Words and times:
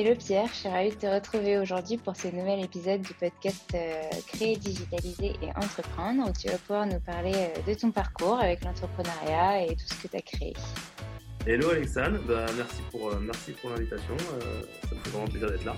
Hello 0.00 0.14
Pierre, 0.14 0.46
je 0.46 0.54
suis 0.54 0.68
ravie 0.68 0.90
de 0.90 0.94
te 0.94 1.06
retrouver 1.06 1.58
aujourd'hui 1.58 1.96
pour 1.96 2.14
ce 2.14 2.28
nouvel 2.28 2.64
épisode 2.64 3.02
du 3.02 3.12
podcast 3.14 3.68
euh, 3.74 4.02
Créer, 4.28 4.54
digitaliser 4.54 5.32
et 5.42 5.48
entreprendre 5.56 6.30
où 6.30 6.32
tu 6.40 6.46
vas 6.46 6.56
pouvoir 6.58 6.86
nous 6.86 7.00
parler 7.00 7.32
euh, 7.34 7.62
de 7.66 7.74
ton 7.76 7.90
parcours 7.90 8.38
avec 8.38 8.62
l'entrepreneuriat 8.62 9.64
et 9.66 9.74
tout 9.74 9.86
ce 9.88 10.00
que 10.00 10.06
tu 10.06 10.16
as 10.16 10.20
créé. 10.20 10.52
Hello 11.44 11.70
Alexandre, 11.70 12.20
bah, 12.28 12.46
merci 12.56 12.80
pour, 12.92 13.08
euh, 13.08 13.18
merci 13.20 13.50
pour 13.60 13.70
l'invitation, 13.70 14.16
ça 14.18 14.94
me 14.94 15.00
fait 15.00 15.10
vraiment 15.10 15.26
plaisir 15.26 15.50
d'être 15.50 15.64
là. 15.64 15.74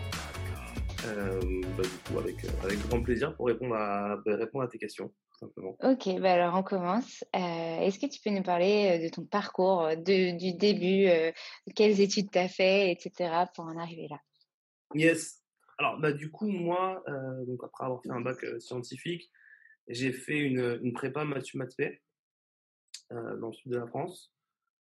Bah, 1.78 1.82
du 1.82 2.12
coup, 2.12 2.18
avec, 2.18 2.88
grand 2.88 3.02
plaisir 3.02 3.34
pour 3.36 3.46
répondre 3.46 3.74
à, 3.74 4.18
bah, 4.26 4.66
tes 4.70 4.78
questions, 4.78 5.10
simplement. 5.40 5.76
Ok, 5.82 6.20
bah 6.20 6.34
alors 6.34 6.54
on 6.56 6.62
commence. 6.62 7.24
Euh, 7.34 7.80
Est-ce 7.80 7.98
que 7.98 8.06
tu 8.06 8.20
peux 8.22 8.30
nous 8.30 8.42
parler 8.42 8.98
euh, 8.98 9.04
de 9.04 9.08
ton 9.08 9.24
parcours, 9.24 9.82
euh, 9.82 9.96
de- 9.96 10.36
du 10.38 10.52
début, 10.54 11.06
euh, 11.06 11.32
quelles 11.74 12.00
études 12.00 12.30
tu 12.30 12.38
as 12.38 12.48
fait, 12.48 12.92
etc. 12.92 13.46
pour 13.54 13.64
en 13.64 13.76
arriver 13.78 14.06
là? 14.08 14.18
Yes. 14.94 15.42
Alors, 15.78 15.98
bah, 15.98 16.12
du 16.12 16.30
coup, 16.30 16.46
moi, 16.46 17.02
euh, 17.08 17.44
donc 17.46 17.64
après 17.64 17.84
avoir 17.84 18.02
fait 18.02 18.10
un 18.10 18.20
bac 18.20 18.38
scientifique, 18.60 19.30
j'ai 19.88 20.12
fait 20.12 20.38
une, 20.38 20.78
une 20.82 20.92
prépa 20.92 21.24
Mathieu 21.24 21.58
Matspé 21.58 22.02
euh, 23.12 23.36
dans 23.38 23.48
le 23.48 23.54
sud 23.54 23.72
de 23.72 23.78
la 23.78 23.86
France. 23.86 24.32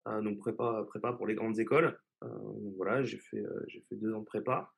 Donc, 0.07 0.39
prépa, 0.39 0.85
prépa 0.89 1.13
pour 1.13 1.29
les 1.29 1.37
grandes 1.37 1.61
écoles. 1.61 1.97
Donc 2.23 2.75
voilà, 2.77 3.05
j'ai 3.05 3.19
fait, 3.19 3.43
j'ai 3.69 3.81
fait 3.89 3.95
deux 3.95 4.13
ans 4.15 4.21
de 4.21 4.25
prépa. 4.25 4.73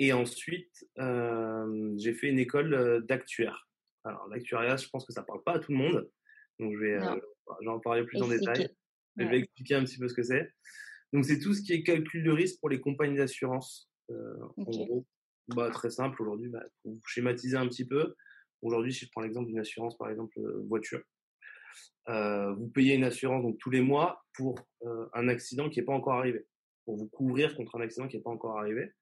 Et 0.00 0.12
ensuite, 0.12 0.84
j'ai 0.98 2.14
fait 2.14 2.28
une 2.28 2.40
école 2.40 3.04
d'actuaire. 3.06 3.68
Alors, 4.06 4.28
l'actuariat, 4.28 4.76
je 4.76 4.88
pense 4.88 5.04
que 5.04 5.12
ça 5.12 5.22
parle 5.22 5.42
pas 5.42 5.54
à 5.54 5.58
tout 5.58 5.72
le 5.72 5.78
monde. 5.78 6.08
Donc, 6.58 6.72
je 6.72 6.78
vais, 6.78 6.94
euh, 6.94 7.68
en 7.68 7.80
parler 7.80 8.04
plus 8.04 8.22
en 8.22 8.28
détail. 8.28 8.68
Je 9.16 9.24
vais 9.24 9.38
expliquer 9.38 9.74
un 9.74 9.84
petit 9.84 9.98
peu 9.98 10.08
ce 10.08 10.14
que 10.14 10.22
c'est. 10.22 10.52
Donc, 11.12 11.24
c'est 11.24 11.38
tout 11.38 11.54
ce 11.54 11.62
qui 11.62 11.72
est 11.72 11.82
calcul 11.82 12.24
de 12.24 12.30
risque 12.30 12.60
pour 12.60 12.68
les 12.68 12.80
compagnies 12.80 13.16
d'assurance. 13.16 13.90
Euh. 14.10 14.38
En 14.56 14.62
gros, 14.62 15.06
bah, 15.48 15.70
très 15.70 15.90
simple 15.90 16.20
aujourd'hui, 16.22 16.48
bah, 16.48 16.62
pour 16.82 16.92
vous 16.92 17.00
schématiser 17.06 17.56
un 17.56 17.66
petit 17.68 17.86
peu. 17.86 18.14
Aujourd'hui, 18.62 18.92
si 18.92 19.04
je 19.06 19.10
prends 19.10 19.22
l'exemple 19.22 19.48
d'une 19.48 19.58
assurance, 19.58 19.96
par 19.96 20.10
exemple, 20.10 20.38
euh, 20.38 20.62
voiture, 20.68 21.02
euh, 22.08 22.52
vous 22.54 22.68
payez 22.68 22.94
une 22.94 23.04
assurance 23.04 23.42
donc, 23.42 23.58
tous 23.58 23.70
les 23.70 23.80
mois 23.80 24.24
pour 24.34 24.58
un 25.12 25.28
accident 25.28 25.68
qui 25.68 25.80
n'est 25.80 25.84
pas 25.84 25.92
encore 25.92 26.14
arrivé, 26.14 26.46
pour 26.84 26.96
vous 26.96 27.08
couvrir 27.08 27.56
contre 27.56 27.76
un 27.76 27.80
accident 27.80 28.08
qui 28.08 28.16
n'est 28.16 28.22
pas 28.22 28.30
encore 28.30 28.58
arrivé. 28.58 28.92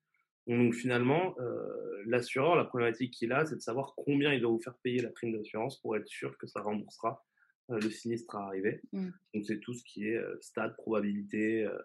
Donc 0.47 0.75
finalement, 0.75 1.35
euh, 1.39 2.03
l'assureur, 2.07 2.55
la 2.57 2.65
problématique 2.65 3.15
qu'il 3.15 3.33
a, 3.33 3.47
c'est 3.47 3.57
de 3.57 3.61
savoir 3.61 3.95
combien 3.97 4.33
il 4.33 4.41
doit 4.41 4.51
vous 4.51 4.61
faire 4.61 4.77
payer 4.83 5.01
la 5.01 5.11
prime 5.11 5.33
d'assurance 5.33 5.81
pour 5.81 5.97
être 5.97 6.07
sûr 6.07 6.37
que 6.37 6.47
ça 6.47 6.61
remboursera 6.61 7.25
euh, 7.71 7.79
le 7.79 7.91
sinistre 7.91 8.37
à 8.37 8.47
arriver. 8.47 8.83
Mm. 8.93 9.09
Donc 9.35 9.45
c'est 9.47 9.61
tout 9.61 9.73
ce 9.73 9.83
qui 9.85 10.09
est 10.09 10.17
euh, 10.17 10.37
stade, 10.43 10.77
probabilité, 10.77 11.65
euh, 11.65 11.79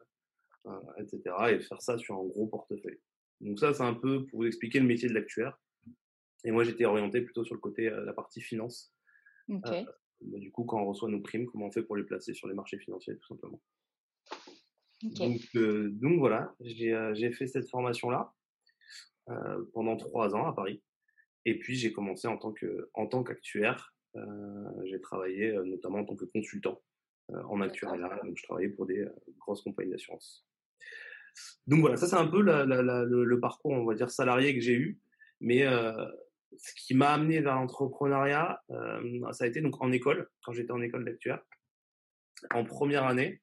euh, 0.66 0.72
etc. 0.98 1.22
Et 1.52 1.60
faire 1.62 1.82
ça 1.82 1.98
sur 1.98 2.16
un 2.16 2.24
gros 2.26 2.48
portefeuille. 2.48 3.00
Donc 3.40 3.60
ça, 3.60 3.74
c'est 3.74 3.84
un 3.84 3.94
peu 3.94 4.26
pour 4.26 4.42
vous 4.42 4.46
expliquer 4.46 4.80
le 4.80 4.86
métier 4.86 5.08
de 5.08 5.14
l'actuaire. 5.14 5.58
Et 6.44 6.52
moi, 6.52 6.66
j'étais 6.66 6.84
orienté 6.84 7.22
plutôt 7.22 7.46
sur 7.46 7.56
le 7.56 7.62
côté, 7.62 7.88
euh, 7.88 8.04
la 8.04 8.14
partie 8.14 8.42
finance. 8.42 8.94
Ok. 9.48 9.70
Bah, 10.22 10.38
du 10.38 10.52
coup, 10.52 10.66
quand 10.66 10.82
on 10.82 10.86
reçoit 10.86 11.10
nos 11.10 11.22
primes, 11.22 11.46
comment 11.46 11.68
on 11.68 11.72
fait 11.72 11.84
pour 11.84 11.96
les 11.96 12.04
placer 12.04 12.34
sur 12.34 12.50
les 12.50 12.54
marchés 12.54 12.78
financiers, 12.78 13.16
tout 13.18 13.28
simplement. 13.28 13.62
Ok. 15.06 15.18
Donc, 15.18 15.42
euh, 15.56 15.90
donc 15.94 16.20
voilà, 16.20 16.54
j'ai 16.60 17.32
fait 17.32 17.48
cette 17.48 17.70
formation-là 17.70 18.34
pendant 19.74 19.96
trois 19.98 20.36
ans 20.36 20.46
à 20.48 20.54
Paris. 20.54 20.81
Et 21.46 21.58
puis 21.58 21.76
j'ai 21.76 21.92
commencé 21.92 22.28
en 22.28 22.38
tant 22.38 22.52
que 22.52 22.90
en 22.94 23.08
tant 23.08 23.24
qu'actuaire. 23.24 23.94
Euh, 24.16 24.86
j'ai 24.86 25.00
travaillé 25.00 25.52
euh, 25.52 25.64
notamment 25.64 26.00
en 26.00 26.06
tant 26.06 26.16
que 26.16 26.26
consultant 26.26 26.81
euh, 27.31 27.42
en 27.44 27.62
actuariat. 27.62 28.20
Donc 28.24 28.38
je 28.38 28.44
travaillais 28.44 28.70
pour 28.70 28.86
des 28.86 29.00
euh, 29.00 29.10
grosses 29.38 29.62
compagnies 29.62 29.92
d'assurance. 29.92 30.46
Donc 31.68 31.81
voilà, 31.81 31.96
ça 31.96 32.08
c'est 32.08 32.16
un 32.16 32.28
peu 32.28 32.42
la- 32.42 32.66
la- 32.66 32.81
la- 32.81 33.04
le, 33.06 33.24
le 33.24 33.40
parcours, 33.40 33.72
on 33.72 33.86
va 33.86 33.94
dire 33.96 34.10
salarié 34.10 34.54
que 34.56 34.62
j'ai 34.62 34.74
eu. 34.74 35.00
Mais 35.40 35.66
euh, 35.66 35.94
ce 36.58 36.74
qui 36.76 36.96
m'a 36.96 37.12
amené 37.12 37.40
vers 37.40 37.56
l'entrepreneuriat, 37.56 38.62
euh, 38.72 39.31
ça 39.31 39.46
a 39.46 39.48
été 39.48 39.62
donc 39.62 39.81
en 39.81 39.92
école, 39.92 40.28
quand 40.44 40.52
j'étais 40.52 40.72
en 40.72 40.81
école 40.81 41.06
d'actuaire, 41.06 41.42
en 42.52 42.66
première 42.66 43.06
année. 43.06 43.42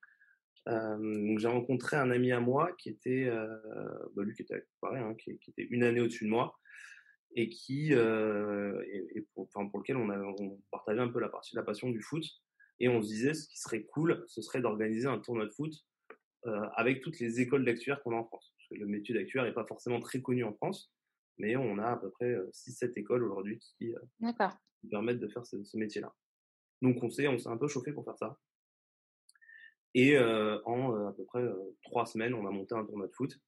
Euh, 0.69 1.29
donc 1.29 1.39
j'ai 1.39 1.49
rencontré 1.49 1.97
un 1.97 2.11
ami 2.11 2.33
à 2.33 2.41
moi 2.41 2.73
qui 2.79 2.89
était, 2.89 3.27
euh, 3.29 3.47
bah, 4.15 4.25
lui 4.25 4.35
qui 4.35 4.43
était 4.43 4.67
pareil, 4.81 5.03
hein, 5.03 5.15
qui, 5.15 5.39
qui 5.39 5.51
était 5.51 5.67
une 5.71 5.85
année 5.85 6.01
au-dessus 6.01 6.25
de 6.25 6.31
moi 6.31 6.59
et 7.37 7.49
qui, 7.49 7.95
euh, 7.95 8.83
et, 8.89 9.19
et 9.19 9.21
pour, 9.35 9.45
enfin, 9.45 9.69
pour 9.69 9.79
lequel 9.79 9.97
on, 9.97 10.11
a, 10.11 10.19
on 10.19 10.61
partageait 10.71 11.01
un 11.01 11.09
peu 11.09 11.21
la 11.21 11.29
partie 11.29 11.55
la 11.55 11.63
passion 11.63 11.91
du 11.91 12.01
foot 12.01 12.25
et 12.81 12.89
on 12.89 13.03
se 13.03 13.09
disait 13.09 13.35
ce 13.35 13.47
qui 13.47 13.59
serait 13.59 13.85
cool, 13.85 14.25
ce 14.27 14.43
serait 14.43 14.61
d'organiser 14.61 15.07
un 15.07 15.19
tournoi 15.19 15.47
de 15.47 15.51
foot 15.51 15.73
euh, 16.47 16.67
avec 16.75 17.03
toutes 17.03 17.19
les 17.21 17.41
écoles 17.41 17.65
d'actuaires 17.65 18.03
qu'on 18.03 18.13
a 18.13 18.17
en 18.17 18.25
France. 18.25 18.55
Parce 18.57 18.69
que 18.71 18.75
le 18.75 18.87
métier 18.87 19.15
d'actuaire 19.15 19.45
n'est 19.45 19.53
pas 19.53 19.67
forcément 19.67 20.01
très 20.01 20.21
connu 20.21 20.45
en 20.45 20.55
France, 20.55 20.93
mais 21.39 21.57
on 21.57 21.79
a 21.79 21.93
à 21.93 21.97
peu 21.97 22.11
près 22.11 22.35
6-7 22.53 22.99
écoles 22.99 23.25
aujourd'hui 23.25 23.61
euh, 23.83 23.99
qui 24.81 24.89
permettent 24.89 25.21
de 25.21 25.29
faire 25.29 25.47
ce, 25.47 25.63
ce 25.63 25.77
métier-là. 25.77 26.15
Donc 26.83 27.03
on 27.03 27.11
s'est 27.11 27.29
on 27.29 27.39
s'est 27.39 27.49
un 27.49 27.57
peu 27.57 27.69
chauffé 27.69 27.93
pour 27.93 28.05
faire 28.05 28.17
ça. 28.19 28.39
Et 29.97 30.15
euh, 30.19 30.59
en 30.67 30.95
euh, 30.95 31.09
à 31.09 31.13
peu 31.13 31.25
près 31.25 31.43
euh, 31.43 31.55
trois 31.83 32.05
semaines, 32.05 32.35
on 32.35 32.47
a 32.47 32.51
monté 32.51 32.75
un 32.75 32.85
tournoi 32.85 33.07
de 33.07 33.13
foot. 33.13 33.41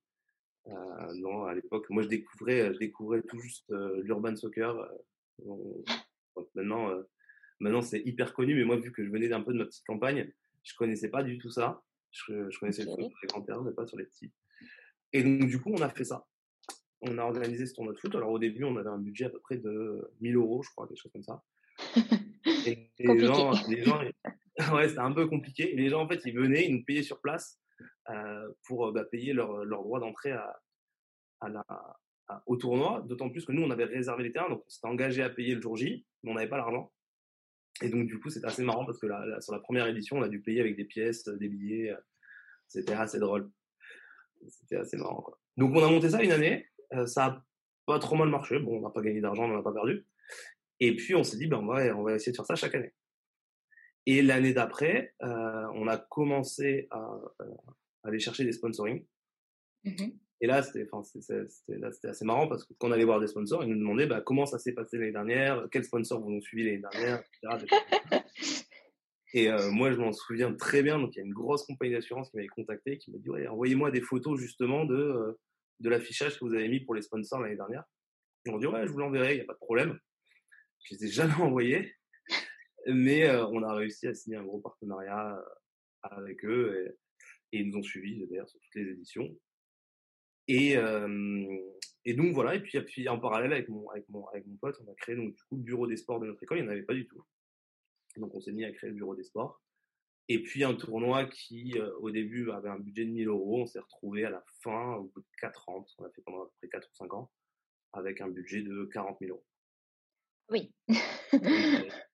Non, 1.15 1.45
à 1.45 1.55
l'époque, 1.55 1.89
moi 1.89 2.03
je 2.03 2.09
découvrais, 2.09 2.75
je 2.75 2.79
découvrais 2.79 3.23
tout 3.23 3.39
juste 3.39 3.71
l'urban 4.03 4.35
soccer. 4.37 4.75
on- 5.47 5.83
maintenant, 6.55 6.91
maintenant 7.59 7.81
c'est 7.81 8.01
hyper 8.01 8.35
connu, 8.35 8.55
mais 8.55 8.65
moi 8.65 8.77
vu 8.77 8.93
que 8.93 9.03
je 9.03 9.11
venais 9.11 9.29
d'un 9.29 9.41
peu 9.41 9.53
de 9.55 9.59
ma 9.59 9.65
petite 9.65 9.87
campagne, 9.87 10.31
je 10.65 10.75
connaissais 10.75 11.09
pas 11.09 11.23
du 11.23 11.39
tout 11.39 11.51
ça. 11.51 11.83
Je, 12.11 12.51
je 12.51 12.59
connaissais 12.59 12.85
le 12.85 12.91
foot 12.91 13.09
sur 13.09 13.19
les 13.23 13.29
grands-pères, 13.29 13.63
mais 13.63 13.73
pas 13.73 13.87
sur 13.87 13.97
les 13.97 14.05
petits. 14.05 14.31
Et 15.15 15.23
donc 15.23 15.49
du 15.49 15.59
coup, 15.59 15.71
on 15.73 15.81
a 15.81 15.89
fait 15.89 16.05
ça. 16.05 16.27
On 17.01 17.17
a 17.17 17.23
organisé 17.23 17.65
ce 17.67 17.73
tournoi 17.75 17.95
de 17.95 17.99
foot. 17.99 18.15
Alors 18.15 18.31
au 18.31 18.39
début, 18.39 18.65
on 18.65 18.77
avait 18.77 18.91
un 18.91 18.99
budget 18.99 19.25
à 19.27 19.31
peu 19.31 19.41
près 19.41 19.57
de 19.57 20.11
1000 20.21 20.37
euros, 20.37 20.63
je 20.63 20.71
crois, 20.71 20.87
quelque 20.87 21.01
chose 21.01 21.13
comme 21.13 21.23
ça. 21.23 21.43
Et 22.67 22.91
les 22.99 23.21
gens, 23.21 23.53
les 23.69 23.85
gens, 23.85 24.01
ouais, 24.73 24.89
c'était 24.89 25.01
un 25.01 25.13
peu 25.13 25.27
compliqué. 25.29 25.73
Les 25.77 25.89
gens, 25.89 26.03
en 26.03 26.09
fait, 26.09 26.21
ils 26.25 26.35
venaient, 26.35 26.67
ils 26.67 26.75
nous 26.77 26.85
payaient 26.85 27.03
sur 27.03 27.21
place 27.21 27.61
euh, 28.11 28.49
pour 28.67 28.93
bah, 28.93 29.05
payer 29.05 29.33
leur, 29.33 29.65
leur 29.65 29.83
droit 29.83 30.01
d'entrée 30.01 30.33
à, 30.33 30.61
à 31.41 31.49
la, 31.49 31.65
au 32.47 32.57
tournoi. 32.57 33.03
D'autant 33.07 33.31
plus 33.31 33.45
que 33.45 33.53
nous, 33.53 33.63
on 33.63 33.71
avait 33.71 33.85
réservé 33.85 34.25
les 34.25 34.33
terrains, 34.33 34.49
donc 34.51 34.65
on 34.67 34.69
s'était 34.69 34.89
engagé 34.89 35.23
à 35.23 35.31
payer 35.31 35.55
le 35.55 35.61
jour 35.63 35.77
J, 35.77 36.05
mais 36.23 36.31
on 36.33 36.35
n'avait 36.35 36.49
pas 36.49 36.57
l'argent. 36.57 36.93
Et 37.83 37.89
donc, 37.91 38.07
du 38.09 38.19
coup, 38.19 38.29
c'était 38.31 38.47
assez 38.49 38.65
marrant 38.65 38.85
parce 38.85 38.99
que 38.99 39.07
la- 39.07 39.41
sur 39.41 39.53
la 39.53 39.61
première 39.61 39.87
édition, 39.87 40.17
on 40.19 40.23
a 40.23 40.29
dû 40.29 40.41
payer 40.43 40.61
avec 40.61 40.77
des 40.77 40.85
pièces, 40.85 41.25
des 41.29 41.49
billets. 41.49 41.91
euh, 41.93 41.97
C'était 42.67 42.95
assez 42.95 43.19
drôle. 43.21 43.51
C'était 44.49 44.77
assez 44.77 44.97
marrant. 44.97 45.23
Quoi. 45.23 45.41
Donc, 45.57 45.75
on 45.77 45.85
a 45.85 45.89
monté 45.91 46.11
ça 46.11 46.23
une 46.23 46.33
année. 46.33 46.67
euh, 46.95 47.07
ça 47.07 47.25
a 47.27 47.45
pas 47.87 47.99
trop 48.01 48.17
mal 48.17 48.29
marché. 48.29 48.59
Bon, 48.59 48.79
on 48.79 48.81
n'a 48.83 48.91
pas 48.91 49.01
gagné 49.03 49.21
d'argent, 49.21 49.45
on 49.45 49.49
n'en 49.49 49.61
a 49.61 49.63
pas 49.63 49.73
perdu. 49.73 50.07
Et 50.81 50.97
puis, 50.97 51.15
on 51.15 51.23
s'est 51.23 51.37
dit, 51.37 51.47
ben, 51.47 51.65
va, 51.65 51.97
on 51.97 52.03
va 52.03 52.15
essayer 52.15 52.33
de 52.33 52.37
faire 52.37 52.47
ça 52.47 52.55
chaque 52.57 52.75
année. 52.75 52.93
Et 54.11 54.23
l'année 54.23 54.55
d'après, 54.55 55.13
euh, 55.23 55.67
on 55.75 55.87
a 55.87 55.99
commencé 55.99 56.89
à, 56.91 57.21
euh, 57.43 57.45
aller 58.05 58.19
chercher 58.19 58.43
des 58.43 58.53
sponsorings. 58.53 59.05
Mhm. 59.85 60.19
Et 60.41 60.47
là, 60.47 60.63
c'était, 60.63 60.89
assez 62.05 62.25
marrant 62.25 62.49
parce 62.49 62.65
que 62.65 62.73
quand 62.79 62.89
on 62.89 62.93
allait 62.93 63.05
voir 63.05 63.21
des 63.21 63.27
sponsors, 63.27 63.63
ils 63.65 63.69
nous 63.69 63.79
demandaient 63.79 64.07
bah, 64.07 64.23
comment 64.23 64.47
ça 64.47 64.59
s'est 64.59 64.73
passé 64.73 64.97
l'année 64.97 65.13
dernière, 65.13 65.69
quels 65.71 65.85
sponsors 65.85 66.23
vous 66.23 66.31
ont 66.31 66.41
suivi 66.41 66.65
l'année 66.65 66.79
dernière, 66.91 67.23
etc. 67.43 67.77
Et 69.35 69.51
euh, 69.51 69.71
moi, 69.71 69.93
je 69.93 69.99
m'en 69.99 70.15
souviens 70.15 70.55
très 70.55 70.83
bien. 70.83 70.99
Donc, 70.99 71.15
il 71.15 71.19
y 71.19 71.21
a 71.21 71.27
une 71.27 71.35
grosse 71.35 71.67
compagnie 71.67 71.93
d'assurance 71.93 72.31
qui 72.31 72.37
m'avait 72.37 72.49
contacté, 72.49 72.97
qui 72.97 73.11
m'a 73.11 73.19
dit 73.19 73.29
ouais, 73.29 73.47
envoyez-moi 73.47 73.91
des 73.91 74.01
photos 74.01 74.41
justement 74.41 74.87
de, 74.87 74.97
euh, 74.97 75.39
de 75.81 75.91
l'affichage 75.91 76.39
que 76.39 76.47
vous 76.47 76.55
avez 76.55 76.69
mis 76.69 76.81
pour 76.81 76.95
les 76.95 77.03
sponsors 77.03 77.41
l'année 77.41 77.57
dernière. 77.57 77.85
Et 78.47 78.51
on 78.51 78.57
dit 78.57 78.67
ouais, 78.67 78.87
je 78.87 78.91
vous 78.91 79.01
l'enverrai, 79.01 79.35
il 79.35 79.37
n'y 79.37 79.43
a 79.43 79.45
pas 79.45 79.53
de 79.53 79.59
problème. 79.59 79.99
Je 80.85 80.95
les 80.95 81.05
ai 81.05 81.09
jamais 81.09 81.35
envoyés, 81.43 81.93
mais 82.89 83.29
euh, 83.29 83.47
on 83.47 83.63
a 83.63 83.75
réussi 83.75 84.07
à 84.07 84.15
signer 84.15 84.37
un 84.37 84.45
gros 84.45 84.61
partenariat 84.61 85.37
euh, 85.37 85.43
avec 86.03 86.45
eux 86.45 86.97
et, 87.53 87.57
et 87.57 87.61
ils 87.61 87.71
nous 87.71 87.79
ont 87.79 87.83
suivis 87.83 88.27
d'ailleurs 88.27 88.49
sur 88.49 88.61
toutes 88.61 88.75
les 88.75 88.91
éditions. 88.91 89.37
Et, 90.49 90.79
euh, 90.79 91.47
et 92.07 92.15
donc 92.15 92.33
voilà, 92.33 92.55
et 92.55 92.61
puis, 92.61 92.79
et 92.79 92.83
puis 92.83 93.09
en 93.09 93.19
parallèle 93.19 93.53
avec 93.53 93.69
mon, 93.69 93.89
avec, 93.91 94.09
mon, 94.09 94.27
avec 94.29 94.47
mon 94.47 94.57
pote, 94.57 94.81
on 94.85 94.91
a 94.91 94.95
créé 94.95 95.15
donc 95.15 95.35
du 95.35 95.43
coup 95.43 95.57
le 95.57 95.63
bureau 95.63 95.87
des 95.87 95.97
sports 95.97 96.21
de 96.21 96.27
notre 96.27 96.43
école, 96.43 96.59
il 96.59 96.63
n'y 96.63 96.69
en 96.69 96.73
avait 96.73 96.83
pas 96.83 96.95
du 96.95 97.07
tout. 97.07 97.23
Donc 98.17 98.35
on 98.35 98.41
s'est 98.41 98.53
mis 98.53 98.65
à 98.65 98.73
créer 98.73 98.91
le 98.91 98.97
bureau 98.97 99.15
des 99.15 99.25
sports. 99.25 99.63
Et 100.31 100.43
puis 100.43 100.65
un 100.65 100.75
tournoi 100.75 101.27
qui 101.27 101.79
euh, 101.79 101.95
au 102.01 102.11
début 102.11 102.51
avait 102.51 102.69
un 102.69 102.79
budget 102.79 103.05
de 103.05 103.11
1000 103.11 103.29
euros, 103.29 103.63
on 103.63 103.67
s'est 103.67 103.79
retrouvé 103.79 104.25
à 104.25 104.31
la 104.31 104.43
fin, 104.63 104.95
au 104.95 105.05
bout 105.05 105.21
de 105.21 105.27
4 105.39 105.69
ans, 105.69 105.83
parce 105.83 105.95
qu'on 105.95 106.05
a 106.05 106.11
fait 106.11 106.23
pendant 106.23 106.43
à 106.43 106.47
peu 106.47 106.53
près 106.61 106.69
4 106.69 106.89
ou 106.89 106.95
5 106.95 107.15
ans, 107.15 107.31
avec 107.93 108.21
un 108.21 108.29
budget 108.29 108.63
de 108.63 108.85
40 108.93 109.19
000 109.21 109.33
euros. 109.33 109.45
Oui. 110.51 110.73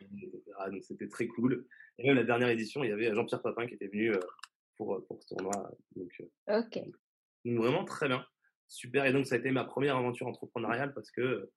etc. 0.00 0.40
Donc 0.70 0.82
c'était 0.84 1.08
très 1.08 1.26
cool. 1.26 1.66
Et 1.98 2.06
même 2.06 2.16
la 2.16 2.24
dernière 2.24 2.48
édition, 2.48 2.82
il 2.84 2.90
y 2.90 2.92
avait 2.92 3.14
Jean-Pierre 3.14 3.42
Papin 3.42 3.66
qui 3.66 3.74
était 3.74 3.88
venu 3.88 4.12
euh, 4.12 4.20
pour, 4.76 5.04
pour 5.06 5.22
ce 5.22 5.34
tournoi. 5.34 5.52
Donc, 5.96 6.12
euh, 6.48 6.60
ok. 6.60 6.80
donc 7.44 7.56
vraiment 7.56 7.84
très 7.84 8.08
bien. 8.08 8.24
Super. 8.68 9.04
Et 9.04 9.12
donc 9.12 9.26
ça 9.26 9.34
a 9.34 9.38
été 9.38 9.50
ma 9.50 9.64
première 9.64 9.96
aventure 9.96 10.26
entrepreneuriale 10.26 10.94
parce 10.94 11.10
que, 11.10 11.50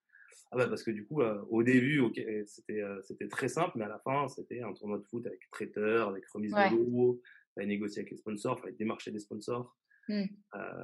ah 0.52 0.58
bah 0.58 0.68
parce 0.68 0.84
que 0.84 0.92
du 0.92 1.06
coup, 1.06 1.22
euh, 1.22 1.42
au 1.50 1.64
début, 1.64 2.02
c'était 2.46 2.82
euh, 2.82 3.02
c'était 3.04 3.28
très 3.28 3.48
simple, 3.48 3.72
mais 3.76 3.86
à 3.86 3.90
la 3.90 4.00
fin, 4.00 4.28
c'était 4.28 4.62
un 4.62 4.74
tournoi 4.74 4.98
de 4.98 5.04
foot 5.04 5.26
avec 5.26 5.40
traiteur, 5.52 6.10
avec 6.10 6.28
remise 6.28 6.54
Ouais. 6.54 6.70
de 6.70 6.76
lot, 6.76 7.22
fallait 7.54 7.68
négocier 7.68 8.02
avec 8.02 8.12
les 8.12 8.18
sponsors, 8.18 8.60
fallait 8.60 8.74
démarcher 8.74 9.12
des 9.12 9.20
sponsors. 9.20 9.78
Hmm. 10.08 10.24
Euh, 10.56 10.84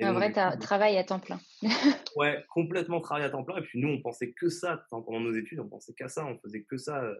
Un 0.00 0.12
donc, 0.12 0.16
vrai 0.16 0.32
coup, 0.32 0.58
travail 0.60 0.96
à 0.98 1.04
temps 1.04 1.20
plein. 1.20 1.40
Ouais, 2.16 2.44
complètement 2.52 3.00
travail 3.00 3.24
à 3.24 3.30
temps 3.30 3.44
plein. 3.44 3.56
Et 3.58 3.62
puis 3.62 3.80
nous, 3.80 3.88
on 3.88 4.00
pensait 4.02 4.32
que 4.32 4.48
ça 4.48 4.84
pendant 4.90 5.20
nos 5.20 5.34
études, 5.34 5.60
on 5.60 5.68
pensait 5.68 5.94
qu'à 5.94 6.08
ça, 6.08 6.26
on 6.26 6.38
faisait 6.38 6.62
que 6.64 6.76
ça 6.76 7.02
euh, 7.02 7.14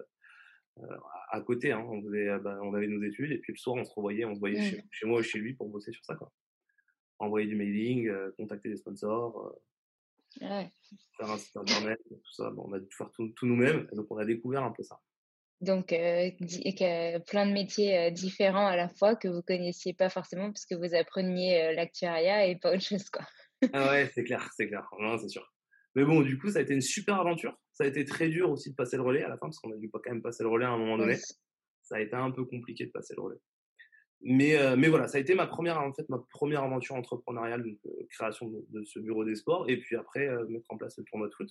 euh, 0.78 0.96
à 1.30 1.40
côté. 1.40 1.72
Hein. 1.72 1.86
On, 1.88 2.02
faisait, 2.02 2.28
euh, 2.28 2.38
bah, 2.38 2.58
on 2.62 2.74
avait 2.74 2.86
nos 2.88 3.02
études 3.02 3.32
et 3.32 3.38
puis 3.38 3.52
le 3.52 3.58
soir, 3.58 3.76
on 3.76 3.84
se 3.84 3.92
revoyait, 3.94 4.24
on 4.24 4.34
se 4.34 4.40
voyait 4.40 4.60
chez, 4.62 4.84
chez 4.90 5.06
moi 5.06 5.20
ou 5.20 5.22
chez 5.22 5.38
lui 5.38 5.54
pour 5.54 5.68
bosser 5.68 5.92
sur 5.92 6.04
ça. 6.04 6.14
Quoi. 6.16 6.30
Envoyer 7.18 7.46
du 7.46 7.56
mailing, 7.56 8.08
euh, 8.08 8.30
contacter 8.36 8.68
des 8.68 8.76
sponsors, 8.76 9.38
euh, 9.46 9.60
Ouais. 10.42 10.70
faire 11.16 11.30
un 11.30 11.38
site 11.38 11.56
internet, 11.56 11.98
tout 12.08 12.32
ça. 12.32 12.50
Bon, 12.50 12.66
on 12.68 12.72
a 12.74 12.78
dû 12.78 12.88
faire 12.96 13.10
tout, 13.12 13.28
tout 13.30 13.46
nous-mêmes. 13.46 13.88
Donc 13.92 14.06
on 14.10 14.18
a 14.18 14.24
découvert 14.24 14.62
un 14.62 14.72
peu 14.72 14.82
ça. 14.82 15.00
Donc, 15.60 15.92
euh, 15.92 16.30
que- 16.30 17.18
plein 17.24 17.46
de 17.46 17.52
métiers 17.52 17.98
euh, 17.98 18.10
différents 18.10 18.66
à 18.66 18.76
la 18.76 18.88
fois 18.88 19.16
que 19.16 19.26
vous 19.28 19.42
connaissiez 19.42 19.92
pas 19.92 20.08
forcément 20.08 20.46
parce 20.52 20.64
que 20.66 20.76
vous 20.76 20.94
appreniez 20.94 21.62
euh, 21.62 21.72
l'actuariat 21.72 22.46
et 22.46 22.56
pas 22.56 22.72
autre 22.74 22.82
chose, 22.84 23.10
quoi. 23.10 23.26
Ah 23.72 23.90
ouais, 23.90 24.08
c'est 24.14 24.22
clair, 24.22 24.48
c'est 24.56 24.68
clair. 24.68 24.88
Non, 25.00 25.18
c'est 25.18 25.28
sûr. 25.28 25.52
Mais 25.96 26.04
bon, 26.04 26.20
du 26.22 26.38
coup, 26.38 26.48
ça 26.48 26.60
a 26.60 26.62
été 26.62 26.74
une 26.74 26.80
super 26.80 27.16
aventure. 27.16 27.58
Ça 27.72 27.82
a 27.82 27.86
été 27.88 28.04
très 28.04 28.28
dur 28.28 28.50
aussi 28.50 28.70
de 28.70 28.76
passer 28.76 28.96
le 28.96 29.02
relais 29.02 29.24
à 29.24 29.28
la 29.28 29.34
fin, 29.36 29.46
parce 29.46 29.58
qu'on 29.58 29.72
a 29.72 29.76
dû 29.76 29.88
pas 29.88 29.98
quand 30.04 30.12
même 30.12 30.22
passer 30.22 30.44
le 30.44 30.48
relais 30.48 30.66
à 30.66 30.70
un 30.70 30.78
moment 30.78 30.96
donné. 30.96 31.14
Oui. 31.14 31.20
ça 31.82 31.96
a 31.96 32.00
été 32.00 32.14
un 32.14 32.30
peu 32.30 32.44
compliqué 32.44 32.86
de 32.86 32.92
passer 32.92 33.14
le 33.16 33.22
relais. 33.22 33.38
Mais, 34.20 34.56
euh, 34.56 34.76
mais 34.76 34.88
voilà, 34.88 35.08
ça 35.08 35.18
a 35.18 35.20
été 35.20 35.34
ma 35.34 35.46
première, 35.48 35.80
en 35.80 35.92
fait, 35.92 36.08
ma 36.08 36.18
première 36.30 36.62
aventure 36.62 36.94
entrepreneuriale, 36.94 37.64
donc 37.64 37.78
création 38.10 38.48
de, 38.48 38.64
de 38.68 38.84
ce 38.84 39.00
bureau 39.00 39.24
des 39.24 39.34
sports, 39.34 39.68
et 39.68 39.76
puis 39.78 39.96
après 39.96 40.28
mettre 40.48 40.66
en 40.70 40.76
place 40.76 40.96
le 40.98 41.04
tournoi 41.04 41.28
de 41.28 41.34
foot. 41.34 41.50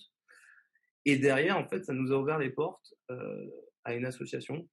Et 1.04 1.16
derrière, 1.16 1.58
en 1.58 1.66
fait, 1.68 1.84
ça 1.84 1.92
nous 1.92 2.12
a 2.12 2.16
ouvert 2.16 2.38
les 2.38 2.50
portes 2.50 2.94
euh, 3.10 3.46
à 3.84 3.94
une 3.94 4.06
association, 4.06 4.68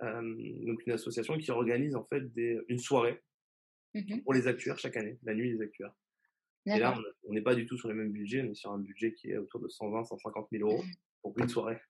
donc 0.00 0.86
une 0.86 0.92
association 0.92 1.36
qui 1.38 1.50
organise 1.50 1.94
en 1.94 2.04
fait 2.04 2.32
des, 2.32 2.58
une 2.68 2.78
soirée 2.78 3.20
Mhm. 3.94 4.22
pour 4.22 4.34
les 4.34 4.46
actuaires 4.46 4.78
chaque 4.78 4.96
année, 4.96 5.18
la 5.22 5.34
nuit 5.34 5.52
des 5.52 5.62
actuaires. 5.62 5.92
Et 6.66 6.78
là, 6.78 6.96
on 7.24 7.32
n'est 7.32 7.42
pas 7.42 7.54
du 7.54 7.66
tout 7.66 7.76
sur 7.76 7.88
les 7.88 7.94
mêmes 7.94 8.12
budgets, 8.12 8.42
on 8.42 8.50
est 8.50 8.54
sur 8.54 8.70
un 8.70 8.78
budget 8.78 9.14
qui 9.14 9.30
est 9.30 9.36
autour 9.38 9.60
de 9.60 9.68
120, 9.68 10.04
150 10.04 10.48
000 10.52 10.68
euros 10.68 10.84
pour 11.22 11.36
une 11.38 11.48
soirée. 11.48 11.80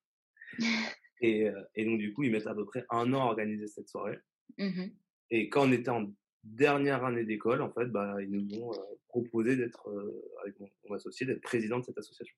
Et, 1.22 1.50
euh, 1.50 1.62
et 1.74 1.84
donc, 1.84 1.98
du 1.98 2.14
coup, 2.14 2.22
ils 2.22 2.32
mettent 2.32 2.46
à 2.46 2.54
peu 2.54 2.64
près 2.64 2.86
un 2.88 3.12
an 3.12 3.20
à 3.20 3.26
organiser 3.26 3.66
cette 3.66 3.90
soirée. 3.90 4.18
Mhm. 4.56 4.90
Et 5.28 5.50
quand 5.50 5.68
on 5.68 5.72
était 5.72 5.90
en 5.90 6.10
dernière 6.44 7.04
année 7.04 7.24
d'école, 7.24 7.60
en 7.60 7.70
fait, 7.70 7.84
bah, 7.88 8.16
ils 8.22 8.30
nous 8.30 8.58
ont 8.58 8.72
euh, 8.72 8.76
proposé 9.08 9.54
d'être, 9.54 9.90
euh, 9.90 10.24
avec 10.40 10.58
mon, 10.58 10.70
mon 10.88 10.94
associé, 10.94 11.26
d'être 11.26 11.42
président 11.42 11.78
de 11.78 11.84
cette 11.84 11.98
association. 11.98 12.34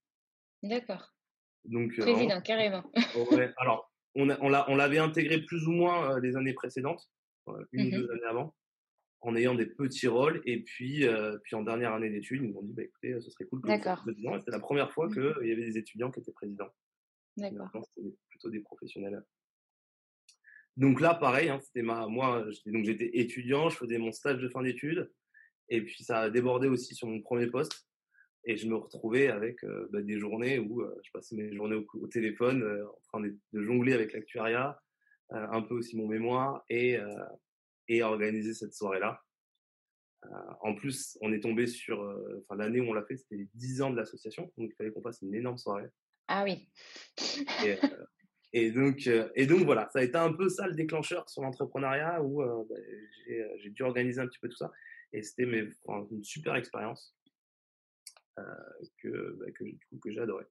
D'accord. 0.64 1.14
Donc, 1.64 1.96
euh, 2.00 2.02
Président, 2.02 2.40
carrément. 2.40 2.82
ouais, 3.30 3.52
alors, 3.58 3.91
on, 4.14 4.28
a- 4.30 4.74
l'avait 4.76 4.98
intégré 4.98 5.42
plus 5.42 5.66
ou 5.66 5.72
moins 5.72 6.12
euh, 6.16 6.20
les 6.20 6.36
années 6.36 6.52
précédentes, 6.54 7.10
euh, 7.48 7.64
une 7.72 7.86
ou 7.88 7.90
deux 8.02 8.10
années 8.10 8.24
avant, 8.28 8.54
en 9.20 9.34
ayant 9.36 9.54
des 9.54 9.66
petits 9.66 10.08
rôles. 10.08 10.42
Et 10.44 10.62
puis, 10.62 11.06
euh, 11.06 11.38
puis 11.44 11.54
en 11.56 11.62
dernière 11.62 11.92
année 11.94 12.10
d'études, 12.10 12.42
ils 12.42 12.50
nous 12.50 12.58
ont 12.58 12.62
dit, 12.62 12.72
bah, 12.72 12.82
écoutez, 12.82 13.20
ce 13.20 13.30
serait 13.30 13.44
cool 13.46 13.60
que 13.62 13.68
vous 13.68 14.02
président. 14.02 14.38
C'était 14.38 14.50
la 14.50 14.60
première 14.60 14.92
fois 14.92 15.06
Mhm. 15.08 15.14
qu'il 15.14 15.48
y 15.48 15.52
avait 15.52 15.64
des 15.64 15.78
étudiants 15.78 16.10
qui 16.10 16.20
étaient 16.20 16.32
présidents. 16.32 16.70
D'accord. 17.36 17.70
C'était 17.94 18.14
plutôt 18.28 18.50
des 18.50 18.60
professionnels. 18.60 19.22
Donc 20.76 21.00
là, 21.00 21.14
pareil, 21.14 21.50
hein, 21.50 21.60
c'était 21.62 21.82
ma, 21.82 22.06
moi, 22.06 22.46
donc 22.66 22.84
j'étais 22.84 23.10
étudiant, 23.18 23.68
je 23.68 23.76
faisais 23.76 23.98
mon 23.98 24.10
stage 24.12 24.40
de 24.40 24.48
fin 24.48 24.62
d'études, 24.62 25.12
et 25.68 25.82
puis 25.82 26.02
ça 26.02 26.20
a 26.20 26.30
débordé 26.30 26.66
aussi 26.68 26.94
sur 26.94 27.06
mon 27.08 27.20
premier 27.20 27.46
poste, 27.46 27.86
et 28.44 28.56
je 28.56 28.66
me 28.66 28.76
retrouvais 28.76 29.28
avec 29.28 29.62
euh, 29.64 29.88
bah, 29.92 30.02
des 30.02 30.18
journées 30.18 30.58
où 30.58 30.82
euh, 30.82 31.00
je 31.04 31.10
passais 31.12 31.36
mes 31.36 31.54
journées 31.54 31.84
au, 31.94 32.06
téléphone, 32.08 32.62
euh, 32.62 32.86
en 32.86 33.00
train 33.08 33.20
de, 33.20 33.36
jongler 33.52 33.92
avec 33.92 34.12
l'actuariat, 34.12 34.80
un 35.30 35.62
peu 35.62 35.74
aussi 35.74 35.96
mon 35.96 36.06
mémoire, 36.06 36.62
et 36.68 36.98
et 37.88 38.02
organiser 38.02 38.52
cette 38.52 38.74
soirée-là. 38.74 39.22
en 40.60 40.74
plus, 40.74 41.16
on 41.22 41.32
est 41.32 41.40
tombé 41.40 41.66
sur, 41.66 42.00
enfin 42.42 42.56
l'année 42.56 42.80
où 42.80 42.90
on 42.90 42.92
l'a 42.92 43.02
fait, 43.02 43.16
c'était 43.16 43.36
les 43.36 43.48
10 43.54 43.80
ans 43.80 43.90
de 43.90 43.96
l'association, 43.96 44.52
donc 44.58 44.70
il 44.70 44.74
fallait 44.74 44.90
qu'on 44.90 45.00
fasse 45.00 45.22
une 45.22 45.34
énorme 45.34 45.56
soirée. 45.56 45.88
Ah 46.28 46.44
oui. 46.44 46.68
Et 48.52 48.70
donc, 48.70 49.08
et 49.34 49.46
donc 49.46 49.60
voilà, 49.64 49.88
ça 49.90 50.00
a 50.00 50.02
été 50.02 50.18
un 50.18 50.34
peu 50.34 50.50
ça 50.50 50.66
le 50.66 50.74
déclencheur 50.74 51.26
sur 51.30 51.40
l'entrepreneuriat 51.40 52.22
où 52.22 52.42
bah, 52.42 52.76
j'ai 53.56 53.70
dû 53.70 53.82
organiser 53.82 54.20
un 54.20 54.26
petit 54.26 54.38
peu 54.38 54.50
tout 54.50 54.58
ça. 54.58 54.70
Et 55.14 55.22
c'était 55.22 55.44
une 55.44 56.24
super 56.24 56.56
expérience 56.56 57.16
que, 58.98 59.36
bah, 59.38 59.50
que, 59.52 59.64
que 60.02 60.10
j'ai 60.10 60.20
adoré. 60.20 60.44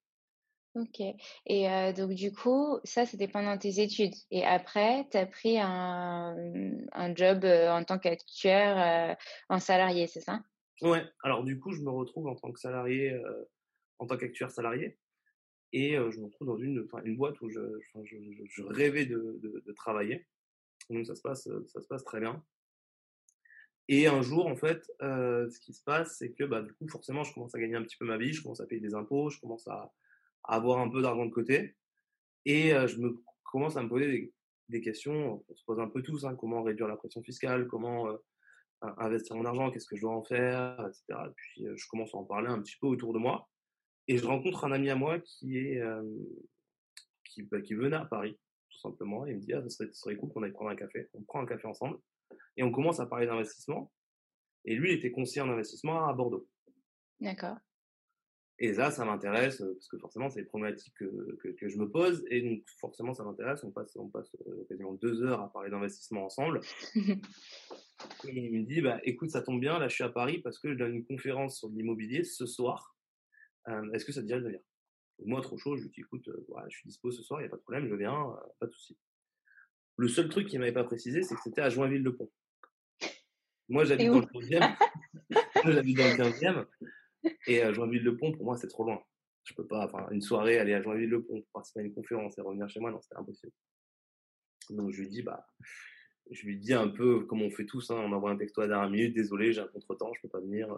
Ok. 0.75 1.01
Et 1.47 1.93
donc, 1.97 2.11
du 2.11 2.31
coup, 2.31 2.79
ça, 2.85 3.05
c'était 3.05 3.27
pendant 3.27 3.57
tes 3.57 3.81
études. 3.81 4.13
Et 4.29 4.45
après, 4.45 5.05
tu 5.11 5.17
as 5.17 5.25
pris 5.25 5.59
un, 5.59 6.35
un 6.93 7.15
job 7.15 7.43
en 7.43 7.83
tant 7.83 8.00
qu'actuaire 8.00 9.17
en 9.50 9.59
salarié, 9.59 10.07
c'est 10.07 10.21
ça? 10.21 10.39
Ouais. 10.81 11.03
Alors, 11.23 11.43
du 11.43 11.59
coup, 11.59 11.73
je 11.73 11.81
me 11.81 11.89
retrouve 11.89 12.27
en 12.27 12.35
tant 12.35 12.53
que 12.53 12.59
salarié, 12.59 13.21
en 14.00 14.07
tant 14.07 14.15
qu'actuaire 14.15 14.50
salarié. 14.50 14.97
Et 15.73 15.95
je 15.95 16.19
me 16.19 16.25
retrouve 16.25 16.47
dans 16.47 16.57
une, 16.57 16.88
une 17.05 17.17
boîte 17.17 17.39
où 17.41 17.50
je, 17.50 17.59
je, 18.03 18.17
je 18.50 18.63
rêvais 18.63 19.05
de, 19.05 19.39
de, 19.41 19.63
de, 19.65 19.71
travailler. 19.73 20.25
Donc 20.89 21.05
ça 21.05 21.15
se 21.15 21.21
passe, 21.21 21.50
ça 21.67 21.81
se 21.81 21.88
passe 21.88 22.03
très 22.03 22.19
bien. 22.19 22.43
Et 23.93 24.07
un 24.07 24.21
jour, 24.21 24.48
en 24.48 24.55
fait, 24.55 24.89
euh, 25.01 25.50
ce 25.50 25.60
qui 25.60 25.74
se 25.74 25.83
passe, 25.83 26.15
c'est 26.17 26.31
que 26.31 26.45
bah, 26.45 26.62
du 26.62 26.74
coup, 26.75 26.88
forcément, 26.88 27.25
je 27.25 27.33
commence 27.33 27.53
à 27.53 27.60
gagner 27.60 27.75
un 27.75 27.83
petit 27.83 27.98
peu 27.98 28.05
ma 28.05 28.17
vie, 28.17 28.31
je 28.31 28.41
commence 28.41 28.62
à 28.62 28.65
payer 28.65 28.79
des 28.79 28.95
impôts, 28.95 29.29
je 29.29 29.38
commence 29.41 29.67
à, 29.67 29.91
avoir 30.45 30.79
un 30.79 30.89
peu 30.89 31.01
d'argent 31.01 31.25
de 31.25 31.31
côté. 31.31 31.75
Et 32.45 32.69
je 32.69 32.98
me 33.00 33.21
commence 33.43 33.75
à 33.75 33.83
me 33.83 33.89
poser 33.89 34.33
des, 34.69 34.81
questions, 34.81 35.43
on 35.45 35.55
se 35.55 35.65
pose 35.65 35.81
un 35.81 35.89
peu 35.89 36.01
tous, 36.01 36.24
hein, 36.24 36.36
comment 36.36 36.63
réduire 36.63 36.88
la 36.88 36.95
pression 36.95 37.21
fiscale, 37.21 37.67
comment 37.67 38.07
euh, 38.07 38.17
investir 38.98 39.36
mon 39.36 39.43
argent, 39.43 39.69
qu'est-ce 39.69 39.88
que 39.88 39.98
je 39.98 40.01
dois 40.01 40.15
en 40.15 40.24
faire, 40.24 40.79
etc. 40.88 41.03
Et 41.27 41.33
puis 41.36 41.65
je 41.75 41.88
commence 41.89 42.15
à 42.15 42.17
en 42.17 42.24
parler 42.24 42.48
un 42.48 42.62
petit 42.62 42.77
peu 42.79 42.88
autour 42.88 43.12
de 43.12 43.19
moi. 43.19 43.50
Et 44.07 44.17
je 44.17 44.25
rencontre 44.25 44.63
un 44.63 44.71
ami 44.71 44.89
à 44.89 44.95
moi 44.95 45.19
qui 45.19 45.57
est 45.57 45.81
euh, 45.81 46.01
bah, 47.51 47.60
qui 47.60 47.74
venait 47.74 47.98
à 47.98 48.05
Paris, 48.05 48.39
tout 48.69 48.79
simplement. 48.79 49.27
Et 49.27 49.31
il 49.31 49.36
me 49.36 49.41
dit, 49.41 49.53
ah, 49.53 49.62
ce 49.67 49.91
serait 49.91 50.15
cool 50.15 50.29
qu'on 50.29 50.43
aille 50.43 50.53
prendre 50.53 50.71
un 50.71 50.77
café. 50.77 51.10
On 51.13 51.24
prend 51.24 51.41
un 51.41 51.45
café 51.45 51.67
ensemble. 51.67 52.00
Et 52.62 52.63
on 52.63 52.72
commence 52.72 53.00
à 53.00 53.08
parler 53.08 53.25
d'investissement. 53.25 53.91
Et 54.65 54.75
lui, 54.75 54.91
il 54.91 55.00
était 55.00 55.10
conseiller 55.10 55.41
en 55.41 55.50
investissement 55.50 56.08
à 56.08 56.13
Bordeaux. 56.13 56.48
D'accord. 57.20 57.58
Et 58.60 58.72
là, 58.74 58.91
ça 58.91 59.03
m'intéresse, 59.03 59.60
euh, 59.62 59.74
parce 59.74 59.88
que 59.88 59.98
forcément, 59.98 60.30
c'est 60.30 60.41
des 60.41 60.48
problématiques 60.48 60.94
que, 60.94 61.38
que, 61.41 61.48
que, 61.48 61.68
je 61.68 61.80
me 61.80 61.89
pose. 61.89 62.24
Et 62.30 62.44
donc, 62.44 62.62
forcément, 62.80 63.15
ça 63.15 63.24
m'intéresse. 63.24 63.63
On 63.63 63.72
passe, 63.72 63.96
on 63.96 64.10
passe 64.10 64.30
euh, 64.46 64.63
quasiment 64.70 64.94
deux 64.94 65.24
heures 65.24 65.41
à 65.41 65.51
parler 65.51 65.72
d'investissement 65.72 66.25
ensemble. 66.25 66.62
et 66.96 67.15
il 68.27 68.51
me 68.53 68.63
dit, 68.63 68.82
bah, 68.82 69.00
écoute, 69.06 69.32
ça 69.32 69.41
tombe 69.41 69.60
bien, 69.60 69.80
là, 69.80 69.88
je 69.88 69.96
suis 69.96 70.03
à 70.03 70.10
Paris 70.10 70.38
parce 70.38 70.60
que 70.60 70.72
je 70.72 70.77
donne 70.77 70.94
une 70.94 71.06
conférence 71.06 71.58
sur 71.58 71.70
l'immobilier 71.70 72.24
ce 72.24 72.46
soir. 72.46 72.96
Est-ce 73.94 74.06
que 74.06 74.12
ça 74.12 74.22
te 74.22 74.27
dirait 74.27 74.41
de 74.41 74.46
venir? 74.46 74.60
Moi, 75.25 75.41
trop 75.41 75.58
chaud, 75.58 75.77
je 75.77 75.84
lui 75.84 75.89
dis, 75.89 76.01
écoute, 76.01 76.30
je 76.68 76.77
suis 76.77 76.88
dispo 76.88 77.10
ce 77.10 77.24
soir, 77.24 77.41
il 77.41 77.44
n'y 77.44 77.48
a 77.48 77.50
pas 77.50 77.58
de 77.58 77.62
problème, 77.62 77.88
je 77.88 77.96
viens, 77.96 78.36
pas 78.60 78.68
de 78.68 78.72
souci. 78.72 78.98
Le 79.98 80.08
seul 80.08 80.30
truc 80.30 80.48
qu'il 80.48 80.60
m'avait 80.60 80.72
pas 80.72 80.84
précisé, 80.84 81.22
c'est 81.22 81.36
que 81.36 81.41
c'était 81.41 81.62
à 81.62 81.70
Joinville-le-Pont. 81.70 82.32
Moi, 83.73 83.85
j'habite 83.85 84.07
dans 84.07 84.19
le 84.19 84.25
15e. 84.25 84.75
moi, 85.29 85.71
j'habite 85.73 85.97
dans 85.97 86.03
le 86.03 86.31
15e. 86.31 86.65
Et 87.47 87.61
à 87.61 87.71
Joinville-le-Pont, 87.71 88.33
pour 88.33 88.45
moi, 88.45 88.57
c'est 88.57 88.67
trop 88.67 88.83
loin. 88.83 89.01
Je 89.43 89.53
peux 89.53 89.65
pas, 89.65 89.85
enfin, 89.85 90.07
une 90.11 90.21
soirée, 90.21 90.57
aller 90.59 90.73
à 90.73 90.81
Joinville-le-Pont 90.81 91.41
pour 91.41 91.51
participer 91.53 91.79
à 91.79 91.83
une 91.83 91.93
conférence 91.93 92.37
et 92.37 92.41
revenir 92.41 92.67
chez 92.67 92.79
moi, 92.79 92.91
non, 92.91 92.99
c'était 93.01 93.15
impossible. 93.15 93.53
Donc, 94.71 94.91
je 94.91 95.01
lui 95.01 95.07
dis, 95.07 95.21
bah, 95.21 95.47
je 96.31 96.45
lui 96.45 96.57
dis 96.57 96.73
un 96.73 96.89
peu 96.89 97.21
comme 97.25 97.41
on 97.41 97.49
fait 97.49 97.65
tous, 97.65 97.91
hein, 97.91 97.95
on 97.97 98.11
envoie 98.11 98.31
un 98.31 98.37
texto 98.37 98.61
à 98.61 98.67
dernière 98.67 98.89
minute, 98.89 99.13
désolé, 99.13 99.53
j'ai 99.53 99.61
un 99.61 99.67
contre-temps, 99.67 100.11
je 100.15 100.21
peux 100.21 100.29
pas 100.29 100.41
venir, 100.41 100.77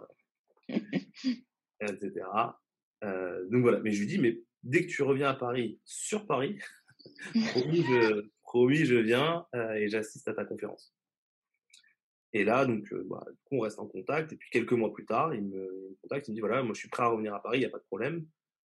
etc. 0.68 2.26
Euh, 3.02 3.44
donc 3.48 3.62
voilà, 3.62 3.80
mais 3.80 3.90
je 3.92 4.00
lui 4.00 4.06
dis, 4.06 4.18
mais 4.18 4.40
dès 4.62 4.86
que 4.86 4.90
tu 4.90 5.02
reviens 5.02 5.30
à 5.30 5.34
Paris, 5.34 5.80
sur 5.84 6.26
Paris, 6.26 6.58
promis, 7.50 7.82
je, 7.82 8.28
promis, 8.42 8.84
je 8.84 8.96
viens 8.96 9.46
euh, 9.54 9.74
et 9.74 9.88
j'assiste 9.88 10.28
à 10.28 10.34
ta 10.34 10.44
conférence. 10.44 10.94
Et 12.34 12.42
là, 12.42 12.66
donc, 12.66 12.92
euh, 12.92 13.06
bah, 13.08 13.24
du 13.30 13.36
coup, 13.44 13.56
on 13.56 13.60
reste 13.60 13.78
en 13.78 13.86
contact. 13.86 14.32
Et 14.32 14.36
puis 14.36 14.50
quelques 14.50 14.72
mois 14.72 14.92
plus 14.92 15.06
tard, 15.06 15.32
il 15.34 15.46
me, 15.46 15.96
contacte, 16.02 16.26
il 16.28 16.32
me 16.32 16.34
dit 16.34 16.40
voilà, 16.40 16.62
moi, 16.62 16.74
je 16.74 16.80
suis 16.80 16.88
prêt 16.88 17.04
à 17.04 17.06
revenir 17.06 17.32
à 17.32 17.40
Paris, 17.40 17.58
il 17.58 17.60
n'y 17.60 17.66
a 17.66 17.70
pas 17.70 17.78
de 17.78 17.84
problème. 17.84 18.26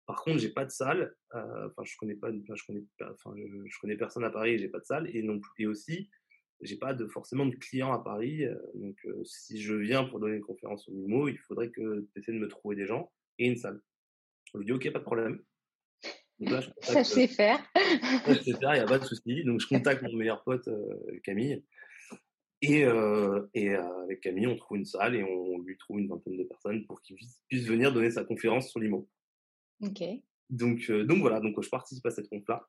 Par 0.04 0.23
contre, 0.23 0.38
j'ai 0.38 0.49
pas 0.49 0.64
de 0.64 0.71
salle. 0.71 1.14
Enfin, 1.33 1.85
je 1.85 1.97
connais 1.97 2.16
pas, 2.16 2.31
je 2.33 2.66
connais, 2.66 2.85
enfin, 3.00 3.35
je, 3.37 3.78
connais 3.81 3.97
personne 3.97 4.25
à 4.25 4.31
Paris, 4.31 4.59
j'ai 4.59 4.69
pas 4.69 4.81
de 4.81 4.85
salle. 4.85 5.09
Et 5.16 5.23
non 5.23 5.40
et 5.59 5.66
aussi, 5.66 6.11
j'ai 6.61 6.76
pas 6.76 6.92
de 6.92 7.07
forcément 7.07 7.47
de 7.47 7.54
clients 7.54 7.92
à 7.92 8.02
Paris. 8.02 8.45
donc, 8.75 8.99
si 9.25 9.62
je 9.62 9.75
viens 9.75 10.02
pour 10.02 10.19
donner 10.19 10.37
une 10.37 10.42
conférence 10.42 10.88
au 10.88 10.92
MIMO, 10.92 11.28
il 11.28 11.38
faudrait 11.38 11.71
que 11.71 12.09
tu 12.12 12.21
essaies 12.21 12.33
de 12.33 12.38
me 12.38 12.49
trouver 12.49 12.75
des 12.75 12.87
gens 12.87 13.12
et 13.38 13.47
une 13.47 13.57
salle. 13.57 13.81
Je 14.52 14.59
lui 14.59 14.66
dis, 14.66 14.73
OK, 14.73 14.90
pas 14.92 14.99
de 14.99 15.04
problème. 15.04 15.40
ça, 16.83 17.02
je 17.02 17.02
sais 17.04 17.28
faire. 17.28 17.61
ça, 17.76 18.35
je 18.35 18.42
sais 18.42 18.59
faire, 18.59 18.75
il 18.75 18.78
n'y 18.78 18.85
a 18.85 18.87
pas 18.87 18.99
de 18.99 19.04
souci. 19.04 19.45
Donc, 19.45 19.61
je 19.61 19.69
contacte 19.69 20.02
mon 20.02 20.16
meilleur 20.16 20.42
pote, 20.42 20.66
euh, 20.66 21.21
Camille. 21.23 21.62
Et, 22.62 22.85
euh, 22.85 23.47
et 23.54 23.71
euh, 23.71 24.04
avec 24.04 24.21
Camille, 24.21 24.47
on 24.47 24.57
trouve 24.57 24.78
une 24.78 24.85
salle 24.85 25.16
et 25.16 25.25
on, 25.25 25.59
lui 25.59 25.76
trouve 25.78 25.99
une 25.99 26.09
vingtaine 26.09 26.37
de 26.37 26.45
personnes 26.45 26.87
pour 26.87 27.02
qu'il 27.02 27.16
puisse 27.49 27.66
venir 27.66 27.92
donner 27.92 28.11
sa 28.11 28.25
conférence 28.25 28.71
sur 28.71 28.81
l'IMO. 28.81 29.09
OK. 29.81 30.02
Donc, 30.49 30.90
donc 30.90 31.19
voilà, 31.19 31.40
donc 31.40 31.61
je 31.61 31.69
participe 31.69 32.07
à 32.07 32.11
cette 32.11 32.28
conf-là. 32.28 32.69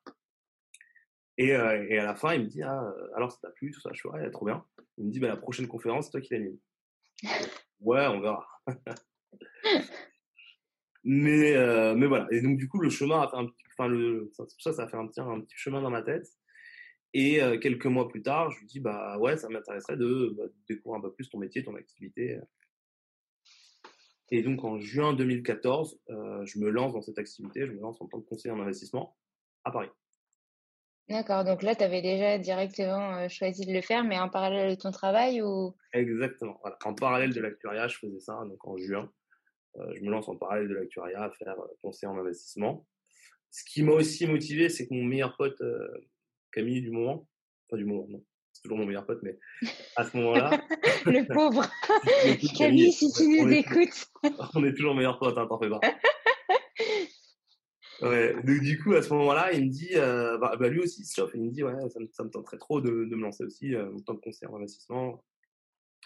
Et, 1.38 1.48
et, 1.48 1.98
à 1.98 2.04
la 2.04 2.14
fin, 2.14 2.34
il 2.34 2.42
me 2.42 2.46
dit, 2.46 2.62
ah, 2.62 2.92
alors 3.14 3.32
ça 3.32 3.38
t'a 3.42 3.50
plu, 3.50 3.70
tout 3.70 3.80
ça, 3.80 3.90
je 3.92 3.98
suis 3.98 4.08
ouais, 4.08 4.30
trop 4.30 4.46
bien. 4.46 4.64
Il 4.98 5.06
me 5.06 5.10
dit, 5.10 5.20
bah, 5.20 5.28
la 5.28 5.36
prochaine 5.36 5.66
conférence, 5.68 6.06
c'est 6.06 6.12
toi 6.12 6.20
qui 6.20 6.34
l'anime. 6.34 6.58
ouais, 7.80 8.06
on 8.06 8.20
verra. 8.20 8.46
Mais, 11.04 11.54
euh, 11.54 11.94
mais 11.94 12.06
voilà. 12.06 12.26
Et 12.30 12.40
donc, 12.40 12.56
du 12.56 12.68
coup, 12.68 12.80
le 12.80 12.88
chemin 12.88 13.20
a 13.20 13.28
fait 13.28 13.36
un 13.36 13.46
petit, 13.46 13.62
enfin, 13.72 13.88
le, 13.88 14.30
ça, 14.58 14.72
ça 14.72 14.82
a 14.82 14.88
fait 14.88 14.96
un 14.96 15.06
petit, 15.06 15.20
un 15.20 15.40
petit 15.40 15.56
chemin 15.56 15.82
dans 15.82 15.90
ma 15.90 16.02
tête. 16.02 16.26
Et 17.14 17.40
euh, 17.42 17.58
quelques 17.58 17.86
mois 17.86 18.08
plus 18.08 18.22
tard, 18.22 18.50
je 18.50 18.58
lui 18.60 18.66
dis, 18.66 18.80
bah 18.80 19.18
ouais, 19.18 19.36
ça 19.36 19.48
m'intéresserait 19.48 19.96
de, 19.96 20.34
bah, 20.36 20.44
découvrir 20.68 20.98
un 20.98 21.02
peu 21.02 21.12
plus 21.12 21.28
ton 21.28 21.38
métier, 21.38 21.62
ton 21.62 21.76
activité. 21.76 22.38
Et 24.30 24.42
donc, 24.42 24.64
en 24.64 24.80
juin 24.80 25.14
2014, 25.14 26.00
euh, 26.10 26.44
je 26.44 26.58
me 26.58 26.70
lance 26.70 26.92
dans 26.92 27.02
cette 27.02 27.18
activité, 27.18 27.66
je 27.66 27.72
me 27.72 27.80
lance 27.80 28.00
en 28.00 28.06
tant 28.06 28.20
que 28.20 28.26
conseiller 28.28 28.52
en 28.52 28.60
investissement 28.60 29.16
à 29.62 29.70
Paris. 29.70 29.90
D'accord, 31.08 31.44
donc 31.44 31.62
là, 31.62 31.74
tu 31.74 31.84
avais 31.84 32.02
déjà 32.02 32.38
directement 32.38 33.28
choisi 33.28 33.66
de 33.66 33.72
le 33.72 33.82
faire, 33.82 34.04
mais 34.04 34.18
en 34.18 34.28
parallèle 34.28 34.74
de 34.74 34.80
ton 34.80 34.90
travail 34.90 35.42
ou? 35.42 35.74
Exactement, 35.92 36.58
voilà. 36.62 36.78
En 36.84 36.94
parallèle 36.94 37.32
de 37.32 37.40
l'actuariat, 37.40 37.88
je 37.88 37.98
faisais 37.98 38.20
ça, 38.20 38.42
donc 38.46 38.66
en 38.66 38.76
juin. 38.76 39.10
Euh, 39.76 39.92
je 39.94 40.02
me 40.02 40.10
lance 40.10 40.28
en 40.28 40.36
parallèle 40.36 40.68
de 40.68 40.74
l'actuariat 40.74 41.24
à 41.24 41.30
faire 41.30 41.58
euh, 41.58 41.66
conseiller 41.82 42.08
en 42.08 42.18
investissement. 42.18 42.86
Ce 43.50 43.64
qui 43.64 43.82
m'a 43.82 43.92
aussi 43.92 44.26
motivé, 44.26 44.68
c'est 44.68 44.86
que 44.86 44.94
mon 44.94 45.04
meilleur 45.04 45.36
pote, 45.36 45.60
euh, 45.60 45.88
Camille 46.54 46.82
du 46.82 46.90
moment, 46.90 47.26
enfin 47.68 47.76
du 47.76 47.84
moment, 47.84 48.06
non, 48.08 48.24
c'est 48.52 48.62
toujours 48.62 48.78
mon 48.78 48.86
meilleur 48.86 49.04
pote, 49.04 49.20
mais 49.22 49.38
à 49.96 50.04
ce 50.04 50.16
moment-là. 50.16 50.50
le 51.06 51.26
pauvre 51.26 51.66
Camille, 52.56 52.92
si 52.92 53.12
tu 53.12 53.26
nous 53.26 53.50
écoutes. 53.50 54.06
on 54.54 54.64
est 54.64 54.74
toujours 54.74 54.94
meilleur 54.94 55.18
pote, 55.18 55.36
hein, 55.36 55.46
t'en 55.48 55.58
fais 55.58 55.68
pas. 55.68 55.80
Ouais, 58.02 58.34
donc 58.34 58.60
du 58.60 58.80
coup, 58.82 58.92
à 58.94 59.02
ce 59.02 59.12
moment-là, 59.14 59.52
il 59.52 59.66
me 59.66 59.70
dit, 59.70 59.90
bah, 59.94 60.56
bah, 60.58 60.68
lui 60.68 60.80
aussi, 60.80 61.04
chauffe, 61.04 61.32
il 61.34 61.42
me 61.42 61.50
dit, 61.50 61.64
ouais, 61.64 61.72
ça 61.90 62.00
me, 62.00 62.06
ça 62.12 62.24
me 62.24 62.30
tenterait 62.30 62.58
trop 62.58 62.80
de, 62.80 63.04
de, 63.04 63.16
me 63.16 63.22
lancer 63.22 63.44
aussi 63.44 63.76
en 63.76 63.98
tant 64.00 64.16
que 64.16 64.20
conseiller 64.20 64.50
en 64.50 64.56
investissement. 64.56 65.24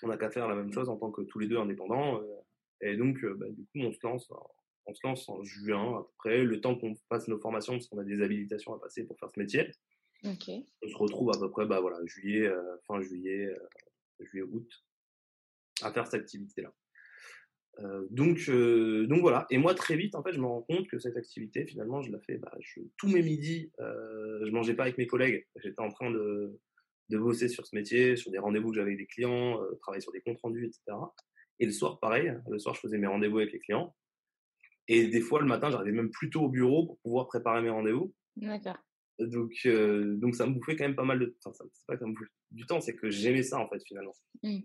On 0.02 0.08
n'a 0.08 0.16
qu'à 0.16 0.30
faire 0.30 0.48
la 0.48 0.54
même 0.54 0.72
chose 0.72 0.88
en 0.88 0.96
tant 0.96 1.10
que 1.10 1.22
tous 1.22 1.38
les 1.38 1.48
deux 1.48 1.58
indépendants. 1.58 2.22
Et 2.80 2.96
donc, 2.96 3.24
bah, 3.36 3.46
du 3.50 3.64
coup, 3.64 3.80
on 3.80 3.92
se 3.92 3.98
lance, 4.02 4.30
on 4.86 4.94
se 4.94 5.06
lance 5.06 5.28
en 5.28 5.42
juin 5.42 5.98
à 5.98 6.02
peu 6.02 6.12
près, 6.18 6.44
le 6.44 6.60
temps 6.60 6.76
qu'on 6.76 6.94
fasse 7.08 7.28
nos 7.28 7.38
formations, 7.38 7.74
parce 7.74 7.88
qu'on 7.88 7.98
a 7.98 8.04
des 8.04 8.22
habilitations 8.22 8.74
à 8.74 8.80
passer 8.80 9.04
pour 9.04 9.18
faire 9.18 9.30
ce 9.30 9.38
métier. 9.38 9.70
On 10.82 10.88
se 10.88 10.96
retrouve 10.96 11.30
à 11.34 11.38
peu 11.38 11.50
près, 11.50 11.66
bah 11.66 11.80
voilà, 11.80 11.98
juillet, 12.06 12.50
fin 12.86 13.00
juillet, 13.00 13.54
juillet, 14.20 14.44
août, 14.44 14.68
à 15.82 15.92
faire 15.92 16.06
cette 16.06 16.22
activité-là. 16.22 16.72
Euh, 17.80 18.06
donc, 18.10 18.48
euh, 18.48 19.06
donc 19.06 19.20
voilà. 19.20 19.46
Et 19.50 19.58
moi, 19.58 19.74
très 19.74 19.96
vite, 19.96 20.14
en 20.14 20.22
fait, 20.22 20.32
je 20.32 20.40
me 20.40 20.46
rends 20.46 20.62
compte 20.62 20.88
que 20.88 20.98
cette 20.98 21.16
activité, 21.16 21.64
finalement, 21.66 22.02
je 22.02 22.10
la 22.10 22.18
fais 22.20 22.38
bah, 22.38 22.52
je, 22.60 22.80
tous 22.96 23.08
mes 23.08 23.22
midis. 23.22 23.72
Euh, 23.80 24.44
je 24.44 24.50
mangeais 24.50 24.74
pas 24.74 24.84
avec 24.84 24.98
mes 24.98 25.06
collègues. 25.06 25.46
J'étais 25.56 25.80
en 25.80 25.88
train 25.88 26.10
de, 26.10 26.58
de 27.08 27.18
bosser 27.18 27.48
sur 27.48 27.66
ce 27.66 27.76
métier, 27.76 28.16
sur 28.16 28.30
des 28.30 28.38
rendez-vous 28.38 28.70
que 28.70 28.76
j'avais 28.76 28.90
avec 28.90 28.98
des 28.98 29.06
clients, 29.06 29.60
travailler 29.80 30.00
sur 30.00 30.12
des 30.12 30.20
comptes 30.20 30.40
rendus, 30.42 30.66
etc. 30.66 30.96
Et 31.60 31.66
le 31.66 31.72
soir, 31.72 32.00
pareil. 32.00 32.32
Le 32.48 32.58
soir, 32.58 32.74
je 32.74 32.80
faisais 32.80 32.98
mes 32.98 33.06
rendez-vous 33.06 33.38
avec 33.38 33.52
les 33.52 33.60
clients. 33.60 33.94
Et 34.88 35.06
des 35.08 35.20
fois, 35.20 35.40
le 35.40 35.46
matin, 35.46 35.70
j'arrivais 35.70 35.92
même 35.92 36.10
plus 36.10 36.30
tôt 36.30 36.42
au 36.42 36.48
bureau 36.48 36.86
pour 36.86 36.98
pouvoir 37.00 37.26
préparer 37.26 37.62
mes 37.62 37.70
rendez-vous. 37.70 38.14
D'accord. 38.36 38.78
Donc, 39.18 39.52
euh, 39.66 40.16
donc 40.16 40.36
ça 40.36 40.46
me 40.46 40.54
bouffait 40.54 40.76
quand 40.76 40.84
même 40.84 40.94
pas 40.94 41.04
mal 41.04 41.18
de 41.18 41.26
temps. 41.26 41.50
Enfin, 41.50 41.64
c'est 41.72 41.86
pas 41.86 41.94
que 41.94 42.00
ça 42.00 42.06
me 42.06 42.14
bouffait 42.14 42.30
du 42.50 42.66
temps, 42.66 42.80
c'est 42.80 42.94
que 42.94 43.10
j'aimais 43.10 43.42
ça 43.42 43.58
en 43.58 43.68
fait 43.68 43.82
finalement. 43.84 44.14
Mmh. 44.42 44.60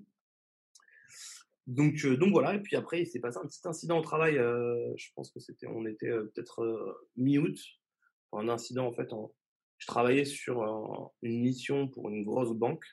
Donc, 1.68 2.06
euh, 2.06 2.18
donc 2.18 2.32
voilà. 2.32 2.56
Et 2.56 2.60
puis 2.60 2.76
après, 2.76 3.02
il 3.02 3.08
s'est 3.08 3.20
passé 3.20 3.40
un 3.40 3.48
petit 3.48 3.68
incident 3.68 4.00
au 4.00 4.04
travail. 4.04 4.38
euh, 4.38 4.94
je 4.96 5.10
pense 5.16 5.32
que 5.32 5.40
c'était, 5.40 5.68
on 5.68 5.86
était 5.86 6.10
peut-être 6.10 7.02
mi-août. 7.16 7.58
Un 8.32 8.50
incident 8.50 8.88
en 8.88 8.94
fait. 8.94 9.12
En, 9.14 9.34
je 9.78 9.88
travaillais 9.88 10.26
sur 10.26 11.12
une 11.24 11.42
mission 11.42 11.88
pour 11.88 12.10
une 12.10 12.24
grosse 12.24 12.54
banque. 12.56 12.86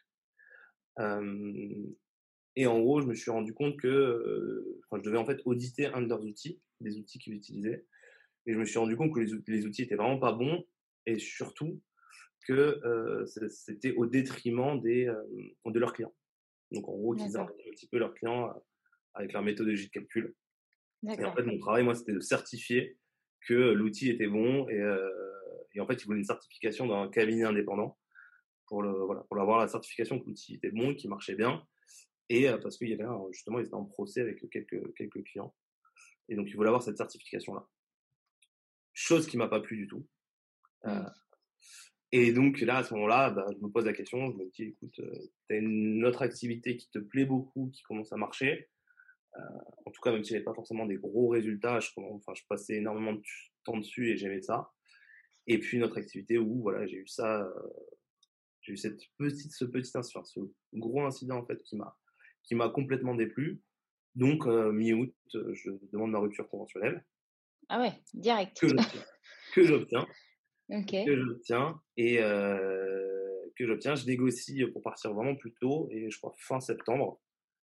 Et 2.56 2.66
en 2.66 2.80
gros, 2.80 3.00
je 3.00 3.06
me 3.06 3.14
suis 3.14 3.30
rendu 3.30 3.54
compte 3.54 3.76
que 3.76 4.80
je 4.92 5.00
devais 5.02 5.18
en 5.18 5.24
fait 5.24 5.40
auditer 5.44 5.86
un 5.86 6.02
de 6.02 6.08
leurs 6.08 6.24
outils, 6.24 6.60
des 6.80 6.98
outils 6.98 7.18
qu'ils 7.18 7.34
utilisaient. 7.34 7.86
Et 8.46 8.52
je 8.52 8.58
me 8.58 8.64
suis 8.64 8.78
rendu 8.78 8.96
compte 8.96 9.14
que 9.14 9.20
les, 9.20 9.32
les 9.46 9.66
outils 9.66 9.82
étaient 9.82 9.94
vraiment 9.94 10.18
pas 10.18 10.32
bons 10.32 10.64
et 11.06 11.18
surtout 11.18 11.80
que 12.46 12.80
euh, 12.84 13.26
c'était 13.26 13.92
au 13.92 14.06
détriment 14.06 14.80
des, 14.80 15.06
euh, 15.06 15.22
de 15.66 15.78
leurs 15.78 15.92
clients. 15.92 16.14
Donc 16.72 16.88
en 16.88 16.92
gros, 16.92 17.14
qu'ils 17.14 17.36
arrêtent 17.36 17.56
un 17.66 17.70
petit 17.70 17.88
peu 17.88 17.98
leurs 17.98 18.14
clients 18.14 18.48
euh, 18.48 18.60
avec 19.14 19.32
leur 19.32 19.42
méthodologie 19.42 19.86
de 19.86 19.90
calcul. 19.90 20.34
Et 21.08 21.24
en 21.24 21.34
fait, 21.34 21.42
mon 21.42 21.58
travail, 21.58 21.82
moi, 21.82 21.94
c'était 21.94 22.12
de 22.12 22.20
certifier 22.20 22.98
que 23.46 23.54
l'outil 23.54 24.10
était 24.10 24.26
bon 24.26 24.68
et, 24.68 24.78
euh, 24.78 25.08
et 25.74 25.80
en 25.80 25.86
fait, 25.86 25.94
ils 25.94 26.04
voulaient 26.04 26.18
une 26.18 26.24
certification 26.24 26.86
d'un 26.86 27.08
cabinet 27.08 27.44
indépendant 27.44 27.98
pour 28.66 28.82
le 28.82 28.92
voilà 28.92 29.22
pour 29.22 29.40
avoir 29.40 29.58
la 29.58 29.66
certification 29.66 30.20
que 30.20 30.26
l'outil 30.26 30.54
était 30.54 30.70
bon, 30.70 30.94
qu'il 30.94 31.10
marchait 31.10 31.34
bien 31.34 31.66
et 32.28 32.48
parce 32.62 32.76
qu'il 32.76 32.88
y 32.88 32.92
avait 32.92 33.04
justement 33.32 33.58
ils 33.58 33.66
étaient 33.66 33.74
en 33.74 33.84
procès 33.84 34.20
avec 34.20 34.48
quelques 34.50 34.94
quelques 34.94 35.24
clients 35.24 35.52
et 36.28 36.36
donc 36.36 36.48
ils 36.48 36.54
voulaient 36.54 36.68
avoir 36.68 36.82
cette 36.82 36.96
certification 36.96 37.54
là. 37.54 37.66
Chose 38.92 39.26
qui 39.26 39.36
m'a 39.36 39.48
pas 39.48 39.60
plu 39.60 39.76
du 39.76 39.88
tout. 39.88 40.06
Euh, 40.86 41.00
Mmh. 41.00 41.12
et 42.12 42.32
donc 42.32 42.60
là, 42.60 42.78
à 42.78 42.84
ce 42.84 42.92
moment-là, 42.94 43.30
bah, 43.30 43.46
je 43.52 43.58
me 43.64 43.70
pose 43.70 43.84
la 43.86 43.92
question, 43.92 44.30
je 44.32 44.36
me 44.36 44.50
dis, 44.50 44.64
écoute, 44.64 44.94
tu 44.94 45.54
as 45.54 45.56
une 45.58 46.04
autre 46.04 46.22
activité 46.22 46.76
qui 46.76 46.90
te 46.90 46.98
plaît 46.98 47.24
beaucoup, 47.24 47.70
qui 47.72 47.82
commence 47.82 48.12
à 48.12 48.16
marcher. 48.16 48.68
Euh, 49.36 49.40
en 49.86 49.90
tout 49.92 50.00
cas, 50.00 50.10
même 50.10 50.24
si 50.24 50.30
j'avais 50.32 50.42
pas 50.44 50.54
forcément 50.54 50.86
des 50.86 50.96
gros 50.96 51.28
résultats, 51.28 51.78
je, 51.80 51.90
enfin, 51.96 52.32
je 52.34 52.42
passais 52.48 52.74
énormément 52.76 53.12
de 53.12 53.20
tu- 53.20 53.52
temps 53.64 53.76
dessus 53.78 54.10
et 54.10 54.16
j'aimais 54.16 54.42
ça. 54.42 54.72
Et 55.46 55.58
puis 55.60 55.76
une 55.76 55.84
autre 55.84 55.98
activité 55.98 56.36
où 56.38 56.62
voilà, 56.62 56.86
j'ai 56.86 56.96
eu 56.96 57.06
ça, 57.06 57.42
euh, 57.42 57.52
j'ai 58.62 58.72
eu 58.72 58.76
cette 58.76 59.00
petite, 59.16 59.52
ce 59.52 59.64
petit 59.64 59.96
incident, 59.96 60.24
ce 60.24 60.40
gros 60.74 61.02
incident 61.04 61.36
en 61.38 61.46
fait 61.46 61.62
qui 61.62 61.76
m'a, 61.76 61.96
qui 62.42 62.54
m'a 62.56 62.68
complètement 62.70 63.14
déplu. 63.14 63.60
Donc 64.16 64.46
euh, 64.46 64.72
mi-août, 64.72 65.14
euh, 65.36 65.54
je 65.54 65.70
demande 65.92 66.10
ma 66.10 66.18
rupture 66.18 66.48
conventionnelle 66.48 67.04
Ah 67.68 67.80
ouais, 67.80 67.92
direct. 68.14 68.58
que 69.54 69.64
j'obtiens, 69.64 70.06
que 70.70 70.76
j'obtiens 70.76 71.02
Ok. 71.02 71.06
que 71.06 71.16
j'obtiens 71.16 71.80
et 71.96 72.22
euh, 72.22 73.50
que 73.56 73.66
j'obtiens. 73.66 73.94
Je 73.94 74.06
négocie 74.06 74.64
pour 74.72 74.82
partir 74.82 75.12
vraiment 75.12 75.36
plus 75.36 75.52
tôt 75.60 75.88
et 75.90 76.10
je 76.10 76.18
crois 76.18 76.34
fin 76.38 76.60
septembre, 76.60 77.20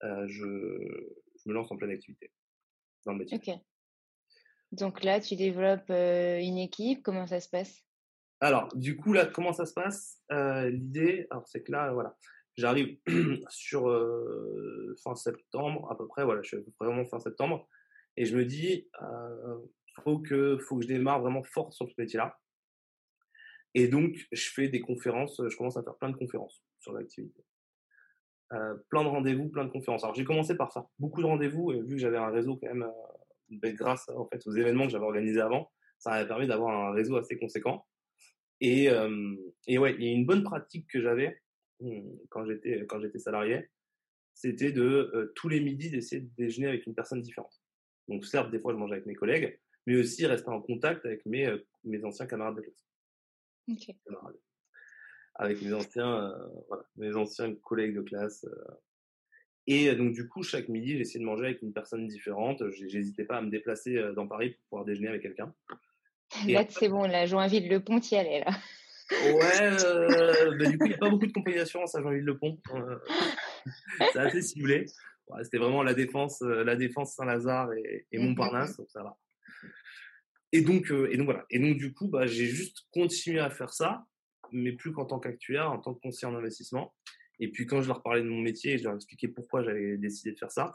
euh, 0.03 0.27
je, 0.27 0.45
je 0.45 1.49
me 1.49 1.55
lance 1.55 1.71
en 1.71 1.77
pleine 1.77 1.91
activité 1.91 2.33
dans 3.07 3.13
le 3.13 3.19
métier. 3.19 3.41
Donc 4.73 5.03
là, 5.03 5.21
tu 5.21 5.37
développes 5.37 5.91
euh, 5.91 6.39
une 6.39 6.59
équipe. 6.59 7.03
Comment 7.03 7.27
ça 7.27 7.41
se 7.41 7.49
passe? 7.49 7.85
Alors, 8.41 8.69
du 8.75 8.97
coup, 8.97 9.13
là, 9.13 9.27
comment 9.27 9.53
ça 9.53 9.67
se 9.67 9.75
passe? 9.75 10.21
Euh, 10.33 10.71
L'idée, 10.71 11.27
alors 11.31 11.47
c'est 11.47 11.63
que 11.63 11.73
là, 11.73 11.93
voilà, 11.93 12.17
j'arrive 12.57 12.99
sur 13.51 13.89
euh, 13.89 14.97
fin 15.05 15.15
septembre, 15.15 15.91
à 15.91 15.97
peu 15.99 16.07
près, 16.07 16.25
voilà, 16.25 16.41
je 16.43 16.49
suis 16.49 16.57
à 16.57 16.61
peu 16.61 16.71
près 16.79 16.87
vraiment 16.87 17.05
fin 17.07 17.19
septembre, 17.19 17.69
et 18.17 18.25
je 18.25 18.37
me 18.37 18.45
dis, 18.45 18.89
euh, 19.03 19.59
faut 20.05 20.21
que, 20.21 20.57
faut 20.59 20.77
que 20.77 20.83
je 20.85 20.89
démarre 20.89 21.21
vraiment 21.21 21.43
fort 21.43 21.73
sur 21.75 21.89
ce 21.89 21.95
métier-là. 21.99 22.39
Et 23.75 23.89
donc, 23.89 24.17
je 24.33 24.51
fais 24.51 24.69
des 24.69 24.81
conférences, 24.81 25.41
je 25.49 25.57
commence 25.57 25.77
à 25.77 25.83
faire 25.83 25.97
plein 25.97 26.11
de 26.11 26.17
conférences 26.17 26.65
sur 26.81 26.93
l'activité. 26.93 27.45
Euh, 28.53 28.75
plein 28.89 29.05
de 29.05 29.09
rendez-vous, 29.09 29.49
plein 29.49 29.65
de 29.65 29.71
conférences. 29.71 30.03
Alors, 30.03 30.15
j'ai 30.15 30.25
commencé 30.25 30.57
par 30.57 30.73
ça, 30.73 30.89
beaucoup 30.99 31.23
de 31.23 31.27
rendez-vous, 31.27 31.73
et 31.73 31.81
vu 31.81 31.95
que 31.95 31.99
j'avais 31.99 32.19
un 32.19 32.31
réseau 32.31 32.57
quand 32.57 32.67
même, 32.67 32.83
euh, 32.83 32.91
ben, 33.49 33.75
grâce 33.75 34.09
en 34.09 34.27
fait 34.27 34.45
aux 34.47 34.53
événements 34.53 34.87
que 34.87 34.93
j'avais 34.93 35.05
organisés 35.05 35.41
avant, 35.41 35.71
ça 35.99 36.11
m'avait 36.11 36.27
permis 36.27 36.47
d'avoir 36.47 36.89
un 36.89 36.93
réseau 36.93 37.17
assez 37.17 37.39
conséquent. 37.39 37.87
Et, 38.61 38.91
euh, 38.91 39.37
et 39.67 39.79
ouais, 39.79 39.95
il 39.99 40.05
y 40.05 40.09
a 40.09 40.13
une 40.13 40.27
bonne 40.27 40.43
pratique 40.43 40.87
que 40.89 41.01
j'avais 41.01 41.41
hum, 41.81 42.19
quand 42.29 42.45
j'étais 42.45 42.85
quand 42.87 43.01
j'étais 43.01 43.19
salarié, 43.19 43.71
c'était 44.35 44.73
de 44.73 44.83
euh, 44.83 45.33
tous 45.35 45.49
les 45.49 45.61
midis 45.61 45.91
d'essayer 45.91 46.23
de 46.23 46.31
déjeuner 46.37 46.69
avec 46.69 46.87
une 46.87 46.95
personne 46.95 47.23
différente. 47.23 47.63
Donc 48.09 48.25
certes, 48.27 48.51
des 48.51 48.59
fois 48.59 48.73
je 48.73 48.79
mangeais 48.79 48.95
avec 48.95 49.07
mes 49.07 49.15
collègues, 49.15 49.59
mais 49.87 49.97
aussi 49.97 50.27
rester 50.27 50.49
en 50.51 50.61
contact 50.61 51.05
avec 51.07 51.25
mes 51.27 51.47
euh, 51.47 51.59
mes 51.85 52.05
anciens 52.05 52.27
camarades 52.27 52.57
de 52.57 52.63
classe, 52.63 52.90
Avec 55.37 55.63
mes 55.63 55.73
anciens 55.73 56.31
euh, 56.31 56.47
voilà, 56.69 56.85
mes 56.97 57.17
anciens 57.17 57.55
collègues 57.55 57.95
de 57.95 58.03
classe. 58.03 58.45
euh. 58.45 58.75
Et 59.67 59.89
euh, 59.89 59.95
donc 59.95 60.13
du 60.13 60.29
coup, 60.29 60.43
chaque 60.43 60.69
midi, 60.69 60.99
j'essayais 60.99 61.21
de 61.21 61.25
manger 61.25 61.47
avec 61.47 61.63
une 61.63 61.73
personne 61.73 62.07
différente. 62.07 62.63
J'hésitais 62.71 63.25
pas 63.25 63.37
à 63.39 63.43
me 63.43 63.51
déplacer 63.51 64.13
dans 64.15 64.27
Paris 64.27 64.51
pour 64.51 64.65
pouvoir 64.69 64.85
déjeuner 64.85 65.09
avec 65.09 65.23
quelqu'un. 65.23 65.55
Là, 66.49 66.65
c'est 66.69 66.89
bon, 66.89 67.03
la 67.03 67.27
Joinville-le-Pont, 67.27 68.01
y 68.11 68.15
allait 68.15 68.41
là. 68.41 68.53
Ouais, 69.11 69.61
euh, 69.85 70.57
bah, 70.57 70.67
du 70.67 70.79
coup, 70.79 70.87
il 70.87 70.91
n'y 70.91 70.95
a 70.95 70.99
pas 70.99 71.11
beaucoup 71.11 71.27
de 71.27 71.33
compagnies 71.33 71.57
d'assurance 71.57 71.95
à 71.95 72.03
Jean-Yves-le-Pont. 72.03 72.59
Euh, 72.75 72.99
c'est 74.13 74.19
assez 74.19 74.43
ciblé. 74.43 74.87
Ouais, 75.29 75.45
C'était 75.45 75.59
vraiment 75.59 75.83
la 75.83 75.95
défense, 75.95 76.41
la 76.41 76.77
défense 76.77 77.15
Saint-Lazare 77.15 77.73
et, 77.75 78.07
et. 78.13 78.19
Montparnasse, 78.19 78.77
donc 78.77 78.89
ça 78.91 79.03
va. 79.03 79.17
Et 80.53 80.63
donc, 80.63 80.91
euh, 80.91 81.11
et 81.13 81.17
donc 81.17 81.27
voilà. 81.27 81.47
Et 81.51 81.59
donc 81.59 81.77
du 81.77 81.93
coup, 81.93 82.09
bah, 82.09 82.27
j'ai 82.27 82.47
juste 82.47 82.87
continué 82.93 83.39
à 83.41 83.51
faire 83.51 83.73
ça, 83.73 84.07
mais 84.53 84.73
plus 84.73 84.93
qu'en 84.93 85.07
tant 85.07 85.21
qu'actuaire, 85.21 85.71
en 85.71 85.79
tant 85.79 85.95
que 85.95 86.01
conseiller 86.01 86.33
en 86.33 86.37
investissement. 86.37 86.95
Et 87.39 87.51
puis 87.51 87.67
quand 87.67 87.81
je 87.81 87.89
leur 87.89 88.03
parlais 88.03 88.23
de 88.23 88.29
mon 88.29 88.41
métier, 88.41 88.75
et 88.75 88.79
je 88.79 88.85
leur 88.85 88.95
expliquais 88.95 89.29
pourquoi 89.29 89.63
j'avais 89.63 89.97
décidé 89.97 90.33
de 90.33 90.39
faire 90.39 90.51
ça, 90.51 90.73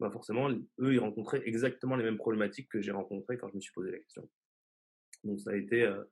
bah 0.00 0.10
forcément, 0.10 0.48
eux, 0.50 0.94
ils 0.94 1.00
rencontraient 1.00 1.42
exactement 1.44 1.96
les 1.96 2.04
mêmes 2.04 2.18
problématiques 2.18 2.68
que 2.68 2.80
j'ai 2.80 2.92
rencontrées 2.92 3.36
quand 3.36 3.48
je 3.48 3.56
me 3.56 3.60
suis 3.60 3.72
posé 3.72 3.90
la 3.90 3.98
question. 3.98 4.28
Donc 5.24 5.40
ça 5.40 5.50
a 5.50 5.56
été, 5.56 5.82
euh, 5.82 6.02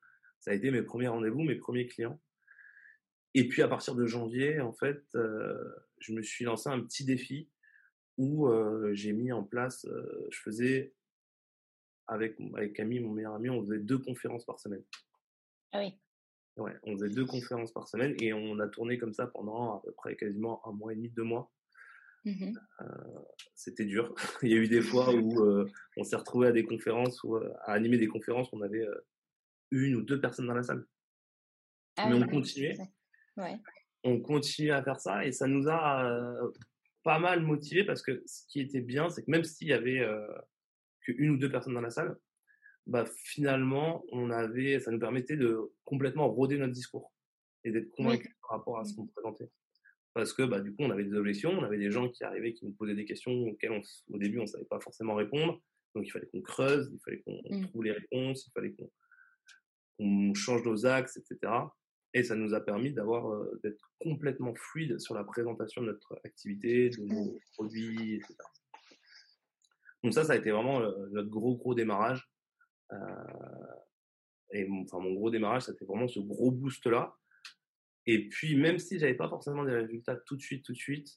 ça 0.41 0.51
a 0.51 0.55
été 0.55 0.71
mes 0.71 0.83
premiers 0.83 1.09
rendez-vous, 1.09 1.43
mes 1.43 1.55
premiers 1.57 1.87
clients. 1.87 2.21
Et 3.35 3.49
puis 3.49 3.63
à 3.63 3.69
partir 3.69 3.95
de 3.95 4.07
janvier, 4.07 4.61
en 4.61 4.73
fait, 4.73 5.03
euh, 5.15 5.55
je 5.99 6.13
me 6.13 6.23
suis 6.23 6.45
lancé 6.45 6.69
un 6.69 6.81
petit 6.81 7.05
défi 7.05 7.51
où 8.17 8.49
euh, 8.49 8.95
j'ai 8.95 9.13
mis 9.13 9.31
en 9.31 9.45
place, 9.45 9.85
euh, 9.85 10.27
je 10.31 10.39
faisais 10.41 10.95
avec 12.07 12.37
avec 12.55 12.75
Camille, 12.75 13.01
mon 13.01 13.13
meilleur 13.13 13.35
ami, 13.35 13.51
on 13.51 13.61
faisait 13.63 13.79
deux 13.79 13.99
conférences 13.99 14.45
par 14.45 14.59
semaine. 14.59 14.83
Ah 15.73 15.81
oui. 15.81 15.95
Ouais, 16.57 16.73
on 16.85 16.93
faisait 16.93 17.11
deux 17.11 17.27
conférences 17.27 17.73
par 17.73 17.87
semaine 17.87 18.15
et 18.21 18.33
on 18.33 18.59
a 18.61 18.69
tourné 18.69 18.97
comme 18.97 19.13
ça 19.13 19.27
pendant 19.27 19.77
à 19.77 19.83
peu 19.83 19.93
près 19.93 20.17
quasiment 20.17 20.67
un 20.67 20.73
mois 20.73 20.93
et 20.93 20.97
demi, 20.97 21.11
deux 21.11 21.23
mois. 21.23 21.53
Mhm. 22.25 22.59
C'était 23.55 23.85
dur. 23.85 24.15
Il 24.43 24.51
y 24.51 24.55
a 24.55 24.57
eu 24.57 24.69
des 24.69 24.83
fois 24.83 25.15
où 25.15 25.45
euh, 25.45 25.71
on 25.97 26.05
s'est 26.05 26.17
retrouvé 26.17 26.49
à 26.49 26.53
des 26.53 26.65
conférences 26.65 27.23
ou 27.25 27.37
euh, 27.37 27.53
à 27.65 27.73
animer 27.73 27.99
des 27.99 28.09
conférences 28.09 28.51
où 28.53 28.57
on 28.57 28.63
avait 28.63 28.87
euh, 28.87 29.07
une 29.71 29.97
ou 29.97 30.03
deux 30.03 30.21
personnes 30.21 30.47
dans 30.47 30.55
la 30.55 30.63
salle. 30.63 30.85
Ah 31.97 32.09
Mais 32.09 32.15
on 32.15 32.27
continuait. 32.27 32.77
Ouais. 33.37 33.59
on 34.03 34.21
continue 34.21 34.73
à 34.73 34.83
faire 34.83 34.99
ça 34.99 35.27
et 35.27 35.33
ça 35.33 35.47
nous 35.47 35.69
a 35.69 36.11
euh, 36.11 36.51
pas 37.03 37.19
mal 37.19 37.43
motivé 37.43 37.85
parce 37.85 38.03
que 38.03 38.23
ce 38.27 38.47
qui 38.49 38.61
était 38.61 38.81
bien, 38.81 39.11
c'est 39.11 39.25
que 39.25 39.31
même 39.31 39.45
s'il 39.45 39.69
y 39.69 39.73
avait 39.73 40.01
euh, 40.01 40.27
qu'une 41.07 41.31
ou 41.31 41.37
deux 41.37 41.51
personnes 41.51 41.75
dans 41.75 41.81
la 41.81 41.91
salle, 41.91 42.17
bah 42.87 43.05
finalement, 43.25 44.05
on 44.13 44.31
avait, 44.31 44.79
ça 44.81 44.91
nous 44.91 44.99
permettait 44.99 45.37
de 45.37 45.59
complètement 45.85 46.29
roder 46.29 46.59
notre 46.59 46.73
discours 46.73 47.13
et 47.65 47.73
d'être 47.73 47.91
convaincus 47.91 48.33
par 48.43 48.59
rapport 48.59 48.79
à 48.79 48.85
ce 48.85 48.95
qu'on 48.95 49.07
présentait. 49.07 49.51
Parce 50.15 50.33
que 50.33 50.43
bah, 50.43 50.61
du 50.61 50.71
coup, 50.71 50.83
on 50.83 50.91
avait 50.91 51.05
des 51.05 51.15
objections, 51.15 51.51
on 51.51 51.65
avait 51.65 51.79
des 51.79 51.91
gens 51.91 52.09
qui 52.09 52.25
arrivaient, 52.25 52.53
qui 52.53 52.65
nous 52.65 52.73
posaient 52.73 52.95
des 52.95 53.05
questions 53.05 53.33
auxquelles 53.33 53.73
on, 53.73 53.83
au 54.15 54.19
début, 54.19 54.39
on 54.39 54.47
savait 54.47 54.65
pas 54.65 54.81
forcément 54.81 55.15
répondre. 55.15 55.61
Donc 55.95 56.07
il 56.07 56.11
fallait 56.11 56.27
qu'on 56.27 56.43
creuse, 56.43 56.91
il 56.93 57.01
fallait 57.01 57.21
qu'on 57.23 57.41
Mm. 57.51 57.67
trouve 57.69 57.85
les 57.85 57.93
réponses, 57.93 58.47
il 58.47 58.51
fallait 58.53 58.75
qu'on 59.99 60.35
change 60.35 60.65
nos 60.65 60.87
axes, 60.87 61.17
etc. 61.17 61.53
Et 62.15 62.23
ça 62.23 62.35
nous 62.35 62.55
a 62.55 62.61
permis 62.61 62.93
d'avoir 62.93 63.31
euh, 63.31 63.61
d'être 63.63 63.93
complètement 64.01 64.55
fluide 64.55 64.99
sur 65.01 65.15
la 65.15 65.25
présentation 65.25 65.83
de 65.83 65.89
notre 65.89 66.19
activité, 66.25 66.91
de 66.91 67.03
nos 67.03 67.39
produits, 67.53 68.15
etc. 68.15 68.35
Donc 70.07 70.15
ça, 70.15 70.23
ça 70.23 70.35
a 70.35 70.37
été 70.37 70.53
vraiment 70.53 70.79
notre 70.79 71.29
gros 71.29 71.57
gros 71.57 71.75
démarrage. 71.75 72.31
Euh, 72.93 72.97
et 74.53 74.65
mon, 74.65 74.83
enfin 74.83 75.01
mon 75.01 75.15
gros 75.15 75.31
démarrage, 75.31 75.63
c'était 75.63 75.85
vraiment 75.85 76.07
ce 76.07 76.21
gros 76.21 76.53
boost 76.53 76.87
là. 76.87 77.17
Et 78.07 78.29
puis 78.29 78.55
même 78.55 78.79
si 78.79 79.01
j'avais 79.01 79.17
pas 79.17 79.29
forcément 79.29 79.65
des 79.65 79.73
résultats 79.73 80.15
tout 80.15 80.37
de 80.37 80.41
suite, 80.41 80.65
tout 80.65 80.75
de 80.75 80.79
suite, 80.79 81.09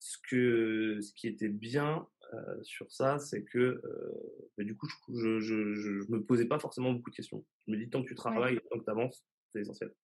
ce 0.00 0.18
que 0.28 1.00
ce 1.00 1.14
qui 1.14 1.28
était 1.28 1.48
bien 1.48 2.06
euh, 2.34 2.62
sur 2.62 2.92
ça, 2.92 3.18
c'est 3.18 3.42
que 3.42 3.58
euh, 3.58 4.50
bah, 4.58 4.64
du 4.64 4.76
coup, 4.76 4.86
je, 5.08 5.38
je, 5.38 5.72
je, 5.72 6.00
je 6.02 6.12
me 6.12 6.22
posais 6.22 6.44
pas 6.44 6.58
forcément 6.58 6.92
beaucoup 6.92 7.08
de 7.08 7.16
questions. 7.16 7.42
Je 7.66 7.72
me 7.72 7.78
dis 7.78 7.88
tant 7.88 8.02
que 8.02 8.08
tu 8.08 8.14
travailles, 8.14 8.60
tant 8.70 8.78
que 8.78 8.84
tu 8.84 8.90
avances, 8.90 9.24
c'est 9.50 9.60
essentiel. 9.60 9.94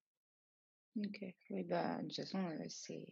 Ok. 0.97 1.23
Oui, 1.51 1.65
bah, 1.65 1.99
de 1.99 2.09
toute 2.09 2.17
façon, 2.17 2.49
c'est 2.71 3.07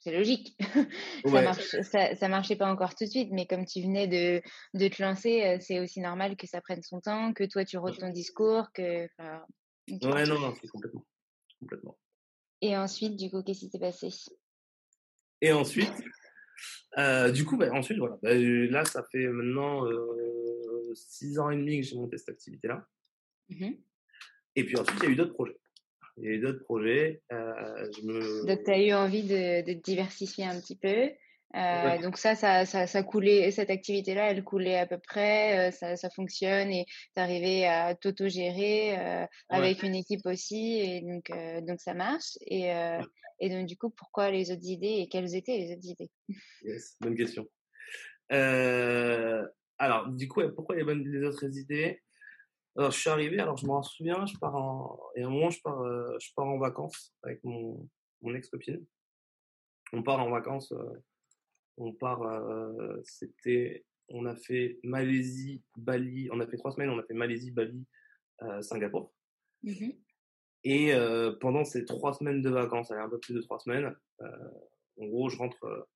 c'est 0.00 0.12
logique. 0.12 0.56
ça, 1.26 1.42
marche, 1.42 1.80
ça, 1.82 2.14
ça 2.14 2.28
marchait 2.28 2.56
pas 2.56 2.70
encore 2.70 2.94
tout 2.94 3.04
de 3.04 3.10
suite, 3.10 3.30
mais 3.32 3.46
comme 3.46 3.64
tu 3.64 3.82
venais 3.82 4.06
de, 4.06 4.42
de 4.74 4.88
te 4.88 5.02
lancer, 5.02 5.44
euh, 5.44 5.58
c'est 5.60 5.80
aussi 5.80 6.00
normal 6.00 6.36
que 6.36 6.46
ça 6.46 6.60
prenne 6.60 6.82
son 6.82 7.00
temps, 7.00 7.32
que 7.32 7.44
toi 7.44 7.64
tu 7.64 7.78
rôdes 7.78 7.98
ton 7.98 8.10
discours, 8.10 8.68
que 8.72 9.06
enfin, 9.06 9.42
Ouais, 9.88 10.26
non, 10.26 10.40
non, 10.40 10.54
c'est 10.60 10.68
complètement. 10.68 11.06
complètement. 11.60 11.98
Et 12.60 12.76
ensuite, 12.76 13.16
du 13.16 13.30
coup, 13.30 13.42
qu'est-ce 13.42 13.60
qui 13.60 13.70
s'est 13.70 13.78
passé? 13.78 14.08
Et 15.42 15.52
ensuite, 15.52 15.92
euh, 16.98 17.30
du 17.30 17.44
coup, 17.44 17.56
bah, 17.56 17.70
ensuite, 17.72 17.98
voilà. 17.98 18.18
Bah, 18.22 18.34
là, 18.34 18.84
ça 18.84 19.04
fait 19.12 19.28
maintenant 19.28 19.86
euh, 19.86 20.92
six 20.94 21.38
ans 21.38 21.50
et 21.50 21.56
demi 21.56 21.80
que 21.80 21.86
j'ai 21.86 21.96
monté 21.96 22.18
cette 22.18 22.30
activité-là. 22.30 22.88
Mmh 23.48 23.74
Et 24.56 24.64
puis 24.64 24.76
ensuite, 24.76 24.98
il 25.02 25.04
y 25.04 25.06
a 25.08 25.10
eu 25.10 25.16
d'autres 25.16 25.34
projets. 25.34 25.58
Il 26.16 26.24
y 26.24 26.28
a 26.28 26.30
eu 26.30 26.38
d'autres 26.38 26.64
projets. 26.64 27.20
Euh, 27.32 27.90
je 27.96 28.06
me... 28.06 28.46
Donc, 28.46 28.64
tu 28.64 28.70
as 28.70 28.80
eu 28.80 28.92
envie 28.94 29.22
de, 29.22 29.64
de, 29.66 29.72
diversifier 29.74 30.44
un 30.44 30.58
petit 30.58 30.76
peu. 30.76 31.10
Euh, 31.54 32.02
donc 32.02 32.18
ça, 32.18 32.34
ça, 32.34 32.66
ça, 32.66 32.86
ça, 32.86 33.02
coulait, 33.02 33.50
cette 33.50 33.70
activité-là, 33.70 34.30
elle 34.30 34.44
coulait 34.44 34.78
à 34.78 34.86
peu 34.86 34.98
près, 34.98 35.68
euh, 35.68 35.70
ça, 35.70 35.96
ça 35.96 36.10
fonctionne 36.10 36.70
et 36.70 36.84
tu 37.14 37.22
arrivé 37.22 37.66
à 37.66 37.94
t'auto-gérer 37.94 38.98
euh, 38.98 39.26
avec 39.48 39.82
une 39.82 39.94
équipe 39.94 40.26
aussi 40.26 40.80
et 40.80 41.00
donc, 41.00 41.30
donc 41.66 41.80
ça 41.80 41.94
marche. 41.94 42.36
Et, 42.42 42.68
et 43.40 43.48
donc 43.48 43.66
du 43.66 43.76
coup, 43.76 43.90
pourquoi 43.90 44.30
les 44.30 44.50
autres 44.50 44.66
idées 44.66 44.98
et 44.98 45.08
quelles 45.08 45.34
étaient 45.34 45.56
les 45.56 45.72
autres 45.72 45.86
idées? 45.86 46.10
Yes, 46.62 46.96
bonne 47.00 47.16
question. 47.16 47.46
alors, 48.28 50.08
du 50.08 50.28
coup, 50.28 50.42
pourquoi 50.54 50.76
les, 50.76 50.84
bonnes, 50.84 51.04
les 51.06 51.26
autres 51.26 51.56
idées? 51.56 52.02
Alors, 52.76 52.90
je 52.90 52.98
suis 52.98 53.10
arrivé, 53.10 53.38
alors 53.38 53.56
je 53.56 53.66
m'en 53.66 53.82
souviens, 53.82 54.26
je 54.26 54.36
pars 54.38 54.54
en, 54.54 54.98
et 55.14 55.22
à 55.22 55.26
un 55.26 55.30
moment, 55.30 55.50
je 55.50 55.60
pars, 55.62 55.82
je 56.20 56.28
pars 56.34 56.46
en 56.46 56.58
vacances 56.58 57.14
avec 57.22 57.42
mon, 57.44 57.88
mon 58.22 58.34
ex-copine. 58.34 58.84
On 59.92 60.02
part 60.02 60.20
en 60.20 60.30
vacances 60.30 60.72
on 61.76 61.92
part, 61.92 62.22
euh, 62.22 63.00
c'était, 63.04 63.84
on 64.08 64.26
a 64.26 64.34
fait 64.34 64.78
Malaisie, 64.82 65.62
Bali, 65.76 66.28
on 66.32 66.40
a 66.40 66.46
fait 66.46 66.56
trois 66.56 66.72
semaines, 66.72 66.90
on 66.90 66.98
a 66.98 67.02
fait 67.02 67.14
Malaisie, 67.14 67.50
Bali, 67.50 67.84
euh, 68.42 68.62
Singapour. 68.62 69.12
Mmh 69.62 69.90
Et 70.64 70.94
euh, 70.94 71.32
pendant 71.40 71.64
ces 71.64 71.84
trois 71.84 72.14
semaines 72.14 72.42
de 72.42 72.50
vacances, 72.50 72.90
un 72.90 73.08
peu 73.08 73.18
plus 73.18 73.34
de 73.34 73.40
trois 73.40 73.58
semaines, 73.58 73.94
en 74.98 75.06
gros, 75.06 75.28
je 75.28 75.36
rentre 75.36 75.88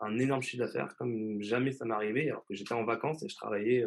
un 0.00 0.18
énorme 0.18 0.42
chiffre 0.42 0.64
d'affaires, 0.64 0.94
comme 0.96 1.40
jamais 1.40 1.72
ça 1.72 1.84
m'est 1.84 1.94
arrivé, 1.94 2.28
alors 2.28 2.44
que 2.46 2.54
j'étais 2.54 2.74
en 2.74 2.84
vacances 2.84 3.22
et 3.22 3.28
je 3.28 3.36
travaillais, 3.36 3.86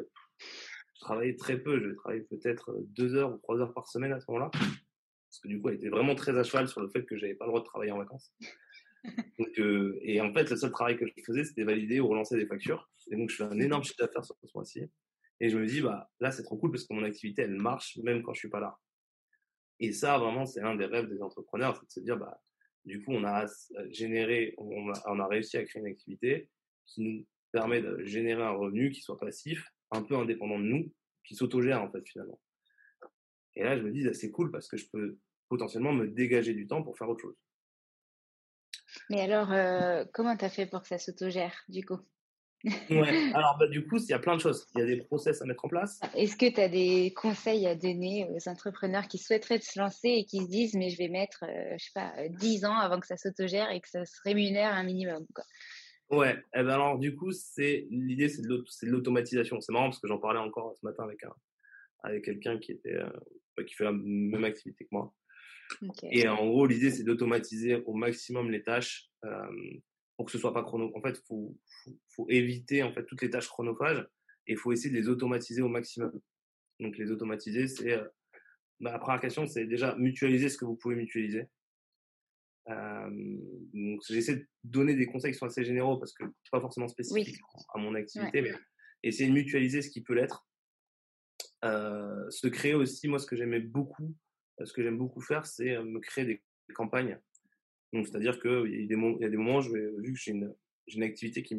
je 0.95 1.01
travaillais 1.01 1.36
très 1.36 1.58
peu, 1.58 1.79
je 1.79 1.93
travaillais 1.93 2.23
peut-être 2.23 2.75
deux 2.89 3.15
heures 3.15 3.34
ou 3.34 3.38
trois 3.38 3.58
heures 3.60 3.73
par 3.73 3.88
semaine 3.88 4.13
à 4.13 4.19
ce 4.19 4.25
moment-là, 4.29 4.49
parce 4.51 5.39
que 5.41 5.47
du 5.47 5.62
coup, 5.62 5.69
elle 5.69 5.75
était 5.75 5.89
vraiment 5.89 6.15
très 6.15 6.38
à 6.38 6.43
cheval 6.43 6.67
sur 6.67 6.81
le 6.81 6.89
fait 6.89 7.05
que 7.05 7.17
j'avais 7.17 7.36
pas 7.36 7.45
le 7.45 7.51
droit 7.51 7.62
de 7.62 7.65
travailler 7.65 7.91
en 7.91 7.97
vacances. 7.97 8.34
Donc, 9.38 9.60
euh, 9.60 9.99
et 10.01 10.19
en 10.21 10.34
fait, 10.34 10.49
le 10.49 10.55
seul 10.55 10.71
travail 10.71 10.97
que 10.97 11.05
je 11.05 11.23
faisais, 11.23 11.43
c'était 11.43 11.63
valider 11.63 11.99
ou 11.99 12.08
relancer 12.08 12.38
des 12.38 12.47
factures. 12.47 12.89
Et 13.12 13.15
donc, 13.15 13.29
je 13.29 13.36
fais 13.36 13.43
un 13.43 13.60
énorme 13.60 13.84
chiffre 13.84 13.99
d'affaires 13.99 14.25
sur 14.25 14.36
ce 14.41 14.51
mois-ci. 14.55 14.89
Et 15.39 15.49
je 15.49 15.60
me 15.60 15.67
dis, 15.67 15.81
bah, 15.81 16.10
là, 16.19 16.31
c'est 16.31 16.41
trop 16.41 16.58
cool 16.58 16.71
parce 16.71 16.86
que 16.86 16.93
mon 16.93 17.03
activité, 17.03 17.43
elle 17.43 17.55
marche 17.55 17.97
même 17.97 18.23
quand 18.23 18.34
je 18.34 18.39
suis 18.39 18.49
pas 18.49 18.60
là. 18.60 18.79
Et 19.79 19.91
ça, 19.91 20.17
vraiment, 20.17 20.47
c'est 20.47 20.62
un 20.62 20.75
des 20.75 20.86
rêves 20.86 21.08
des 21.08 21.21
entrepreneurs, 21.21 21.77
c'est 21.77 21.86
de 21.86 21.91
se 21.91 21.99
dire, 21.99 22.17
bah, 22.17 22.41
du 22.86 23.03
coup, 23.03 23.12
on 23.12 23.23
a 23.25 23.45
généré, 23.91 24.55
on 24.58 24.91
a, 24.91 25.03
on 25.08 25.19
a 25.19 25.27
réussi 25.27 25.58
à 25.58 25.63
créer 25.65 25.81
une 25.81 25.89
activité 25.89 26.49
qui 26.88 27.01
nous 27.01 27.27
permet 27.51 27.81
de 27.81 28.03
générer 28.05 28.41
un 28.41 28.51
revenu 28.51 28.91
qui 28.91 29.01
soit 29.01 29.19
passif, 29.19 29.71
un 29.91 30.04
peu 30.04 30.15
indépendant 30.15 30.60
de 30.60 30.65
nous, 30.65 30.91
qui 31.24 31.36
s'autogère, 31.36 31.82
en 31.82 31.91
fait, 31.91 32.08
finalement. 32.08 32.39
Et 33.56 33.63
là, 33.63 33.78
je 33.78 33.84
me 33.84 33.91
dis, 33.91 34.08
c'est 34.13 34.32
cool 34.32 34.52
parce 34.52 34.67
que 34.67 34.78
je 34.78 34.88
peux 34.91 35.17
potentiellement 35.48 35.93
me 35.93 36.08
dégager 36.08 36.54
du 36.54 36.67
temps 36.67 36.84
pour 36.84 36.98
faire 36.98 37.10
autre 37.10 37.21
chose. 37.21 37.36
Mais 39.10 39.21
alors, 39.21 39.52
euh, 39.52 40.04
comment 40.13 40.36
tu 40.36 40.45
as 40.45 40.50
fait 40.50 40.65
pour 40.65 40.82
que 40.82 40.88
ça 40.88 40.98
s'autogère, 40.98 41.63
du 41.67 41.86
coup? 41.86 42.00
Ouais, 42.63 42.69
alors 43.36 43.58
bah, 43.60 43.67
du 43.67 43.86
coup, 43.86 43.98
il 43.98 44.10
y 44.10 44.13
a 44.13 44.19
plein 44.19 44.36
de 44.36 44.41
choses. 44.41 44.65
Il 44.76 44.80
y 44.80 44.84
a 44.84 44.86
des 44.86 44.98
process 44.98 45.41
à 45.41 45.45
mettre 45.45 45.65
en 45.65 45.67
place. 45.67 46.00
Est-ce 46.15 46.36
que 46.36 46.52
tu 46.52 46.60
as 46.60 46.69
des 46.69 47.13
conseils 47.15 47.67
à 47.67 47.76
donner 47.76 48.28
aux 48.30 48.50
entrepreneurs 48.50 49.08
qui 49.08 49.17
souhaiteraient 49.17 49.60
se 49.60 49.80
lancer 49.80 50.10
et 50.10 50.26
qui 50.26 50.39
se 50.39 50.48
disent, 50.48 50.74
mais 50.74 50.89
je 50.89 50.98
vais 50.98 51.10
mettre, 51.10 51.43
euh, 51.43 51.76
je 51.78 51.86
sais 51.86 51.91
pas, 51.93 52.13
10 52.30 52.65
ans 52.65 52.78
avant 52.78 53.00
que 53.00 53.08
ça 53.08 53.17
s'autogère 53.17 53.69
et 53.71 53.82
que 53.82 53.89
ça 53.89 54.06
se 54.06 54.19
rémunère 54.24 54.74
un 54.74 54.84
minimum 54.84 55.26
quoi? 55.34 55.43
Ouais, 56.11 56.37
eh 56.53 56.61
ben 56.61 56.69
alors 56.69 56.99
du 56.99 57.15
coup, 57.15 57.31
c'est 57.31 57.87
l'idée, 57.89 58.29
c'est 58.29 58.43
de 58.43 58.63
l'automatisation. 58.83 59.59
C'est 59.59 59.71
marrant 59.71 59.85
parce 59.85 59.99
que 59.99 60.07
j'en 60.07 60.19
parlais 60.19 60.39
encore 60.39 60.75
ce 60.77 60.85
matin 60.85 61.03
avec 61.03 61.23
un, 61.23 61.33
avec 62.03 62.25
quelqu'un 62.25 62.59
qui 62.59 62.71
était, 62.73 62.95
euh, 62.95 63.63
qui 63.65 63.73
fait 63.73 63.85
la 63.85 63.91
même 63.91 64.43
activité 64.43 64.85
que 64.85 64.89
moi. 64.91 65.13
Et 66.11 66.27
en 66.27 66.45
gros, 66.45 66.67
l'idée, 66.67 66.91
c'est 66.91 67.03
d'automatiser 67.03 67.75
au 67.85 67.93
maximum 67.93 68.51
les 68.51 68.61
tâches 68.61 69.09
euh, 69.25 69.49
pour 70.15 70.27
que 70.27 70.31
ce 70.31 70.37
soit 70.37 70.53
pas 70.53 70.61
chrono. 70.61 70.91
En 70.95 71.01
fait, 71.01 71.17
faut, 71.27 71.57
faut, 71.83 71.99
faut, 72.09 72.29
éviter 72.29 72.83
en 72.83 72.93
fait 72.93 73.05
toutes 73.05 73.23
les 73.23 73.31
tâches 73.31 73.47
chronophages 73.47 74.07
et 74.45 74.55
faut 74.55 74.71
essayer 74.71 74.91
de 74.91 74.95
les 74.95 75.09
automatiser 75.09 75.63
au 75.63 75.69
maximum. 75.69 76.11
Donc, 76.79 76.97
les 76.97 77.09
automatiser, 77.09 77.67
c'est 77.67 77.93
euh, 77.93 78.05
bah, 78.79 78.91
la 78.91 78.99
première 78.99 79.21
question, 79.21 79.47
c'est 79.47 79.65
déjà 79.65 79.95
mutualiser 79.95 80.49
ce 80.49 80.57
que 80.57 80.65
vous 80.65 80.75
pouvez 80.75 80.95
mutualiser. 80.95 81.47
Euh, 82.69 83.10
donc, 83.73 84.01
j'essaie 84.10 84.38
de 84.38 84.47
donner 84.63 84.95
des 84.95 85.06
conseils 85.06 85.32
qui 85.32 85.38
sont 85.38 85.45
assez 85.45 85.63
généraux 85.63 85.97
parce 85.97 86.13
que 86.13 86.23
pas 86.51 86.60
forcément 86.60 86.88
spécifiques 86.88 87.39
à 87.73 87.78
mon 87.78 87.95
activité, 87.95 88.41
mais 88.41 88.54
essayer 89.04 89.30
de 89.30 89.34
mutualiser 89.34 89.82
ce 89.82 89.89
qui 89.89 90.01
peut 90.01 90.13
l'être. 90.13 90.47
Euh, 91.63 92.30
se 92.30 92.47
créer 92.47 92.73
aussi, 92.73 93.08
moi, 93.08 93.19
ce 93.19 93.25
que 93.25 93.36
j'aimais 93.36 93.60
beaucoup, 93.60 94.15
ce 94.63 94.71
que 94.73 94.82
j'aime 94.84 94.97
beaucoup 94.97 95.21
faire, 95.21 95.45
c'est 95.45 95.78
me 95.84 95.99
créer 95.99 96.25
des 96.25 96.41
campagnes. 96.73 97.19
Donc, 97.93 98.08
c'est-à-dire 98.08 98.39
qu'il 98.39 98.82
y, 98.82 98.84
a 98.84 98.88
des 98.88 98.95
moments, 98.95 99.17
il 99.19 99.23
y 99.23 99.25
a 99.25 99.30
des 99.30 99.38
moments, 99.38 99.62
je 99.62 99.71
vais, 99.71 99.88
vu 99.99 100.13
que 100.13 100.19
j'ai 100.19 100.32
une, 100.32 100.54
une, 100.88 101.04
activité 101.04 101.43
qui, 101.43 101.56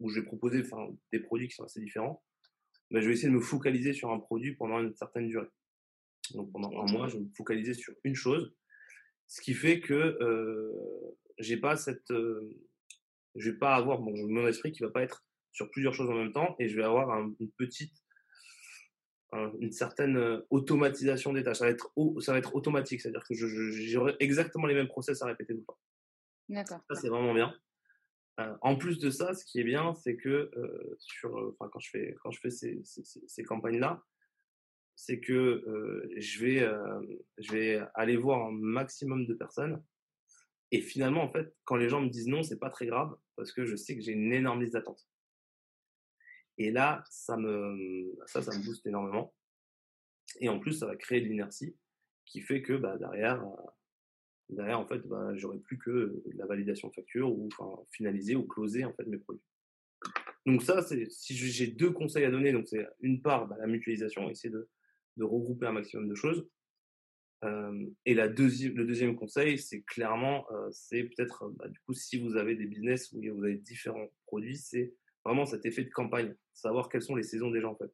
où 0.00 0.08
je 0.08 0.20
vais 0.20 0.26
proposer 0.26 0.60
enfin, 0.60 0.88
des 1.12 1.20
produits 1.20 1.48
qui 1.48 1.54
sont 1.54 1.64
assez 1.64 1.80
différents, 1.80 2.22
ben, 2.90 3.00
je 3.00 3.06
vais 3.06 3.14
essayer 3.14 3.28
de 3.28 3.34
me 3.34 3.40
focaliser 3.40 3.92
sur 3.92 4.10
un 4.10 4.18
produit 4.18 4.54
pendant 4.54 4.80
une 4.80 4.94
certaine 4.94 5.28
durée. 5.28 5.48
Donc, 6.34 6.52
pendant 6.52 6.70
un 6.80 6.90
mois, 6.90 7.08
je 7.08 7.16
vais 7.16 7.24
me 7.24 7.30
focaliser 7.36 7.74
sur 7.74 7.94
une 8.04 8.14
chose, 8.14 8.54
ce 9.28 9.40
qui 9.40 9.54
fait 9.54 9.80
que 9.80 10.18
j'ai 11.38 11.56
pas 11.56 11.76
cette, 11.76 12.10
je 12.10 13.50
vais 13.50 13.56
pas 13.56 13.74
avoir 13.74 13.98
bon, 13.98 14.14
mon 14.28 14.46
esprit 14.46 14.72
qui 14.72 14.82
va 14.82 14.90
pas 14.90 15.02
être 15.02 15.24
sur 15.52 15.70
plusieurs 15.70 15.94
choses 15.94 16.10
en 16.10 16.14
même 16.14 16.32
temps, 16.32 16.54
et 16.58 16.68
je 16.68 16.76
vais 16.76 16.84
avoir 16.84 17.10
une 17.18 17.50
petite 17.52 17.94
une 19.60 19.72
certaine 19.72 20.42
automatisation 20.50 21.32
des 21.32 21.42
tâches. 21.42 21.58
Ça 21.58 21.64
va 21.64 21.70
être, 21.70 21.90
ça 22.20 22.32
va 22.32 22.38
être 22.38 22.54
automatique, 22.54 23.00
c'est-à-dire 23.00 23.24
que 23.26 23.34
j'aurai 23.34 24.14
exactement 24.20 24.66
les 24.66 24.74
mêmes 24.74 24.88
process 24.88 25.22
à 25.22 25.26
répéter 25.26 25.54
tout 25.54 25.60
le 25.60 25.64
temps. 25.64 25.78
D'accord. 26.50 26.80
Ça, 26.90 26.96
c'est 26.96 27.08
vraiment 27.08 27.32
bien. 27.32 27.54
Euh, 28.40 28.54
en 28.60 28.76
plus 28.76 28.98
de 28.98 29.08
ça, 29.10 29.32
ce 29.34 29.44
qui 29.44 29.60
est 29.60 29.64
bien, 29.64 29.94
c'est 29.94 30.16
que 30.16 30.50
euh, 30.56 30.96
sur, 30.98 31.54
quand 31.58 31.78
je 31.78 31.90
fais, 31.90 32.14
quand 32.22 32.30
je 32.30 32.40
fais 32.40 32.50
ces, 32.50 32.80
ces, 32.84 33.02
ces 33.26 33.42
campagnes-là, 33.42 34.02
c'est 34.96 35.20
que 35.20 36.08
je, 36.16 36.44
vais, 36.44 36.68
je 37.38 37.52
vais 37.52 37.80
aller 37.94 38.16
voir 38.16 38.46
un 38.46 38.52
maximum 38.52 39.26
de 39.26 39.34
personnes. 39.34 39.82
Et 40.70 40.80
finalement, 40.80 41.22
en 41.22 41.30
fait, 41.30 41.54
quand 41.64 41.76
les 41.76 41.88
gens 41.88 42.00
me 42.00 42.08
disent 42.08 42.28
non, 42.28 42.42
c'est 42.42 42.58
pas 42.58 42.70
très 42.70 42.86
grave 42.86 43.14
parce 43.36 43.52
que 43.52 43.66
je 43.66 43.76
sais 43.76 43.94
que 43.94 44.02
j'ai 44.02 44.12
une 44.12 44.32
énorme 44.32 44.60
liste 44.60 44.74
d'attente. 44.74 45.06
Et 46.58 46.70
là, 46.70 47.02
ça 47.10 47.36
me, 47.36 48.14
ça, 48.26 48.42
ça 48.42 48.56
me 48.56 48.64
booste 48.64 48.86
énormément. 48.86 49.34
Et 50.40 50.48
en 50.48 50.58
plus, 50.58 50.72
ça 50.72 50.86
va 50.86 50.96
créer 50.96 51.20
de 51.20 51.26
l'inertie 51.26 51.76
qui 52.24 52.40
fait 52.40 52.62
que 52.62 52.74
bah, 52.74 52.96
derrière, 52.98 53.44
derrière, 54.48 54.78
en 54.78 54.86
fait, 54.86 55.00
bah, 55.00 55.34
j'aurai 55.34 55.58
plus 55.58 55.78
que 55.78 56.22
la 56.34 56.46
validation 56.46 56.90
facture 56.92 57.30
ou 57.30 57.48
enfin, 57.52 57.82
finaliser 57.90 58.36
ou 58.36 58.46
closer 58.46 58.84
en 58.84 58.92
fait 58.94 59.06
mes 59.06 59.18
produits. 59.18 59.44
Donc 60.46 60.62
ça, 60.62 60.82
c'est 60.82 61.10
si 61.10 61.34
j'ai 61.34 61.68
deux 61.68 61.92
conseils 61.92 62.24
à 62.24 62.30
donner, 62.30 62.52
donc 62.52 62.66
c'est 62.66 62.86
une 63.00 63.22
part 63.22 63.46
bah, 63.46 63.56
la 63.58 63.66
mutualisation, 63.66 64.28
essayer 64.30 64.52
de, 64.52 64.68
de 65.16 65.24
regrouper 65.24 65.66
un 65.66 65.72
maximum 65.72 66.08
de 66.08 66.14
choses. 66.14 66.48
Euh, 67.44 67.86
et 68.06 68.14
la 68.14 68.28
deuxième, 68.28 68.74
le 68.76 68.84
deuxième 68.84 69.16
conseil, 69.16 69.58
c'est 69.58 69.82
clairement, 69.82 70.46
euh, 70.52 70.68
c'est 70.70 71.02
peut-être, 71.02 71.48
bah, 71.56 71.68
du 71.68 71.78
coup, 71.80 71.92
si 71.92 72.20
vous 72.20 72.36
avez 72.36 72.54
des 72.54 72.66
business 72.66 73.12
où 73.12 73.20
vous 73.20 73.44
avez 73.44 73.56
différents 73.56 74.06
produits, 74.26 74.56
c'est 74.56 74.94
vraiment 75.24 75.44
cet 75.44 75.66
effet 75.66 75.84
de 75.84 75.90
campagne, 75.90 76.34
savoir 76.52 76.88
quelles 76.88 77.02
sont 77.02 77.16
les 77.16 77.24
saisons 77.24 77.50
des 77.50 77.60
gens 77.60 77.72
en 77.72 77.76
fait. 77.76 77.92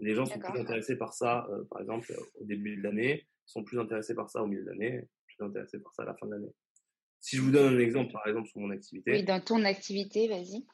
Les 0.00 0.14
gens 0.14 0.26
sont 0.26 0.40
plus 0.40 0.58
intéressés 0.58 0.96
par 0.96 1.14
ça, 1.14 1.46
euh, 1.50 1.64
par 1.70 1.80
exemple, 1.80 2.12
au 2.34 2.44
début 2.44 2.76
de 2.76 2.82
l'année, 2.82 3.28
sont 3.46 3.62
plus 3.62 3.78
intéressés 3.78 4.14
par 4.14 4.28
ça 4.28 4.42
au 4.42 4.46
milieu 4.46 4.64
de 4.64 4.70
l'année, 4.70 5.08
plus 5.26 5.44
intéressés 5.44 5.78
par 5.78 5.92
ça 5.92 6.02
à 6.02 6.06
la 6.06 6.14
fin 6.14 6.26
de 6.26 6.32
l'année. 6.32 6.52
Si 7.20 7.36
je 7.36 7.42
vous 7.42 7.52
donne 7.52 7.74
un 7.74 7.78
exemple, 7.78 8.12
par 8.12 8.26
exemple, 8.26 8.48
sur 8.48 8.60
mon 8.60 8.70
activité. 8.70 9.12
Oui, 9.12 9.24
dans 9.24 9.40
ton 9.40 9.64
activité, 9.64 10.28
vas-y. 10.28 10.66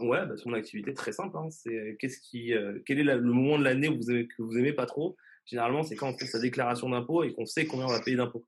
Ouais, 0.00 0.26
bah, 0.26 0.34
mon 0.46 0.54
activité, 0.54 0.94
très 0.94 1.12
simple. 1.12 1.36
Hein, 1.36 1.50
c'est 1.50 1.74
euh, 1.74 1.96
qu'est-ce 1.98 2.20
qui, 2.20 2.52
quel 2.86 2.98
est 2.98 3.04
le 3.04 3.20
moment 3.20 3.58
de 3.58 3.64
l'année 3.64 3.88
que 3.88 4.42
vous 4.42 4.58
aimez 4.58 4.72
pas 4.72 4.86
trop? 4.86 5.16
Généralement, 5.44 5.82
c'est 5.82 5.96
quand 5.96 6.08
on 6.08 6.18
fait 6.18 6.26
sa 6.26 6.40
déclaration 6.40 6.88
d'impôt 6.88 7.22
et 7.22 7.32
qu'on 7.32 7.46
sait 7.46 7.66
combien 7.66 7.86
on 7.86 7.90
va 7.90 8.00
payer 8.00 8.16
d'impôts. 8.16 8.46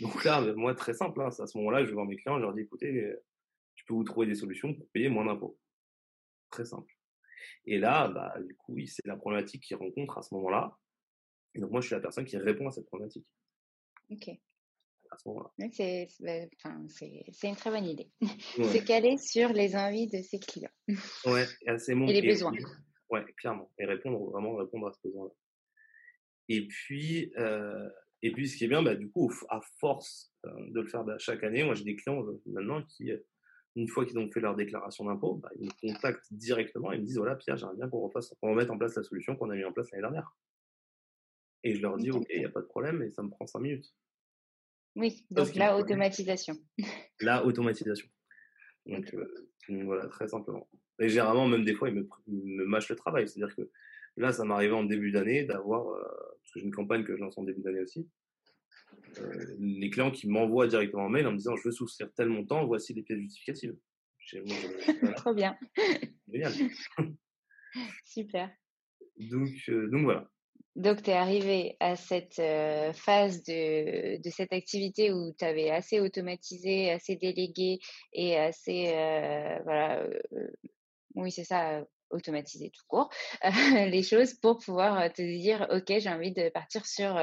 Donc 0.00 0.24
là, 0.24 0.40
bah, 0.40 0.52
moi, 0.54 0.74
très 0.74 0.94
simple. 0.94 1.20
Hein, 1.20 1.28
à 1.28 1.46
ce 1.46 1.58
moment-là, 1.58 1.82
je 1.82 1.88
vais 1.88 1.94
voir 1.94 2.06
mes 2.06 2.16
clients, 2.16 2.38
je 2.38 2.42
leur 2.42 2.54
dis 2.54 2.62
écoutez, 2.62 3.12
je 3.74 3.84
peux 3.86 3.94
vous 3.94 4.04
trouver 4.04 4.26
des 4.26 4.34
solutions 4.34 4.74
pour 4.74 4.86
payer 4.90 5.08
moins 5.08 5.24
d'impôts 5.24 5.58
très 6.50 6.64
simple. 6.64 6.92
Et 7.64 7.78
là, 7.78 8.08
bah, 8.08 8.34
du 8.40 8.54
coup, 8.54 8.76
c'est 8.86 9.06
la 9.06 9.16
problématique 9.16 9.62
qu'ils 9.62 9.76
rencontrent 9.76 10.18
à 10.18 10.22
ce 10.22 10.34
moment-là. 10.34 10.76
Et 11.54 11.60
donc, 11.60 11.70
moi, 11.70 11.80
je 11.80 11.86
suis 11.86 11.94
la 11.94 12.00
personne 12.00 12.24
qui 12.24 12.36
répond 12.36 12.68
à 12.68 12.70
cette 12.70 12.86
problématique. 12.86 13.26
Ok. 14.10 14.30
À 15.10 15.18
ce 15.18 15.28
moment-là. 15.28 15.50
C'est 17.32 17.48
une 17.48 17.56
très 17.56 17.70
bonne 17.70 17.86
idée. 17.86 18.10
C'est 18.72 18.84
caler 18.84 19.18
sur 19.18 19.52
les 19.52 19.74
envies 19.74 20.06
de 20.06 20.22
ses 20.22 20.38
clients. 20.38 20.70
Ouais, 21.26 21.46
et, 21.66 21.92
et 21.92 22.20
les 22.20 22.22
besoins. 22.22 22.52
ouais, 23.10 23.24
clairement. 23.36 23.70
Et 23.78 23.86
répondre, 23.86 24.30
vraiment 24.30 24.54
répondre 24.56 24.86
à 24.86 24.92
ce 24.92 25.00
besoin-là. 25.02 25.32
Et 26.48 26.66
puis, 26.66 27.32
et 28.22 28.32
puis, 28.32 28.48
ce 28.48 28.56
qui 28.56 28.64
est 28.64 28.68
bien, 28.68 28.82
bah, 28.82 28.94
du 28.94 29.10
coup, 29.10 29.32
à 29.48 29.60
force 29.78 30.32
de 30.44 30.80
le 30.80 30.86
faire 30.86 31.04
bah, 31.04 31.16
chaque 31.18 31.42
année, 31.44 31.64
moi 31.64 31.74
j'ai 31.74 31.84
des 31.84 31.96
clients 31.96 32.24
maintenant 32.46 32.82
qui, 32.82 33.10
une 33.76 33.88
fois 33.88 34.04
qu'ils 34.04 34.18
ont 34.18 34.30
fait 34.30 34.40
leur 34.40 34.56
déclaration 34.56 35.04
d'impôt, 35.04 35.34
bah, 35.34 35.50
ils 35.58 35.66
me 35.66 35.92
contactent 35.92 36.32
directement 36.32 36.92
et 36.92 36.98
me 36.98 37.04
disent 37.04 37.18
voilà, 37.18 37.36
Pierre, 37.36 37.56
j'aimerais 37.56 37.76
bien 37.76 37.88
qu'on 37.88 38.00
refasse, 38.00 38.34
qu'on 38.40 38.50
remette 38.50 38.70
en 38.70 38.78
place 38.78 38.96
la 38.96 39.02
solution 39.02 39.36
qu'on 39.36 39.50
a 39.50 39.56
mis 39.56 39.64
en 39.64 39.72
place 39.72 39.90
l'année 39.90 40.02
dernière. 40.02 40.36
Et 41.62 41.74
je 41.74 41.82
leur 41.82 41.96
dis 41.96 42.10
ok, 42.10 42.26
il 42.30 42.40
n'y 42.40 42.46
a 42.46 42.50
pas 42.50 42.62
de 42.62 42.66
problème, 42.66 43.02
et 43.02 43.10
ça 43.10 43.22
me 43.22 43.30
prend 43.30 43.46
cinq 43.46 43.60
minutes. 43.60 43.94
Oui, 44.96 45.24
donc 45.30 45.54
la 45.54 45.76
automatisation. 45.76 46.56
La 47.20 47.44
automatisation. 47.44 48.08
Donc, 48.86 49.14
voilà, 49.68 50.08
très 50.08 50.26
simplement. 50.26 50.68
Et 50.98 51.08
généralement, 51.08 51.46
même 51.46 51.64
des 51.64 51.74
fois, 51.74 51.88
ils 51.90 51.94
me, 51.94 52.08
me 52.26 52.64
mâchent 52.64 52.88
le 52.88 52.96
travail. 52.96 53.28
C'est-à-dire 53.28 53.54
que 53.54 53.70
là, 54.16 54.32
ça 54.32 54.44
m'arrivait 54.44 54.74
en 54.74 54.84
début 54.84 55.12
d'année 55.12 55.44
d'avoir, 55.44 55.84
parce 55.84 56.52
que 56.52 56.60
j'ai 56.60 56.66
une 56.66 56.74
campagne 56.74 57.04
que 57.04 57.14
je 57.14 57.20
lance 57.20 57.38
en 57.38 57.44
début 57.44 57.60
d'année 57.60 57.80
aussi, 57.80 58.08
les 59.58 59.90
clients 59.90 60.10
qui 60.10 60.28
m'envoient 60.28 60.66
directement 60.66 61.06
un 61.06 61.10
mail 61.10 61.26
en 61.26 61.32
me 61.32 61.36
disant 61.36 61.56
je 61.56 61.64
veux 61.64 61.72
souscrire 61.72 62.12
tel 62.14 62.28
montant, 62.28 62.66
voici 62.66 62.94
les 62.94 63.02
pièces 63.02 63.18
justificatives. 63.18 63.76
Trop 65.16 65.34
bien. 65.34 65.58
Génial. 66.28 66.52
Super. 68.04 68.50
Donc, 69.16 69.48
donc 69.68 70.04
voilà. 70.04 70.30
Donc, 70.76 71.02
tu 71.02 71.10
es 71.10 71.14
arrivé 71.14 71.76
à 71.80 71.96
cette 71.96 72.40
phase 72.94 73.42
de, 73.42 74.22
de, 74.22 74.30
cette 74.30 74.52
activité 74.52 75.12
où 75.12 75.32
tu 75.36 75.44
avais 75.44 75.70
assez 75.70 76.00
automatisé, 76.00 76.90
assez 76.90 77.16
délégué 77.16 77.80
et 78.12 78.36
assez, 78.36 78.92
voilà, 79.64 80.06
oui, 81.16 81.32
c'est 81.32 81.44
ça, 81.44 81.84
automatiser 82.10 82.70
tout 82.70 82.84
court 82.88 83.10
les 83.74 84.02
choses 84.02 84.34
pour 84.34 84.58
pouvoir 84.58 85.12
te 85.12 85.22
dire, 85.22 85.66
OK, 85.70 85.86
j'ai 85.98 86.08
envie 86.08 86.32
de 86.32 86.48
partir 86.50 86.86
sur, 86.86 87.16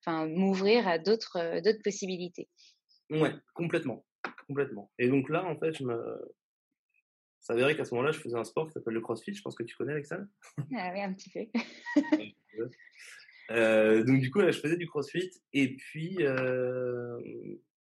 enfin, 0.00 0.26
m'ouvrir 0.26 0.86
à 0.86 0.98
d'autres 0.98 1.60
d'autres 1.60 1.82
possibilités. 1.82 2.48
Ouais, 3.10 3.32
complètement. 3.54 4.04
Complètement. 4.46 4.90
Et 4.98 5.08
donc 5.08 5.28
là, 5.28 5.44
en 5.44 5.56
fait, 5.58 5.72
je 5.74 5.84
me, 5.84 6.34
ça 7.42 7.54
s'avérait 7.54 7.76
qu'à 7.76 7.84
ce 7.84 7.92
moment-là, 7.94 8.12
je 8.12 8.20
faisais 8.20 8.36
un 8.36 8.44
sport 8.44 8.68
qui 8.68 8.72
s'appelle 8.72 8.94
le 8.94 9.00
CrossFit. 9.00 9.34
Je 9.34 9.42
pense 9.42 9.56
que 9.56 9.64
tu 9.64 9.74
connais, 9.74 9.92
Alexandre 9.92 10.26
Ah 10.76 10.90
oui, 10.94 11.02
un 11.02 11.12
petit 11.12 11.30
peu. 11.30 11.60
Euh, 13.50 14.02
donc 14.04 14.20
du 14.20 14.30
coup, 14.30 14.38
là, 14.38 14.50
je 14.50 14.60
faisais 14.60 14.76
du 14.76 14.86
CrossFit 14.86 15.30
et 15.52 15.76
puis 15.76 16.16
euh, 16.20 17.18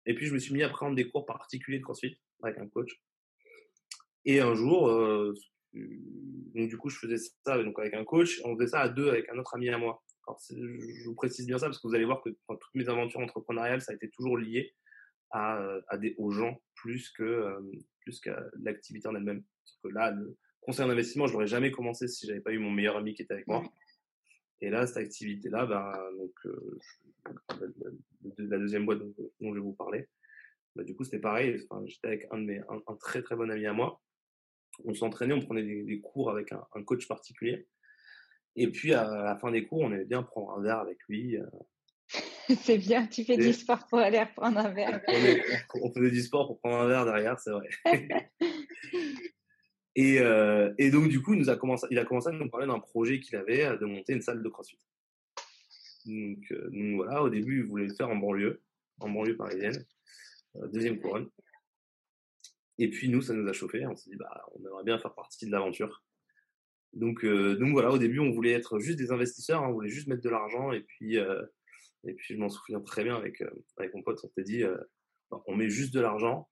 et 0.06 0.16
puis 0.16 0.26
je 0.26 0.34
me 0.34 0.40
suis 0.40 0.54
mis 0.54 0.64
à 0.64 0.70
prendre 0.70 0.96
des 0.96 1.08
cours 1.08 1.28
particuliers 1.28 1.78
de 1.78 1.84
CrossFit 1.84 2.18
avec 2.42 2.58
un 2.58 2.68
coach. 2.68 3.00
Et 4.26 4.40
un 4.40 4.56
jour, 4.56 4.90
euh, 4.90 5.34
donc 5.74 6.70
du 6.70 6.78
coup, 6.78 6.90
je 6.90 6.98
faisais 6.98 7.18
ça 7.46 7.62
donc 7.62 7.78
avec 7.78 7.94
un 7.94 8.06
coach. 8.06 8.42
On 8.46 8.56
faisait 8.56 8.70
ça 8.70 8.80
à 8.80 8.90
deux 8.90 9.10
avec 9.10 9.30
un 9.30 9.38
autre 9.38 9.54
ami 9.54 9.70
à 9.70 9.78
moi. 9.78 10.02
Alors, 10.26 10.40
je 10.50 11.06
vous 11.06 11.16
précise 11.16 11.46
bien 11.46 11.60
ça 11.60 11.68
parce 11.68 11.80
que 11.80 11.88
vous 11.88 11.94
allez 11.94 12.06
voir 12.06 12.24
que 12.24 12.30
dans 12.48 12.56
toutes 12.56 12.74
mes 12.74 12.90
aventures 12.90 13.20
entrepreneuriales, 13.20 13.82
ça 13.82 13.92
a 13.92 13.96
été 13.96 14.10
toujours 14.10 14.38
lié 14.38 14.74
à, 15.32 15.62
à 15.88 15.98
des, 15.98 16.16
aux 16.18 16.32
gens 16.32 16.62
plus 16.76 17.10
que 17.12 17.56
plus 18.02 18.20
qu'à 18.20 18.44
l'activité 18.62 19.08
en 19.08 19.16
elle-même. 19.16 19.44
Parce 19.64 19.80
que 19.84 19.88
là, 19.90 20.12
le 20.12 20.38
conseil 20.62 20.86
en 20.86 20.90
investissement, 20.90 21.28
je 21.28 21.34
l'aurais 21.34 21.48
jamais 21.48 21.72
commencé 21.72 22.08
si 22.08 22.28
j'avais 22.28 22.42
pas 22.42 22.52
eu 22.52 22.60
mon 22.60 22.72
meilleur 22.72 22.98
ami 22.98 23.14
qui 23.14 23.22
était 23.22 23.34
avec 23.34 23.48
moi. 23.48 23.64
Et 24.62 24.70
là, 24.70 24.86
cette 24.88 24.98
activité-là, 24.98 25.66
ben, 25.66 25.94
donc, 26.18 26.34
la 28.38 28.58
deuxième 28.58 28.86
boîte 28.86 29.00
dont, 29.00 29.14
je 29.40 29.54
vais 29.54 29.60
vous 29.60 29.74
parler, 29.74 30.08
bah, 30.76 30.84
du 30.84 30.96
coup, 30.96 31.04
c'était 31.04 31.20
pareil. 31.20 31.66
Enfin, 31.70 31.84
J'étais 31.86 32.08
avec 32.08 32.28
un, 32.32 32.40
de 32.40 32.46
mes, 32.46 32.60
un, 32.60 32.96
très 32.96 33.22
très 33.22 33.36
bon 33.36 33.50
ami 33.50 33.66
à 33.66 33.74
moi. 33.74 34.02
On 34.86 34.94
s'entraînait, 34.94 35.34
on 35.34 35.42
prenait 35.42 35.64
des, 35.64 36.00
cours 36.02 36.30
avec 36.30 36.52
un, 36.52 36.84
coach 36.84 37.08
particulier. 37.08 37.68
Et 38.56 38.70
puis, 38.72 38.94
à 38.94 39.10
la 39.24 39.38
fin 39.38 39.52
des 39.52 39.66
cours, 39.66 39.82
on 39.82 39.92
aimait 39.92 40.06
bien 40.06 40.24
prendre 40.24 40.58
un 40.58 40.62
verre 40.62 40.80
avec 40.80 40.98
lui. 41.08 41.38
Euh. 41.38 41.46
c'est 42.64 42.78
bien, 42.78 43.06
tu 43.08 43.24
fais 43.24 43.38
du 43.38 43.54
sport 43.54 43.86
pour 43.88 44.00
aller 44.00 44.24
prendre 44.36 44.58
un 44.58 44.70
verre. 44.70 45.02
on, 45.76 45.94
faisait 45.94 46.12
du 46.12 46.22
sport 46.22 46.48
pour 46.48 46.60
prendre 46.60 46.78
un 46.78 46.88
verre 46.88 47.06
derrière, 47.06 47.40
c'est 47.40 47.52
vrai. 47.52 47.70
Et, 49.96 50.20
euh, 50.20 50.74
et, 50.78 50.92
donc, 50.92 51.10
du 51.10 51.22
coup, 51.22 51.34
il, 51.34 51.40
nous 51.40 51.50
a 51.50 51.58
commencé, 51.58 51.86
il 51.92 52.00
a 52.00 52.06
commencé 52.06 52.30
à 52.30 52.32
nous 52.32 52.50
parler 52.50 52.68
d'un 52.68 52.80
projet 52.80 53.20
qu'il 53.20 53.36
avait 53.36 53.66
euh, 53.66 53.78
de 53.78 53.86
monter 53.86 54.14
une 54.14 54.22
salle 54.22 54.42
de 54.42 54.48
crossfit. 54.48 54.80
Donc, 56.06 56.40
euh, 56.52 56.70
donc, 56.70 56.96
voilà, 56.96 57.22
au 57.22 57.30
début, 57.30 57.60
il 57.60 57.66
voulait 57.66 57.88
le 57.88 57.94
faire 57.94 58.08
en 58.08 58.16
banlieue, 58.16 58.62
en 59.02 59.10
banlieue 59.10 59.36
parisienne, 59.36 59.84
deuxième 60.72 61.02
couronne. 61.02 61.28
Et 62.78 62.90
puis, 62.90 63.10
nous, 63.10 63.22
ça 63.22 63.34
nous 63.34 63.46
a 63.50 63.52
chauffé. 63.52 63.86
On 63.88 63.96
s'est 63.98 64.12
dit, 64.12 64.16
bah, 64.16 64.46
on 64.56 64.66
aimerait 64.66 64.86
bien 64.86 65.00
faire 65.00 65.14
partie 65.14 65.46
de 65.48 65.52
l'aventure. 65.52 66.02
Donc, 66.94 67.26
donc 67.26 67.72
voilà, 67.74 67.92
au 67.92 67.98
début, 67.98 68.20
on 68.20 68.32
voulait 68.32 68.52
être 68.52 68.80
juste 68.80 68.98
des 68.98 69.12
investisseurs, 69.12 69.64
hein, 69.64 69.68
on 69.68 69.74
voulait 69.74 69.90
juste 69.90 70.08
mettre 70.08 70.22
de 70.22 70.30
l'argent. 70.30 70.72
Et 70.72 70.80
puis, 70.80 71.18
et 72.06 72.14
puis, 72.14 72.36
je 72.36 72.40
m'en 72.40 72.50
souviens 72.50 72.80
très 72.82 73.04
bien 73.04 73.16
avec, 73.16 73.44
avec 73.78 73.94
mon 73.94 74.02
pote, 74.04 74.20
on 74.24 74.28
s'était 74.28 74.44
dit, 74.44 74.64
bah, 75.32 75.44
on 75.48 75.56
met 75.56 75.70
juste 75.70 75.94
de 75.94 76.00
l'argent 76.00 76.48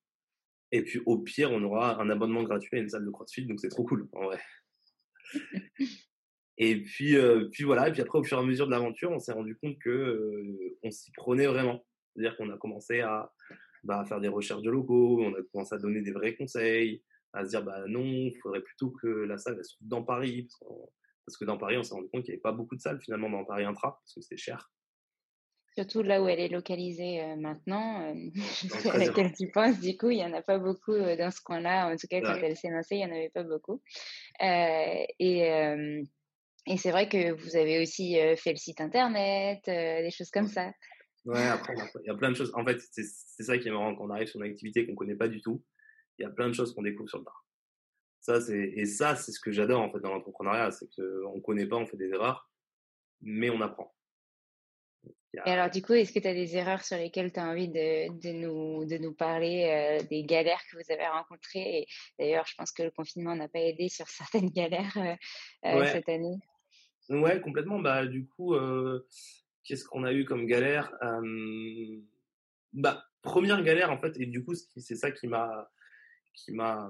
et 0.71 0.83
puis 0.83 1.01
au 1.05 1.17
pire, 1.19 1.51
on 1.51 1.63
aura 1.63 2.01
un 2.01 2.09
abonnement 2.09 2.43
gratuit 2.43 2.77
à 2.77 2.81
une 2.81 2.89
salle 2.89 3.05
de 3.05 3.09
CrossFit, 3.11 3.45
donc 3.45 3.59
c'est 3.59 3.69
trop 3.69 3.85
cool 3.85 4.09
en 4.13 4.25
vrai. 4.25 4.39
et 6.57 6.81
puis, 6.83 7.15
euh, 7.15 7.47
puis 7.51 7.63
voilà, 7.63 7.87
et 7.87 7.91
puis 7.91 8.01
après 8.01 8.19
au 8.19 8.23
fur 8.23 8.37
et 8.37 8.41
à 8.41 8.43
mesure 8.43 8.65
de 8.65 8.71
l'aventure, 8.71 9.11
on 9.11 9.19
s'est 9.19 9.31
rendu 9.31 9.55
compte 9.57 9.77
que 9.79 9.89
euh, 9.89 10.77
on 10.83 10.91
s'y 10.91 11.11
prenait 11.11 11.47
vraiment. 11.47 11.85
C'est-à-dire 12.13 12.35
qu'on 12.35 12.49
a 12.49 12.57
commencé 12.57 12.99
à, 12.99 13.31
bah, 13.83 14.03
faire 14.05 14.19
des 14.19 14.27
recherches 14.27 14.63
de 14.63 14.71
locaux, 14.71 15.21
on 15.23 15.33
a 15.33 15.43
commencé 15.53 15.75
à 15.75 15.77
donner 15.77 16.01
des 16.01 16.11
vrais 16.11 16.35
conseils, 16.35 17.03
à 17.31 17.45
se 17.45 17.49
dire 17.51 17.63
bah 17.63 17.85
non, 17.87 18.03
il 18.03 18.37
faudrait 18.41 18.61
plutôt 18.61 18.91
que 18.91 19.07
la 19.07 19.37
salle 19.37 19.55
elle 19.57 19.65
se 19.65 19.75
trouve 19.75 19.87
dans 19.87 20.03
Paris, 20.03 20.49
parce, 21.25 21.37
que 21.37 21.45
dans 21.45 21.57
Paris, 21.57 21.77
on 21.77 21.83
s'est 21.83 21.93
rendu 21.93 22.09
compte 22.09 22.23
qu'il 22.23 22.33
n'y 22.33 22.35
avait 22.35 22.41
pas 22.41 22.51
beaucoup 22.51 22.75
de 22.75 22.81
salles 22.81 22.99
finalement 23.01 23.29
dans 23.29 23.45
Paris 23.45 23.63
Intra, 23.63 23.99
parce 24.01 24.13
que 24.15 24.21
c'était 24.21 24.37
cher. 24.37 24.69
Surtout 25.77 26.01
là 26.01 26.23
où 26.23 26.27
elle 26.27 26.39
est 26.39 26.47
localisée 26.47 27.21
euh, 27.21 27.35
maintenant, 27.35 28.01
euh, 28.01 28.29
sais 28.33 28.89
à 28.89 28.97
laquelle 28.97 29.31
tu 29.31 29.51
penses, 29.51 29.79
du 29.79 29.95
coup, 29.95 30.09
il 30.09 30.15
n'y 30.15 30.23
en 30.23 30.33
a 30.33 30.41
pas 30.41 30.57
beaucoup 30.57 30.93
euh, 30.93 31.15
dans 31.15 31.29
ce 31.29 31.39
coin-là. 31.39 31.93
En 31.93 31.95
tout 31.95 32.07
cas, 32.07 32.19
quand 32.19 32.33
elle 32.33 32.57
s'est 32.57 32.71
lancée, 32.71 32.95
il 32.95 33.05
n'y 33.05 33.05
en 33.05 33.15
avait 33.15 33.29
pas 33.29 33.43
beaucoup. 33.43 33.79
et 34.41 36.07
et 36.69 36.75
c'est 36.75 36.91
vrai 36.91 37.07
que 37.07 37.31
vous 37.31 37.55
avez 37.55 37.81
aussi 37.81 38.17
fait 38.35 38.51
le 38.51 38.57
site 38.57 38.81
internet, 38.81 39.61
des 39.67 40.09
choses 40.11 40.31
comme 40.31 40.47
ça. 40.47 40.71
Ouais, 41.23 41.45
après, 41.45 41.75
il 42.03 42.07
y 42.07 42.09
a 42.09 42.15
plein 42.15 42.31
de 42.31 42.35
choses. 42.35 42.51
En 42.55 42.65
fait, 42.65 42.81
c'est 42.81 43.43
ça 43.43 43.57
qui 43.57 43.69
est 43.69 43.71
marrant 43.71 43.95
quand 43.95 44.05
on 44.05 44.09
arrive 44.09 44.27
sur 44.27 44.41
une 44.41 44.51
activité 44.51 44.85
qu'on 44.85 44.91
ne 44.93 44.97
connaît 44.97 45.15
pas 45.15 45.29
du 45.29 45.41
tout. 45.41 45.63
Il 46.17 46.23
y 46.23 46.25
a 46.25 46.29
plein 46.29 46.49
de 46.49 46.53
choses 46.53 46.73
qu'on 46.73 46.81
découvre 46.81 47.07
sur 47.07 47.19
le 47.19 47.23
tas. 47.23 47.31
Ça, 48.19 48.53
et 48.53 48.85
ça, 48.85 49.15
c'est 49.15 49.31
ce 49.31 49.39
que 49.39 49.51
j'adore 49.51 49.81
en 49.81 49.91
fait 49.91 49.99
dans 49.99 50.11
l'entrepreneuriat, 50.11 50.71
c'est 50.71 50.87
qu'on 50.93 51.35
ne 51.35 51.41
connaît 51.41 51.67
pas, 51.67 51.77
on 51.77 51.85
fait 51.85 51.95
des 51.95 52.09
erreurs, 52.09 52.51
mais 53.21 53.49
on 53.49 53.61
apprend. 53.61 53.95
Et 55.45 55.51
alors, 55.51 55.69
du 55.69 55.81
coup, 55.81 55.93
est-ce 55.93 56.11
que 56.11 56.19
tu 56.19 56.27
as 56.27 56.33
des 56.33 56.55
erreurs 56.55 56.83
sur 56.83 56.97
lesquelles 56.97 57.31
tu 57.31 57.39
as 57.39 57.45
envie 57.45 57.67
de, 57.67 58.09
de, 58.19 58.31
nous, 58.31 58.85
de 58.85 58.97
nous 58.97 59.13
parler, 59.13 59.99
euh, 60.01 60.07
des 60.07 60.23
galères 60.23 60.61
que 60.71 60.77
vous 60.77 60.91
avez 60.91 61.05
rencontrées? 61.05 61.81
Et 61.81 61.87
d'ailleurs, 62.17 62.45
je 62.47 62.55
pense 62.55 62.71
que 62.71 62.83
le 62.83 62.91
confinement 62.91 63.35
n'a 63.35 63.47
pas 63.47 63.59
aidé 63.59 63.89
sur 63.89 64.07
certaines 64.07 64.49
galères 64.49 64.97
euh, 64.97 65.15
euh, 65.65 65.85
cette 65.85 66.09
année. 66.09 66.37
Ouais, 67.09 67.39
complètement. 67.41 67.79
Bah, 67.79 68.05
du 68.05 68.27
coup, 68.27 68.55
qu'est-ce 69.63 69.85
qu'on 69.85 70.03
a 70.03 70.13
eu 70.13 70.25
comme 70.25 70.45
galère? 70.45 70.91
Bah, 72.73 73.03
Première 73.21 73.61
galère, 73.61 73.91
en 73.91 73.99
fait, 73.99 74.17
et 74.19 74.25
du 74.25 74.43
coup, 74.43 74.53
c'est 74.55 74.95
ça 74.95 75.11
qui 75.11 75.27
m'a 75.27 75.69
qui 76.33 76.53
m'a 76.53 76.89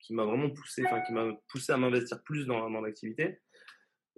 qui 0.00 0.12
m'a 0.12 0.24
vraiment 0.24 0.50
poussé, 0.50 0.82
enfin 0.84 1.00
qui 1.02 1.12
m'a 1.12 1.32
poussé 1.48 1.72
à 1.72 1.76
m'investir 1.76 2.22
plus 2.22 2.46
dans, 2.46 2.68
dans 2.68 2.80
l'activité 2.80 3.40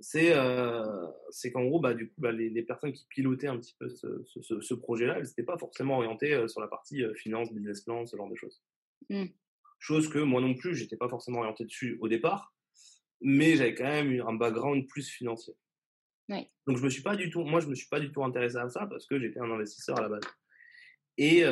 c'est 0.01 0.33
euh, 0.35 1.07
c'est 1.31 1.53
qu'en 1.53 1.65
gros, 1.65 1.79
bah, 1.79 1.95
du 1.95 2.09
coup, 2.09 2.15
bah, 2.19 2.33
les, 2.33 2.49
les, 2.49 2.63
personnes 2.63 2.93
qui 2.93 3.07
pilotaient 3.09 3.47
un 3.47 3.59
petit 3.59 3.77
peu 3.79 3.89
ce, 3.89 4.23
ce, 4.25 4.61
ce 4.61 4.75
projet-là, 4.75 5.19
elles 5.19 5.27
n'étaient 5.27 5.43
pas 5.43 5.59
forcément 5.59 5.97
orientées 5.97 6.33
euh, 6.33 6.49
sur 6.49 6.61
la 6.61 6.69
partie 6.69 7.03
euh, 7.03 7.15
finance, 7.15 7.53
business 7.53 7.83
plan, 7.83 8.07
ce 8.07 8.17
genre 8.17 8.31
de 8.31 8.35
choses. 8.35 8.63
Mmh. 9.11 9.27
Chose 9.79 10.09
que 10.09 10.19
moi 10.19 10.41
non 10.41 10.55
plus, 10.55 10.75
j'étais 10.75 10.97
pas 10.97 11.09
forcément 11.09 11.41
orienté 11.41 11.65
dessus 11.65 11.99
au 12.01 12.09
départ, 12.09 12.55
mais 13.21 13.57
j'avais 13.57 13.75
quand 13.75 13.85
même 13.85 14.11
eu 14.11 14.23
un 14.23 14.33
background 14.33 14.87
plus 14.89 15.09
financier. 15.09 15.55
Donc 16.67 16.77
je 16.77 16.85
me 16.85 16.89
suis 16.89 17.03
pas 17.03 17.17
du 17.17 17.29
tout, 17.29 17.43
moi 17.45 17.61
je 17.61 17.67
me 17.67 17.75
suis 17.75 17.89
pas 17.89 17.99
du 17.99 18.13
tout 18.13 18.23
intéressé 18.23 18.57
à 18.57 18.69
ça 18.69 18.87
parce 18.87 19.05
que 19.07 19.19
j'étais 19.19 19.41
un 19.41 19.51
investisseur 19.51 19.99
à 19.99 20.03
la 20.03 20.09
base. 20.09 20.23
Et, 21.19 21.43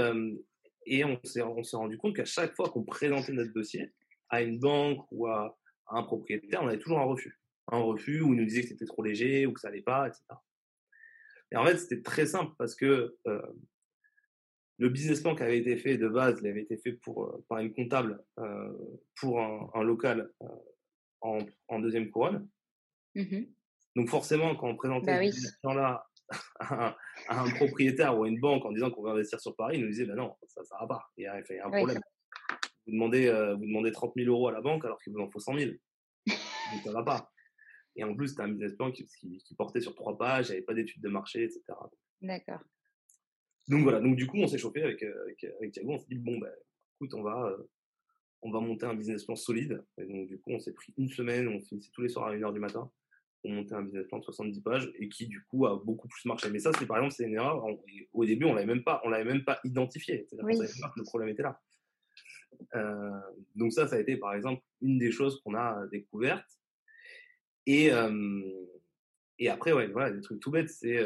et 0.86 1.04
on 1.04 1.18
s'est 1.24 1.42
on 1.42 1.64
s'est 1.64 1.76
rendu 1.76 1.98
compte 1.98 2.14
qu'à 2.14 2.24
chaque 2.24 2.54
fois 2.54 2.68
qu'on 2.68 2.84
présentait 2.84 3.32
notre 3.32 3.52
dossier 3.52 3.92
à 4.28 4.40
une 4.40 4.60
banque 4.60 5.04
ou 5.10 5.26
à, 5.26 5.58
à 5.88 5.98
un 5.98 6.04
propriétaire, 6.04 6.62
on 6.62 6.68
avait 6.68 6.78
toujours 6.78 7.00
un 7.00 7.04
refus 7.04 7.40
un 7.70 7.78
refus 7.78 8.20
où 8.22 8.34
il 8.34 8.40
nous 8.40 8.46
disait 8.46 8.62
que 8.62 8.68
c'était 8.68 8.86
trop 8.86 9.02
léger 9.02 9.46
ou 9.46 9.52
que 9.52 9.60
ça 9.60 9.68
allait 9.68 9.82
pas, 9.82 10.08
etc. 10.08 10.22
Et 11.52 11.56
en 11.56 11.64
fait, 11.64 11.78
c'était 11.78 12.02
très 12.02 12.26
simple 12.26 12.54
parce 12.58 12.74
que 12.74 13.16
euh, 13.26 13.42
le 14.78 14.88
business 14.88 15.20
plan 15.20 15.34
qui 15.34 15.42
avait 15.42 15.58
été 15.58 15.76
fait 15.76 15.96
de 15.96 16.08
base, 16.08 16.38
il 16.40 16.48
avait 16.48 16.62
été 16.62 16.76
fait 16.76 16.92
pour, 16.92 17.24
euh, 17.24 17.44
par 17.48 17.58
une 17.58 17.72
comptable 17.72 18.22
euh, 18.38 18.72
pour 19.16 19.40
un, 19.40 19.82
local 19.82 20.30
en, 21.20 21.38
en, 21.68 21.78
deuxième 21.80 22.10
couronne. 22.10 22.48
Mmh 23.14 23.44
Donc 23.96 24.08
forcément, 24.08 24.54
quand 24.56 24.68
on 24.68 24.76
présentait 24.76 25.18
bah 25.18 25.32
ce 25.32 25.58
plan-là 25.62 26.06
à, 26.60 26.96
un 27.30 27.50
propriétaire 27.50 28.18
ou 28.18 28.24
à 28.24 28.28
une 28.28 28.38
banque 28.38 28.64
en 28.66 28.72
disant 28.72 28.90
qu'on 28.90 29.02
veut 29.02 29.10
investir 29.10 29.40
sur 29.40 29.56
Paris, 29.56 29.78
il 29.78 29.84
nous 29.84 29.90
disait, 29.90 30.04
ben 30.04 30.16
non, 30.16 30.36
ça 30.46 30.60
ne 30.60 30.80
va 30.80 30.86
pas, 30.86 31.10
il 31.16 31.24
y 31.24 31.26
a, 31.26 31.40
il 31.40 31.56
y 31.56 31.58
a 31.58 31.66
un 31.66 31.70
problème. 31.70 32.00
Vous 32.86 32.92
demandez, 32.92 33.30
vous 33.58 33.66
demandez 33.66 33.92
30 33.92 34.12
000 34.16 34.30
euros 34.30 34.48
à 34.48 34.52
la 34.52 34.60
banque 34.60 34.84
alors 34.84 35.00
qu'il 35.02 35.12
vous 35.12 35.20
en 35.20 35.30
faut 35.30 35.40
100 35.40 35.58
000. 35.58 35.70
Donc 36.26 36.82
ça 36.84 36.92
va 36.92 37.02
pas. 37.02 37.30
Et 37.98 38.04
en 38.04 38.14
plus, 38.14 38.28
c'était 38.28 38.42
un 38.42 38.48
business 38.48 38.74
plan 38.74 38.90
qui, 38.90 39.06
qui, 39.06 39.54
portait 39.56 39.80
sur 39.80 39.94
trois 39.94 40.16
pages, 40.16 40.46
il 40.46 40.52
n'y 40.52 40.56
avait 40.58 40.64
pas 40.64 40.74
d'études 40.74 41.02
de 41.02 41.08
marché, 41.08 41.42
etc. 41.42 41.62
D'accord. 42.22 42.60
Donc 43.68 43.82
voilà, 43.82 44.00
donc 44.00 44.16
du 44.16 44.26
coup, 44.26 44.38
on 44.38 44.46
s'est 44.46 44.56
chauffé 44.56 44.82
avec, 44.82 45.02
avec, 45.02 45.44
avec 45.44 45.72
Thiago, 45.72 45.92
on 45.92 45.98
s'est 45.98 46.06
dit, 46.08 46.18
bon, 46.18 46.38
ben, 46.38 46.50
écoute, 46.94 47.12
on 47.14 47.22
va, 47.22 47.54
on 48.42 48.50
va 48.50 48.60
monter 48.60 48.86
un 48.86 48.94
business 48.94 49.24
plan 49.24 49.36
solide. 49.36 49.84
Et 49.98 50.06
donc 50.06 50.28
du 50.28 50.38
coup, 50.38 50.52
on 50.52 50.58
s'est 50.58 50.72
pris 50.72 50.94
une 50.96 51.08
semaine, 51.08 51.48
on 51.48 51.60
finissait 51.60 51.90
tous 51.92 52.02
les 52.02 52.08
soirs 52.08 52.28
à 52.28 52.34
1h 52.34 52.52
du 52.52 52.60
matin 52.60 52.90
pour 53.42 53.50
monter 53.50 53.74
un 53.74 53.82
business 53.82 54.06
plan 54.06 54.18
de 54.18 54.24
70 54.24 54.60
pages 54.62 54.92
et 54.96 55.08
qui 55.08 55.26
du 55.26 55.42
coup 55.44 55.66
a 55.66 55.80
beaucoup 55.84 56.08
plus 56.08 56.24
marché. 56.24 56.50
Mais 56.50 56.58
ça, 56.58 56.70
c'est 56.78 56.86
par 56.86 56.98
exemple, 56.98 57.14
c'est 57.14 57.24
une 57.24 57.34
erreur. 57.34 57.64
au 58.12 58.24
début, 58.24 58.46
on 58.46 58.54
l'avait 58.54 58.66
même 58.66 58.84
pas, 58.84 59.00
on 59.04 59.10
l'avait 59.10 59.30
même 59.30 59.44
pas 59.44 59.60
identifié. 59.64 60.26
C'est-à-dire 60.28 60.56
savait 60.56 60.80
pas 60.80 60.88
que 60.88 60.98
le 60.98 61.04
problème 61.04 61.28
était 61.30 61.42
là. 61.42 61.60
Euh, 62.74 63.20
donc 63.54 63.72
ça, 63.72 63.86
ça 63.86 63.96
a 63.96 64.00
été 64.00 64.16
par 64.16 64.34
exemple 64.34 64.62
une 64.80 64.98
des 64.98 65.12
choses 65.12 65.40
qu'on 65.42 65.54
a 65.54 65.86
découvertes. 65.88 66.57
Et 67.68 67.90
et 69.38 69.48
après, 69.48 69.72
ouais, 69.72 69.86
voilà, 69.86 70.10
des 70.10 70.20
trucs 70.20 70.40
tout 70.40 70.50
bêtes, 70.50 70.70
c'est 70.70 70.98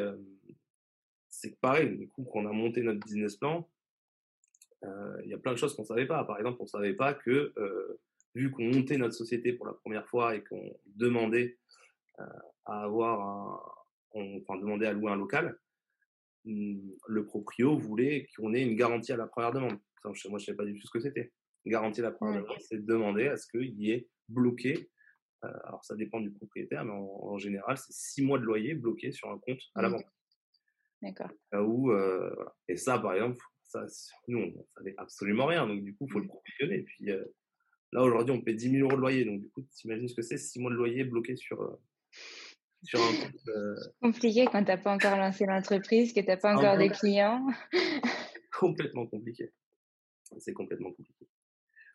c'est 1.28 1.58
pareil. 1.60 1.98
Du 1.98 2.08
coup, 2.08 2.24
quand 2.24 2.40
on 2.40 2.46
a 2.46 2.52
monté 2.52 2.82
notre 2.82 3.00
business 3.00 3.36
plan, 3.36 3.68
il 4.82 5.26
y 5.26 5.34
a 5.34 5.38
plein 5.38 5.52
de 5.52 5.58
choses 5.58 5.74
qu'on 5.74 5.84
savait 5.84 6.06
pas. 6.06 6.24
Par 6.24 6.38
exemple, 6.38 6.58
on 6.60 6.66
savait 6.66 6.94
pas 6.94 7.14
que 7.14 7.52
vu 8.34 8.50
qu'on 8.50 8.64
montait 8.64 8.96
notre 8.96 9.14
société 9.14 9.52
pour 9.52 9.66
la 9.66 9.74
première 9.74 10.06
fois 10.06 10.36
et 10.36 10.44
qu'on 10.44 10.78
demandait 10.86 11.58
à 12.64 12.84
avoir 12.84 13.20
un, 13.20 13.82
enfin 14.14 14.58
demander 14.58 14.86
à 14.86 14.92
louer 14.92 15.10
un 15.10 15.16
local, 15.16 15.58
mmh, 16.44 16.78
le 17.08 17.26
proprio 17.26 17.76
voulait 17.76 18.28
qu'on 18.36 18.54
ait 18.54 18.62
une 18.62 18.76
garantie 18.76 19.12
à 19.12 19.16
la 19.16 19.26
première 19.26 19.52
demande. 19.52 19.78
moi, 20.04 20.14
je 20.14 20.28
ne 20.28 20.38
savais 20.38 20.56
pas 20.56 20.64
du 20.64 20.78
tout 20.78 20.86
ce 20.86 20.92
que 20.92 21.00
c'était. 21.00 21.32
Garantie 21.66 22.00
à 22.00 22.04
la 22.04 22.10
première 22.12 22.42
demande, 22.42 22.56
c'est 22.60 22.84
demander 22.84 23.28
à 23.28 23.36
ce 23.36 23.46
qu'il 23.46 23.80
y 23.80 23.92
ait 23.92 24.08
bloqué. 24.28 24.90
Euh, 25.44 25.48
alors, 25.64 25.84
ça 25.84 25.96
dépend 25.96 26.20
du 26.20 26.30
propriétaire, 26.30 26.84
mais 26.84 26.92
en, 26.92 27.38
général, 27.38 27.76
c'est 27.76 27.92
six 27.92 28.22
mois 28.22 28.38
de 28.38 28.44
loyer 28.44 28.74
bloqué 28.74 29.12
sur 29.12 29.30
un 29.30 29.38
compte 29.38 29.60
à 29.74 29.82
la 29.82 29.90
banque. 29.90 30.06
D'accord. 31.02 31.30
Euh, 31.54 32.34
Et 32.68 32.76
ça, 32.76 32.98
par 32.98 33.14
exemple, 33.14 33.38
ça, 33.64 33.84
nous, 34.28 34.38
on 34.38 34.46
ne 34.46 34.64
savait 34.76 34.94
absolument 34.98 35.46
rien. 35.46 35.66
Donc, 35.66 35.82
du 35.82 35.94
coup, 35.96 36.06
il 36.06 36.12
faut 36.12 36.20
le 36.20 36.26
mmh. 36.26 36.28
provisionner. 36.28 36.74
Et 36.76 36.82
puis, 36.82 37.10
euh, 37.10 37.24
là, 37.92 38.02
aujourd'hui, 38.02 38.34
on 38.34 38.40
paie 38.40 38.54
10 38.54 38.70
000 38.70 38.88
euros 38.88 38.96
de 38.96 39.00
loyer. 39.00 39.24
Donc, 39.24 39.40
du 39.40 39.50
coup, 39.50 39.62
tu 39.62 39.86
imagines 39.86 40.08
ce 40.08 40.14
que 40.14 40.22
c'est, 40.22 40.38
six 40.38 40.60
mois 40.60 40.70
de 40.70 40.76
loyer 40.76 41.04
bloqué 41.04 41.34
sur, 41.34 41.78
sur 42.84 43.00
un 43.00 43.12
euh, 43.48 43.74
Compliqué 44.00 44.46
quand 44.46 44.62
tu 44.62 44.70
n'as 44.70 44.78
pas 44.78 44.94
encore 44.94 45.16
lancé 45.16 45.44
l'entreprise, 45.46 46.12
que 46.12 46.20
tu 46.20 46.26
n'as 46.26 46.36
pas 46.36 46.56
encore 46.56 46.78
des 46.78 46.90
clients. 46.90 47.44
complètement 48.52 49.06
compliqué. 49.06 49.50
C'est 50.38 50.52
complètement 50.52 50.92
compliqué. 50.92 51.26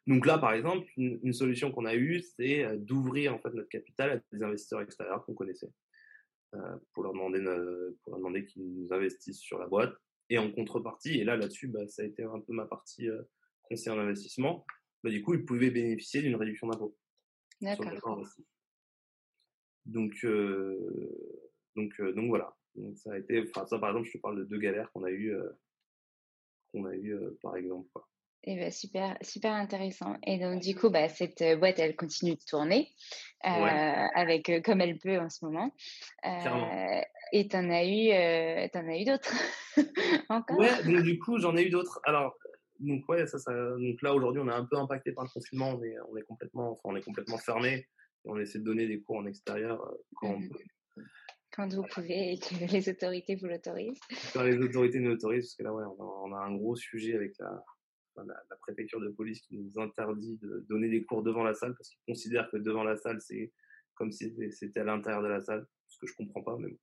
Donc 0.08 0.26
là, 0.26 0.38
par 0.38 0.54
exemple, 0.54 0.88
une, 0.96 1.34
solution 1.34 1.72
qu'on 1.72 1.86
a 1.86 1.96
eue, 1.96 2.22
c'est 2.22 2.64
euh, 2.64 2.78
d'ouvrir 2.78 3.36
en 3.36 3.40
fait 3.40 3.54
notre 3.54 3.70
capital 3.70 4.12
à 4.12 4.36
des 4.36 4.44
investisseurs 4.44 4.82
extérieurs 4.82 5.26
qu'on 5.26 5.34
connaissait, 5.34 5.70
euh, 6.56 6.78
pour 6.94 7.04
leur 7.04 7.14
demander, 7.14 7.40
pour 8.02 8.12
leur 8.12 8.20
demander 8.20 8.46
qu'ils 8.46 8.64
nous 8.64 8.88
investissent 8.92 9.40
sur 9.40 9.60
la 9.60 9.68
boîte. 9.68 9.94
Et 10.30 10.38
en 10.38 10.52
contrepartie, 10.52 11.20
et 11.20 11.24
là 11.24 11.38
là-dessus, 11.38 11.68
bah, 11.68 11.88
ça 11.88 12.02
a 12.02 12.06
été 12.06 12.24
un 12.24 12.40
peu 12.40 12.54
ma 12.54 12.66
partie 12.66 13.08
conseil 13.64 13.94
en 13.94 14.00
investissement. 14.00 14.66
Bah, 15.04 15.10
du 15.10 15.22
coup, 15.22 15.34
ils 15.34 15.46
pouvaient 15.46 15.72
bénéficier 15.72 16.22
d'une 16.22 16.36
réduction 16.36 16.68
d'impôt. 16.68 16.98
D'accord. 17.62 18.24
Donc, 19.86 20.14
euh, 20.26 20.76
donc, 21.76 21.94
euh, 22.00 22.14
donc 22.14 22.28
voilà. 22.28 22.56
Donc 22.76 22.98
ça 22.98 23.14
a 23.14 23.18
été, 23.18 23.42
enfin 23.42 23.66
ça 23.66 23.80
par 23.80 23.90
exemple, 23.90 24.08
je 24.08 24.18
te 24.18 24.22
parle 24.22 24.38
de 24.38 24.44
deux 24.44 24.60
galères 24.60 24.92
qu'on 24.92 25.04
a 25.04 25.10
eu, 25.10 25.34
euh, 25.34 25.50
qu'on 26.72 26.86
a 26.86 26.96
eu 26.96 27.18
par 27.42 27.56
exemple. 27.56 27.90
Quoi. 27.94 28.08
Eh 28.50 28.56
ben, 28.56 28.72
super, 28.72 29.18
super 29.22 29.52
intéressant. 29.52 30.16
Et 30.26 30.40
donc, 30.40 30.62
du 30.62 30.74
coup, 30.74 30.90
bah, 30.90 31.10
cette 31.10 31.44
boîte, 31.60 31.80
elle 31.80 31.98
continue 31.98 32.36
de 32.36 32.44
tourner 32.48 32.94
avec 33.42 34.50
comme 34.64 34.80
elle 34.80 34.98
peut 34.98 35.20
en 35.20 35.30
ce 35.30 35.44
moment. 35.44 35.76
et 37.34 37.48
tu 37.48 37.58
en 37.58 37.70
as 37.70 37.86
eu, 37.86 38.10
en 38.10 38.88
as 38.88 38.98
eu 38.98 39.04
d'autres 39.04 39.34
encore? 40.30 40.60
Ouais, 40.60 40.84
donc 40.86 41.04
du 41.04 41.20
coup, 41.20 41.38
j'en 41.40 41.58
ai 41.58 41.64
eu 41.64 41.70
d'autres. 41.70 42.00
Alors, 42.06 42.36
donc 42.80 43.08
ouais, 43.10 43.28
ça, 43.28 43.38
ça, 43.38 43.52
donc 43.52 44.02
là 44.02 44.14
aujourd'hui, 44.14 44.42
on 44.42 44.48
est 44.48 44.54
un 44.54 44.66
peu 44.66 44.78
impacté 44.78 45.12
par 45.12 45.26
le 45.26 45.30
confinement. 45.30 45.72
On 45.72 45.84
est, 45.84 45.96
on 46.10 46.16
est 46.16 46.24
complètement, 46.24 46.72
enfin, 46.72 46.82
on 46.86 46.96
est 46.96 47.04
complètement 47.04 47.38
fermé 47.38 47.86
on 48.28 48.40
essaie 48.40 48.60
de 48.60 48.64
donner 48.64 48.88
des 48.88 49.02
cours 49.02 49.18
en 49.18 49.26
extérieur 49.26 49.82
euh, 49.82 49.96
quand 50.16 50.40
mmh 50.40 50.50
Quand 51.52 51.74
vous 51.74 51.84
pouvez 51.84 52.34
et 52.34 52.38
que 52.38 52.72
les 52.72 52.90
autorités 52.90 53.36
vous 53.36 53.48
l'autorisent. 53.48 54.00
Quand 54.34 54.44
les 54.44 54.58
autorités 54.58 55.00
nous 55.00 55.12
autorisent, 55.12 55.48
parce 55.48 55.56
que 55.56 55.64
là, 55.64 55.74
ouais, 55.74 55.86
on 55.98 56.34
a, 56.34 56.40
un 56.40 56.56
gros 56.56 56.76
sujet 56.76 57.16
avec 57.16 57.34
la, 57.40 57.64
la, 58.26 58.56
préfecture 58.62 59.00
de 59.00 59.10
police 59.10 59.42
qui 59.42 59.58
nous 59.58 59.80
interdit 59.80 60.38
de 60.42 60.66
donner 60.70 60.90
des 60.90 61.06
cours 61.06 61.24
devant 61.24 61.44
la 61.44 61.54
salle 61.54 61.76
parce 61.76 61.90
qu'ils 61.90 62.02
considèrent 62.08 62.50
que 62.52 62.58
devant 62.58 62.84
la 62.84 62.98
salle, 62.98 63.22
c'est 63.22 63.52
comme 63.96 64.12
si 64.12 64.34
c'était 64.52 64.82
à 64.82 64.84
l'intérieur 64.84 65.24
de 65.24 65.28
la 65.28 65.42
salle, 65.42 65.66
ce 65.88 65.98
que 66.00 66.08
je 66.08 66.14
comprends 66.16 66.44
pas, 66.44 66.58
mais 66.60 66.78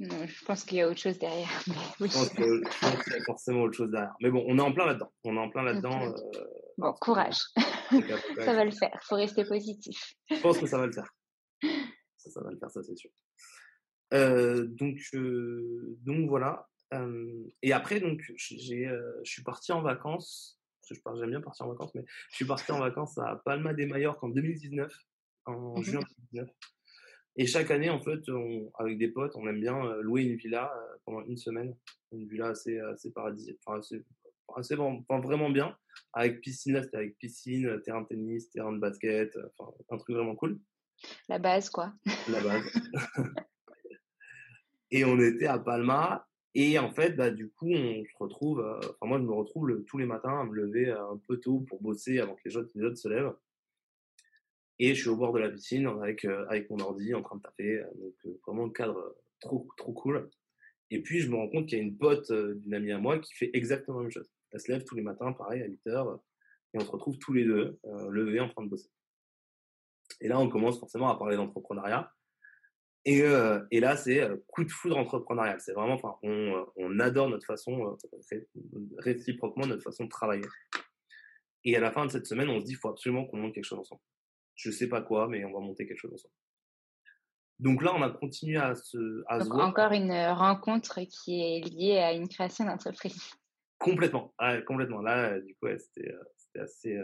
Non, 0.00 0.26
je 0.26 0.44
pense 0.44 0.64
qu'il 0.64 0.78
y 0.78 0.80
a 0.80 0.88
autre 0.88 1.00
chose 1.00 1.18
derrière. 1.18 1.48
Je 2.00 2.04
pense 2.04 2.30
qu'il 2.30 3.14
y 3.14 3.18
a 3.18 3.24
forcément 3.24 3.62
autre 3.62 3.76
chose 3.76 3.90
derrière. 3.90 4.14
Mais 4.20 4.30
bon, 4.30 4.44
on 4.46 4.58
est 4.58 4.62
en 4.62 4.72
plein 4.72 4.86
là-dedans. 4.86 5.12
On 5.24 5.36
est 5.36 5.40
en 5.40 5.50
plein 5.50 5.62
là-dedans. 5.62 6.12
Euh, 6.12 6.44
bon, 6.76 6.92
courage. 7.00 7.38
ça 7.54 8.52
va 8.52 8.64
le 8.64 8.70
faire. 8.70 8.90
Il 8.92 9.06
faut 9.06 9.16
rester 9.16 9.44
positif. 9.44 10.14
Je 10.30 10.40
pense 10.40 10.58
que 10.58 10.66
ça 10.66 10.78
va 10.78 10.86
le 10.86 10.92
faire. 10.92 11.10
Ça, 12.18 12.30
ça 12.30 12.42
va 12.42 12.50
le 12.50 12.58
faire, 12.58 12.70
ça 12.70 12.82
c'est 12.82 12.96
sûr. 12.96 13.10
Euh, 14.14 14.66
donc, 14.66 14.98
euh, 15.14 15.96
donc 16.02 16.28
voilà. 16.28 16.66
Et 17.62 17.72
après, 17.72 18.00
donc, 18.00 18.22
j'ai, 18.36 18.88
je 19.22 19.30
suis 19.30 19.42
parti 19.42 19.72
en 19.72 19.82
vacances. 19.82 20.60
Je 20.88 20.94
j'aime 20.94 21.30
bien 21.30 21.40
partir 21.40 21.66
en 21.66 21.70
vacances, 21.70 21.92
mais 21.96 22.04
je 22.30 22.36
suis 22.36 22.44
parti 22.44 22.70
en 22.70 22.78
vacances 22.78 23.18
à 23.18 23.42
Palma 23.44 23.74
de 23.74 23.84
Mallorca 23.86 24.24
en 24.24 24.28
2019, 24.28 24.92
en 25.46 25.78
mmh 25.78 25.82
juin 25.82 26.00
2019. 26.32 26.48
Et 27.38 27.46
chaque 27.46 27.70
année, 27.70 27.90
en 27.90 28.00
fait, 28.00 28.20
avec 28.78 28.96
des 28.96 29.08
potes, 29.08 29.32
on 29.34 29.46
aime 29.46 29.60
bien 29.60 29.96
louer 29.96 30.22
une 30.22 30.36
villa 30.36 30.72
pendant 31.04 31.22
une 31.22 31.36
semaine. 31.36 31.76
Une 32.12 32.26
villa 32.28 32.48
assez, 32.48 32.78
assez 32.78 33.10
paradisiaque, 33.12 33.58
enfin, 33.64 33.80
assez, 33.80 34.02
assez 34.54 34.76
enfin, 34.78 35.20
vraiment 35.20 35.50
bien. 35.50 35.76
Avec 36.12 36.40
piscine, 36.40 36.74
là, 36.74 36.82
c'était 36.82 36.96
avec 36.96 37.18
piscine, 37.18 37.80
terrain 37.82 38.02
de 38.02 38.06
tennis, 38.06 38.48
terrain 38.50 38.72
de 38.72 38.78
basket, 38.78 39.36
enfin, 39.58 39.72
un 39.90 39.98
truc 39.98 40.16
vraiment 40.16 40.36
cool. 40.36 40.58
La 41.28 41.38
base, 41.38 41.68
quoi. 41.68 41.92
La 42.28 42.40
base. 42.40 42.64
et 44.90 45.04
on 45.04 45.18
était 45.20 45.46
à 45.46 45.58
Palma. 45.58 46.26
Et 46.58 46.78
en 46.78 46.90
fait, 46.90 47.10
bah, 47.10 47.30
du 47.30 47.50
coup, 47.50 47.68
on 47.70 48.02
se 48.02 48.16
retrouve, 48.18 48.64
enfin, 48.80 49.06
moi, 49.06 49.18
je 49.18 49.24
me 49.24 49.32
retrouve 49.32 49.84
tous 49.84 49.98
les 49.98 50.06
matins 50.06 50.40
à 50.40 50.44
me 50.44 50.54
lever 50.54 50.90
un 50.90 51.20
peu 51.28 51.38
tôt 51.38 51.60
pour 51.60 51.82
bosser 51.82 52.18
avant 52.18 52.34
que 52.34 52.40
les 52.46 52.56
autres, 52.56 52.70
les 52.74 52.82
autres 52.82 52.96
se 52.96 53.08
lèvent. 53.08 53.34
Et 54.78 54.94
je 54.94 55.00
suis 55.02 55.10
au 55.10 55.16
bord 55.16 55.34
de 55.34 55.38
la 55.38 55.50
piscine 55.50 55.86
avec, 55.86 56.24
euh, 56.24 56.46
avec 56.48 56.70
mon 56.70 56.78
ordi 56.78 57.12
en 57.12 57.20
train 57.20 57.36
de 57.36 57.42
taper. 57.42 57.80
Euh, 57.80 57.90
donc, 57.96 58.14
euh, 58.24 58.40
vraiment 58.46 58.64
le 58.64 58.70
cadre 58.70 59.16
trop, 59.40 59.68
trop 59.76 59.92
cool. 59.92 60.30
Et 60.90 61.02
puis, 61.02 61.20
je 61.20 61.30
me 61.30 61.36
rends 61.36 61.48
compte 61.50 61.66
qu'il 61.66 61.76
y 61.76 61.80
a 61.82 61.84
une 61.84 61.98
pote 61.98 62.32
d'une 62.32 62.72
amie 62.72 62.92
à 62.92 62.98
moi 62.98 63.18
qui 63.18 63.34
fait 63.34 63.50
exactement 63.52 63.98
la 63.98 64.04
même 64.04 64.12
chose. 64.12 64.30
Elle 64.50 64.60
se 64.60 64.72
lève 64.72 64.84
tous 64.84 64.94
les 64.94 65.02
matins, 65.02 65.34
pareil, 65.34 65.62
à 65.62 65.66
8 65.66 65.86
heures. 65.88 66.22
Et 66.72 66.78
on 66.78 66.80
se 66.80 66.90
retrouve 66.90 67.18
tous 67.18 67.34
les 67.34 67.44
deux, 67.44 67.78
levés, 68.08 68.40
en 68.40 68.48
train 68.48 68.64
de 68.64 68.70
bosser. 68.70 68.88
Et 70.22 70.28
là, 70.28 70.40
on 70.40 70.48
commence 70.48 70.80
forcément 70.80 71.10
à 71.10 71.18
parler 71.18 71.36
d'entrepreneuriat. 71.36 72.15
Et, 73.08 73.22
et, 73.70 73.80
là, 73.80 73.96
c'est 73.96 74.20
coup 74.48 74.64
de 74.64 74.70
foudre 74.70 74.98
entrepreneurial. 74.98 75.60
C'est 75.60 75.72
vraiment, 75.72 75.94
enfin, 75.94 76.16
on, 76.22 76.66
on, 76.76 76.98
adore 76.98 77.28
notre 77.28 77.46
façon, 77.46 77.96
réciproquement 78.98 79.64
notre 79.66 79.84
façon 79.84 80.04
de 80.04 80.10
travailler. 80.10 80.44
Et 81.64 81.76
à 81.76 81.80
la 81.80 81.92
fin 81.92 82.04
de 82.04 82.10
cette 82.10 82.26
semaine, 82.26 82.48
on 82.48 82.60
se 82.60 82.64
dit, 82.64 82.72
il 82.72 82.76
faut 82.76 82.88
absolument 82.88 83.24
qu'on 83.24 83.36
monte 83.36 83.54
quelque 83.54 83.64
chose 83.64 83.78
ensemble 83.78 84.00
je 84.56 84.70
sais 84.70 84.88
pas 84.88 85.02
quoi, 85.02 85.28
mais 85.28 85.44
on 85.44 85.52
va 85.52 85.60
monter 85.60 85.86
quelque 85.86 86.00
chose 86.00 86.14
ensemble. 86.14 86.34
Donc 87.58 87.82
là, 87.82 87.94
on 87.94 88.02
a 88.02 88.10
continué 88.10 88.56
à 88.56 88.74
se, 88.74 89.22
à 89.28 89.38
Donc 89.38 89.54
Encore 89.54 89.92
une 89.92 90.12
rencontre 90.12 91.00
qui 91.02 91.40
est 91.40 91.60
liée 91.60 91.98
à 91.98 92.12
une 92.12 92.28
création 92.28 92.64
d'entreprise. 92.64 93.34
Complètement, 93.78 94.34
complètement. 94.66 95.00
Là, 95.00 95.38
du 95.40 95.54
coup, 95.54 95.68
c'était 95.78 96.14
assez, 96.58 96.98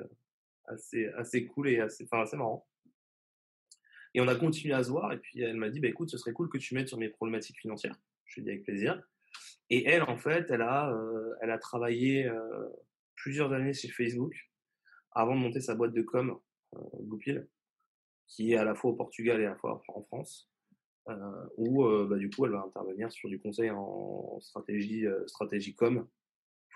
assez, 0.67 1.07
assez 1.17 1.47
cool 1.47 1.69
et 1.69 1.81
assez, 1.81 2.05
enfin, 2.05 2.23
assez 2.23 2.37
marrant. 2.37 2.67
Et 4.15 4.21
on 4.21 4.29
a 4.29 4.35
continué 4.35 4.75
à 4.75 4.83
se 4.85 4.91
voir. 4.91 5.13
Et 5.13 5.19
puis 5.19 5.41
elle 5.41 5.57
m'a 5.57 5.71
dit, 5.71 5.81
bah, 5.81 5.89
écoute, 5.89 6.11
ce 6.11 6.19
serait 6.19 6.33
cool 6.33 6.49
que 6.49 6.59
tu 6.59 6.75
m'aides 6.75 6.89
sur 6.89 6.99
mes 6.99 7.09
problématiques 7.09 7.59
financières. 7.59 7.97
Je 8.27 8.35
lui 8.35 8.43
ai 8.43 8.45
dit 8.45 8.51
avec 8.51 8.65
plaisir. 8.65 9.03
Et 9.71 9.89
elle, 9.89 10.03
en 10.03 10.19
fait, 10.19 10.51
elle 10.51 10.63
a, 10.63 10.95
elle 11.41 11.51
a 11.51 11.59
travaillé 11.59 12.31
plusieurs 13.17 13.53
années 13.53 13.73
chez 13.73 13.89
Facebook 13.89 14.35
avant 15.13 15.35
de 15.35 15.41
monter 15.41 15.61
sa 15.61 15.75
boîte 15.75 15.95
de 15.95 16.03
com 16.03 16.39
Goupil, 17.01 17.49
qui 18.27 18.53
est 18.53 18.57
à 18.57 18.65
la 18.65 18.75
fois 18.75 18.91
au 18.91 18.95
Portugal 18.95 19.41
et 19.41 19.47
à 19.47 19.51
la 19.51 19.57
fois 19.57 19.83
en 19.89 20.03
France, 20.03 20.51
euh, 21.09 21.47
où 21.57 21.85
euh, 21.85 22.07
bah, 22.09 22.17
du 22.17 22.31
coup 22.31 22.47
elle 22.47 22.53
va 22.53 22.63
intervenir 22.63 23.11
sur 23.13 23.29
du 23.29 23.41
conseil 23.41 23.71
en 23.71 24.39
stratégie, 24.41 25.07
euh, 25.07 25.27
stratégie 25.27 25.75
com 25.75 26.07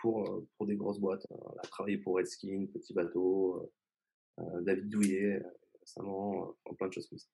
pour, 0.01 0.45
pour 0.57 0.67
des 0.67 0.77
grosses 0.77 1.01
boîtes. 1.01 1.27
Elle 1.31 1.59
a 1.59 1.67
travaillé 1.69 1.99
pour 1.99 2.17
Redskin, 2.17 2.67
Petit 2.73 2.93
Bateau, 2.93 3.73
David 4.61 4.89
Douillet 4.91 5.43
récemment, 5.87 6.57
plein 6.79 6.89
de 6.89 6.93
choses 6.93 7.09
comme 7.09 7.19
ça. 7.19 7.29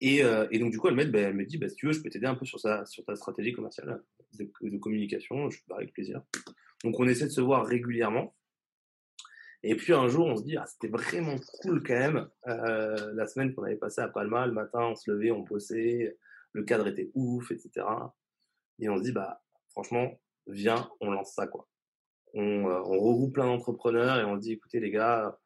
Et, 0.00 0.20
et, 0.50 0.58
donc, 0.58 0.70
du 0.70 0.78
coup, 0.78 0.88
bah, 0.90 1.02
elle 1.02 1.34
me 1.34 1.44
dit, 1.44 1.58
bah, 1.58 1.68
si 1.68 1.76
tu 1.76 1.86
veux, 1.86 1.92
je 1.92 2.00
peux 2.00 2.08
t'aider 2.08 2.26
un 2.26 2.34
peu 2.34 2.46
sur, 2.46 2.58
sa, 2.58 2.86
sur 2.86 3.04
ta 3.04 3.16
stratégie 3.16 3.52
commerciale 3.52 4.02
de, 4.38 4.78
communication. 4.78 5.50
Je 5.50 5.58
suis 5.58 5.64
avec 5.70 5.92
plaisir. 5.92 6.22
Donc, 6.84 6.98
on 6.98 7.06
essaie 7.06 7.26
de 7.26 7.30
se 7.30 7.40
voir 7.40 7.66
régulièrement. 7.66 8.34
Et 9.62 9.74
puis 9.74 9.92
un 9.92 10.08
jour, 10.08 10.26
on 10.26 10.36
se 10.36 10.42
dit, 10.42 10.56
ah, 10.56 10.64
c'était 10.66 10.88
vraiment 10.88 11.36
cool 11.60 11.82
quand 11.82 11.98
même. 11.98 12.28
Euh, 12.46 13.12
la 13.14 13.26
semaine 13.26 13.54
qu'on 13.54 13.64
avait 13.64 13.76
passée 13.76 14.00
à 14.00 14.08
Palma, 14.08 14.46
le 14.46 14.52
matin, 14.52 14.80
on 14.80 14.96
se 14.96 15.10
levait, 15.10 15.30
on 15.30 15.40
bossait, 15.40 16.16
le 16.52 16.64
cadre 16.64 16.86
était 16.86 17.10
ouf, 17.14 17.50
etc. 17.50 17.86
Et 18.78 18.88
on 18.88 18.96
se 18.96 19.02
dit, 19.02 19.12
bah, 19.12 19.42
franchement, 19.68 20.18
viens, 20.46 20.90
on 21.00 21.10
lance 21.10 21.34
ça, 21.34 21.46
quoi. 21.46 21.68
On, 22.32 22.68
euh, 22.68 22.80
on 22.84 22.98
regroupe 22.98 23.34
plein 23.34 23.46
d'entrepreneurs 23.46 24.18
et 24.18 24.24
on 24.24 24.36
se 24.36 24.40
dit, 24.40 24.52
écoutez, 24.52 24.80
les 24.80 24.90
gars, 24.90 25.38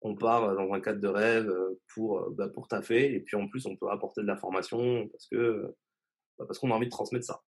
on 0.00 0.14
part 0.14 0.54
dans 0.54 0.72
un 0.72 0.80
cadre 0.80 1.00
de 1.00 1.08
rêve 1.08 1.52
pour, 1.92 2.30
bah, 2.30 2.48
pour 2.48 2.68
taffer. 2.68 3.14
Et 3.14 3.20
puis 3.20 3.36
en 3.36 3.48
plus, 3.48 3.66
on 3.66 3.76
peut 3.76 3.90
apporter 3.90 4.22
de 4.22 4.26
la 4.26 4.36
formation 4.36 5.08
parce 5.08 5.26
que, 5.26 5.74
bah, 6.38 6.44
parce 6.46 6.58
qu'on 6.58 6.70
a 6.70 6.74
envie 6.74 6.86
de 6.86 6.90
transmettre 6.90 7.26
ça. 7.26 7.42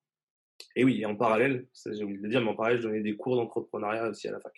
Et 0.76 0.84
oui, 0.84 1.00
et 1.00 1.06
en 1.06 1.16
parallèle, 1.16 1.66
j'ai 1.86 2.04
oublié 2.04 2.18
de 2.18 2.22
le 2.22 2.28
dire, 2.28 2.40
mais 2.40 2.50
en 2.50 2.56
parallèle, 2.56 2.78
je 2.78 2.82
donnais 2.82 3.00
des 3.00 3.16
cours 3.16 3.36
d'entrepreneuriat 3.36 4.08
aussi 4.08 4.28
à 4.28 4.32
la 4.32 4.40
fac. 4.40 4.52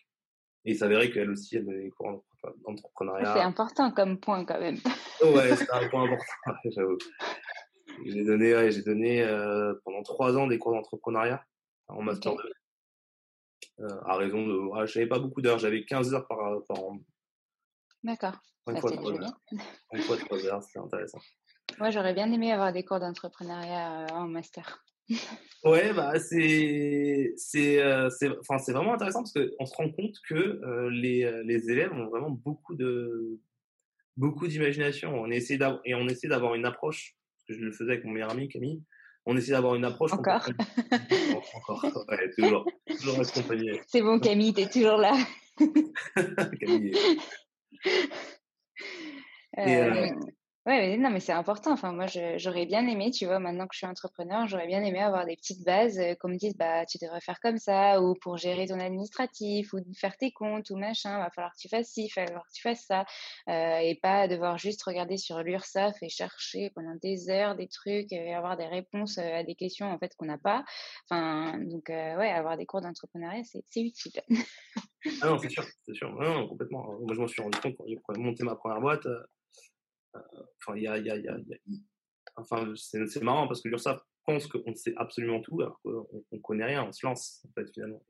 Et 0.64 0.72
il 0.72 0.76
s'avérait 0.76 1.10
qu'elle 1.10 1.30
aussi, 1.30 1.56
elle 1.56 1.64
donnait 1.64 1.84
des 1.84 1.90
cours 1.90 2.24
d'entrepreneuriat. 2.64 3.34
C'est 3.34 3.40
important 3.40 3.90
comme 3.90 4.18
point 4.18 4.44
quand 4.44 4.60
même. 4.60 4.76
ouais, 5.22 5.56
c'est 5.56 5.70
un 5.70 5.88
point 5.90 6.04
important, 6.04 6.60
j'avoue. 6.64 6.98
J'ai 8.06 8.24
donné, 8.24 8.70
j'ai 8.70 8.82
donné 8.82 9.22
euh, 9.22 9.74
pendant 9.84 10.02
trois 10.02 10.36
ans 10.36 10.46
des 10.46 10.58
cours 10.58 10.72
d'entrepreneuriat 10.72 11.44
en 11.88 12.02
master 12.02 12.34
2. 12.34 12.42
Euh, 13.80 13.88
à 14.04 14.16
raison 14.16 14.46
de, 14.46 14.54
ouais, 14.54 14.86
je 14.86 14.98
n'avais 14.98 15.08
pas 15.08 15.18
beaucoup 15.18 15.40
d'heures, 15.40 15.58
j'avais 15.58 15.84
15 15.84 16.14
heures 16.14 16.26
par, 16.26 16.62
par 16.68 16.84
an. 16.84 17.00
D'accord. 18.04 18.34
Une 18.68 18.76
fois 18.78 18.92
trois 18.92 19.12
heures. 19.12 19.40
Une 19.92 20.00
fois 20.02 20.16
trois 20.16 20.46
heures, 20.46 20.62
c'était 20.62 20.78
intéressant. 20.78 21.18
Moi, 21.78 21.90
j'aurais 21.90 22.14
bien 22.14 22.30
aimé 22.30 22.52
avoir 22.52 22.72
des 22.72 22.84
cours 22.84 23.00
d'entrepreneuriat 23.00 24.02
euh, 24.02 24.14
en 24.14 24.28
master. 24.28 24.84
Ouais, 25.64 25.92
bah 25.92 26.18
c'est 26.18 27.34
c'est 27.36 27.80
euh, 27.80 28.10
c'est 28.10 28.28
enfin 28.40 28.58
c'est 28.58 28.72
vraiment 28.72 28.94
intéressant 28.94 29.20
parce 29.20 29.32
qu'on 29.32 29.64
se 29.64 29.74
rend 29.76 29.90
compte 29.92 30.16
que 30.28 30.34
euh, 30.34 30.90
les, 30.90 31.42
les 31.44 31.70
élèves 31.70 31.92
ont 31.92 32.08
vraiment 32.08 32.30
beaucoup 32.30 32.74
de 32.74 33.38
beaucoup 34.16 34.48
d'imagination. 34.48 35.14
On 35.14 35.30
essaie 35.30 35.60
et 35.84 35.94
on 35.94 36.08
essaie 36.08 36.26
d'avoir 36.26 36.56
une 36.56 36.66
approche 36.66 37.14
parce 37.36 37.46
que 37.46 37.54
je 37.54 37.64
le 37.64 37.72
faisais 37.72 37.92
avec 37.92 38.04
mon 38.04 38.10
meilleur 38.10 38.30
ami 38.30 38.48
Camille. 38.48 38.82
On 39.24 39.36
essaie 39.36 39.52
d'avoir 39.52 39.76
une 39.76 39.84
approche 39.84 40.12
encore? 40.14 40.48
encore 41.54 42.04
ouais, 42.08 42.30
toujours 42.36 42.66
toujours 42.88 43.20
accompagné. 43.20 43.80
C'est 43.86 44.02
bon 44.02 44.18
Camille, 44.18 44.52
t'es 44.54 44.68
toujours 44.68 44.96
là. 44.96 45.16
Camille. 46.58 46.92
Et, 49.58 49.76
euh, 49.76 50.06
Ouais, 50.64 50.96
non, 50.96 51.10
mais 51.10 51.18
c'est 51.18 51.32
important. 51.32 51.72
Enfin, 51.72 51.92
moi, 51.92 52.06
j'aurais 52.36 52.66
bien 52.66 52.86
aimé, 52.86 53.10
tu 53.10 53.26
vois, 53.26 53.40
maintenant 53.40 53.66
que 53.66 53.74
je 53.74 53.78
suis 53.78 53.86
entrepreneur, 53.86 54.46
j'aurais 54.46 54.68
bien 54.68 54.80
aimé 54.84 55.00
avoir 55.00 55.26
des 55.26 55.34
petites 55.34 55.64
bases, 55.64 55.98
euh, 55.98 56.14
qu'on 56.14 56.28
me 56.28 56.36
dise, 56.36 56.56
bah, 56.56 56.86
tu 56.86 56.98
devrais 57.02 57.20
faire 57.20 57.40
comme 57.40 57.58
ça, 57.58 58.00
ou 58.00 58.14
pour 58.14 58.36
gérer 58.36 58.66
ton 58.68 58.78
administratif, 58.78 59.72
ou 59.72 59.78
faire 59.98 60.16
tes 60.16 60.30
comptes, 60.30 60.70
ou 60.70 60.76
machin, 60.76 61.18
va 61.18 61.30
falloir 61.30 61.52
que 61.52 61.58
tu 61.58 61.68
fasses 61.68 61.88
ci, 61.88 62.08
va 62.14 62.26
falloir 62.26 62.44
que 62.44 62.52
tu 62.54 62.62
fasses 62.62 62.84
ça, 62.86 63.04
euh, 63.48 63.78
et 63.78 63.98
pas 64.00 64.28
devoir 64.28 64.56
juste 64.56 64.84
regarder 64.84 65.16
sur 65.16 65.42
l'URSSAF 65.42 65.96
et 66.00 66.08
chercher 66.08 66.70
pendant 66.76 66.94
des 67.02 67.28
heures 67.28 67.56
des 67.56 67.66
trucs 67.66 68.12
et 68.12 68.32
avoir 68.32 68.56
des 68.56 68.66
réponses 68.66 69.18
euh, 69.18 69.38
à 69.38 69.42
des 69.42 69.56
questions, 69.56 69.90
en 69.90 69.98
fait, 69.98 70.14
qu'on 70.16 70.26
n'a 70.26 70.38
pas. 70.38 70.64
Enfin, 71.10 71.58
donc, 71.58 71.88
ouais, 71.88 72.30
avoir 72.30 72.56
des 72.56 72.66
cours 72.66 72.82
d'entrepreneuriat, 72.82 73.42
c'est 73.42 73.80
utile. 73.80 74.22
ah 75.22 75.26
non, 75.26 75.38
c'est 75.38 75.50
sûr, 75.50 75.64
c'est 75.84 75.94
sûr. 75.94 76.14
Non, 76.14 76.46
complètement. 76.46 76.84
Moi, 77.00 77.14
je 77.14 77.20
m'en 77.20 77.26
suis 77.26 77.42
rendu 77.42 77.58
compte 77.58 77.74
quand 77.76 78.14
j'ai 78.14 78.22
monté 78.22 78.44
ma 78.44 78.54
première 78.54 78.80
boîte. 78.80 79.08
Enfin, 80.14 80.76
il 80.76 80.82
y 80.82 80.86
a, 80.86 80.98
y 80.98 81.10
a, 81.10 81.16
y 81.16 81.28
a, 81.28 81.36
enfin, 82.36 82.72
c'est 82.76 83.22
marrant 83.22 83.46
parce 83.48 83.62
que 83.62 83.68
l'URSSAF 83.68 84.00
pense 84.24 84.46
qu'on 84.46 84.74
sait 84.74 84.94
absolument 84.96 85.40
tout 85.40 85.60
alors 85.60 85.80
qu'on 85.82 86.06
ne 86.32 86.38
connaît 86.38 86.66
rien, 86.66 86.84
on 86.84 86.92
se 86.92 87.04
lance 87.04 87.44
en 87.48 87.52
fait 87.52 87.72
finalement. 87.72 88.02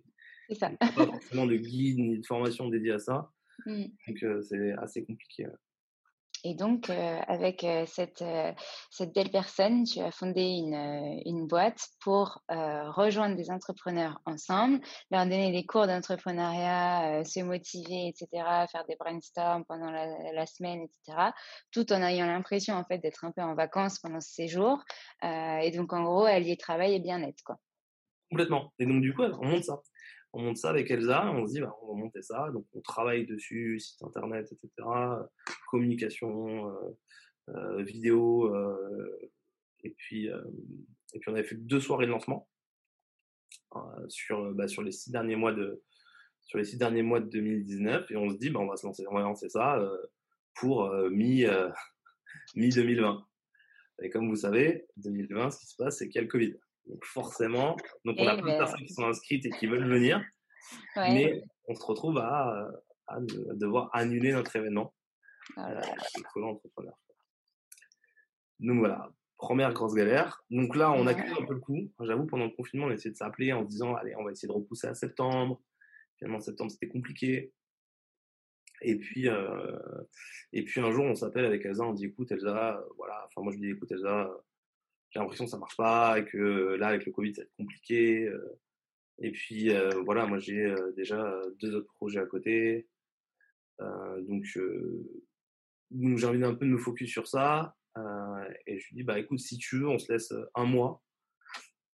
C'est 0.48 0.56
ça. 0.56 0.70
pas 0.70 1.06
forcément 1.06 1.46
de 1.46 1.56
guide 1.56 1.98
ni 1.98 2.18
de 2.18 2.26
formation 2.26 2.68
dédiée 2.68 2.92
à 2.92 2.98
ça. 2.98 3.30
Mmh. 3.66 3.84
Donc 4.08 4.22
euh, 4.24 4.42
c'est 4.42 4.72
assez 4.78 5.04
compliqué. 5.04 5.46
Et 6.44 6.54
donc, 6.54 6.90
euh, 6.90 7.20
avec 7.28 7.62
euh, 7.62 7.84
cette, 7.86 8.20
euh, 8.20 8.52
cette 8.90 9.14
belle 9.14 9.30
personne, 9.30 9.84
tu 9.84 10.00
as 10.00 10.10
fondé 10.10 10.42
une, 10.42 11.20
une 11.24 11.46
boîte 11.46 11.88
pour 12.00 12.40
rejoindre 12.48 13.36
des 13.36 13.50
entrepreneurs 13.50 14.20
ensemble, 14.26 14.80
leur 15.10 15.24
donner 15.24 15.52
des 15.52 15.64
cours 15.64 15.86
d'entrepreneuriat, 15.86 17.24
se 17.24 17.40
motiver, 17.40 18.08
etc., 18.08 18.26
faire 18.70 18.84
des 18.88 18.96
brainstorms 18.96 19.64
pendant 19.66 19.90
la, 19.90 20.46
semaine, 20.46 20.82
etc., 20.82 21.30
tout 21.70 21.92
en 21.92 22.02
ayant 22.02 22.26
l'impression 22.26 22.74
en 22.74 22.84
fait 22.84 22.98
d'être 22.98 23.24
un 23.24 23.30
peu 23.30 23.42
en 23.42 23.54
vacances 23.54 23.98
pendant 24.00 24.20
ce 24.20 24.32
séjour. 24.32 24.82
et 25.22 25.70
donc, 25.74 25.92
en 25.92 26.02
gros, 26.02 26.24
allier 26.24 26.56
travail 26.56 26.94
et 26.94 27.00
bien-être, 27.00 27.42
quoi. 27.44 27.58
Complètement. 28.30 28.72
Et 28.78 28.86
donc, 28.86 29.02
du 29.02 29.14
coup, 29.14 29.22
on 29.22 29.46
monte 29.46 29.64
ça 29.64 29.80
on 30.32 30.42
monte 30.42 30.56
ça 30.56 30.70
avec 30.70 30.90
Elsa, 30.90 31.30
on 31.32 31.46
se 31.46 31.52
dit, 31.52 31.60
bah, 31.60 31.76
on 31.82 31.88
va 31.88 32.00
monter 32.00 32.22
ça. 32.22 32.50
Donc, 32.52 32.66
on 32.72 32.80
travaille 32.80 33.26
dessus, 33.26 33.78
site 33.78 34.02
internet, 34.02 34.50
etc., 34.50 34.70
communication, 35.68 36.70
euh, 36.70 36.98
euh, 37.50 37.82
vidéo. 37.82 38.54
Euh, 38.54 39.30
et, 39.84 39.90
puis, 39.90 40.26
et 40.26 41.18
puis, 41.18 41.30
on 41.30 41.34
avait 41.34 41.44
fait 41.44 41.56
deux 41.56 41.80
soirées 41.80 42.06
de 42.06 42.12
lancement 42.12 42.48
sur, 44.08 44.52
bah, 44.54 44.68
sur, 44.68 44.82
les 44.82 44.92
six 44.92 45.10
derniers 45.10 45.36
mois 45.36 45.52
de, 45.52 45.82
sur 46.42 46.58
les 46.58 46.64
six 46.64 46.78
derniers 46.78 47.02
mois 47.02 47.20
de 47.20 47.28
2019. 47.28 48.10
Et 48.10 48.16
on 48.16 48.30
se 48.30 48.36
dit, 48.36 48.48
bah, 48.48 48.60
on, 48.60 48.68
va 48.68 48.76
se 48.76 48.86
lancer, 48.86 49.04
on 49.10 49.14
va 49.14 49.22
lancer 49.22 49.50
ça 49.50 49.82
pour 50.54 50.90
mi, 51.10 51.44
mi 52.56 52.70
2020. 52.70 53.26
Et 54.02 54.08
comme 54.08 54.28
vous 54.28 54.36
savez, 54.36 54.86
2020, 54.96 55.50
ce 55.50 55.58
qui 55.58 55.66
se 55.66 55.76
passe, 55.76 55.98
c'est 55.98 56.08
qu'il 56.08 56.16
y 56.16 56.18
a 56.18 56.22
le 56.22 56.28
Covid. 56.28 56.56
Donc 56.86 57.04
forcément, 57.04 57.76
donc 58.04 58.16
on 58.18 58.26
a 58.26 58.36
plein 58.36 58.54
de 58.54 58.58
personnes 58.58 58.84
qui 58.84 58.92
sont 58.92 59.06
inscrites 59.06 59.46
et 59.46 59.50
qui 59.50 59.66
veulent 59.66 59.88
venir, 59.88 60.22
mais 60.96 61.42
on 61.68 61.74
se 61.74 61.84
retrouve 61.84 62.18
à, 62.18 62.68
à, 63.06 63.20
devoir 63.54 63.90
annuler 63.92 64.32
notre 64.32 64.54
événement. 64.56 64.92
Oh 65.56 65.60
euh, 65.60 66.42
entrepreneur. 66.42 66.94
Donc 68.60 68.78
voilà, 68.78 69.12
première 69.36 69.72
grosse 69.72 69.94
galère. 69.94 70.44
Donc 70.50 70.76
là, 70.76 70.92
on 70.92 71.06
a 71.06 71.10
accuse 71.10 71.32
un 71.32 71.44
peu 71.44 71.54
le 71.54 71.60
coup. 71.60 71.92
J'avoue, 72.00 72.26
pendant 72.26 72.44
le 72.44 72.50
confinement, 72.50 72.86
on 72.86 72.90
a 72.90 72.94
essayé 72.94 73.10
de 73.10 73.16
s'appeler 73.16 73.52
en 73.52 73.64
se 73.64 73.68
disant, 73.68 73.94
allez, 73.96 74.14
on 74.16 74.24
va 74.24 74.30
essayer 74.30 74.48
de 74.48 74.52
repousser 74.52 74.86
à 74.86 74.94
septembre. 74.94 75.60
Finalement, 76.16 76.40
septembre, 76.40 76.70
c'était 76.70 76.88
compliqué. 76.88 77.52
Et 78.82 78.96
puis, 78.96 79.28
euh, 79.28 79.78
et 80.52 80.64
puis 80.64 80.80
un 80.80 80.90
jour, 80.90 81.04
on 81.04 81.14
s'appelle 81.14 81.44
avec 81.44 81.64
Elsa, 81.64 81.84
on 81.84 81.92
dit, 81.92 82.06
écoute, 82.06 82.30
Elsa, 82.32 82.82
voilà, 82.96 83.24
enfin 83.26 83.42
moi 83.42 83.52
je 83.52 83.58
dis, 83.58 83.70
écoute, 83.70 83.90
Elsa, 83.92 84.30
j'ai 85.12 85.20
l'impression 85.20 85.44
que 85.44 85.50
ça 85.50 85.58
marche 85.58 85.76
pas 85.76 86.18
et 86.18 86.24
que 86.24 86.74
là 86.74 86.88
avec 86.88 87.04
le 87.04 87.12
Covid 87.12 87.34
ça 87.34 87.42
va 87.42 87.44
être 87.44 87.56
compliqué. 87.56 88.24
Euh. 88.24 88.58
Et 89.18 89.30
puis 89.30 89.70
euh, 89.70 90.00
voilà, 90.04 90.26
moi 90.26 90.38
j'ai 90.38 90.64
euh, 90.64 90.92
déjà 90.96 91.40
deux 91.60 91.74
autres 91.74 91.92
projets 91.94 92.20
à 92.20 92.26
côté, 92.26 92.88
donc 93.78 94.44
j'ai 94.44 96.26
envie 96.26 96.38
d'un 96.38 96.54
peu 96.54 96.66
de 96.66 96.70
me 96.70 96.78
focus 96.78 97.10
sur 97.10 97.26
ça. 97.28 97.76
et 98.66 98.78
je 98.78 98.88
lui 98.88 98.96
dis 98.96 99.02
bah 99.02 99.18
écoute 99.18 99.40
si 99.40 99.58
tu 99.58 99.80
veux 99.80 99.88
on 99.88 99.98
se 99.98 100.10
laisse 100.12 100.32
un 100.54 100.64
mois 100.64 101.02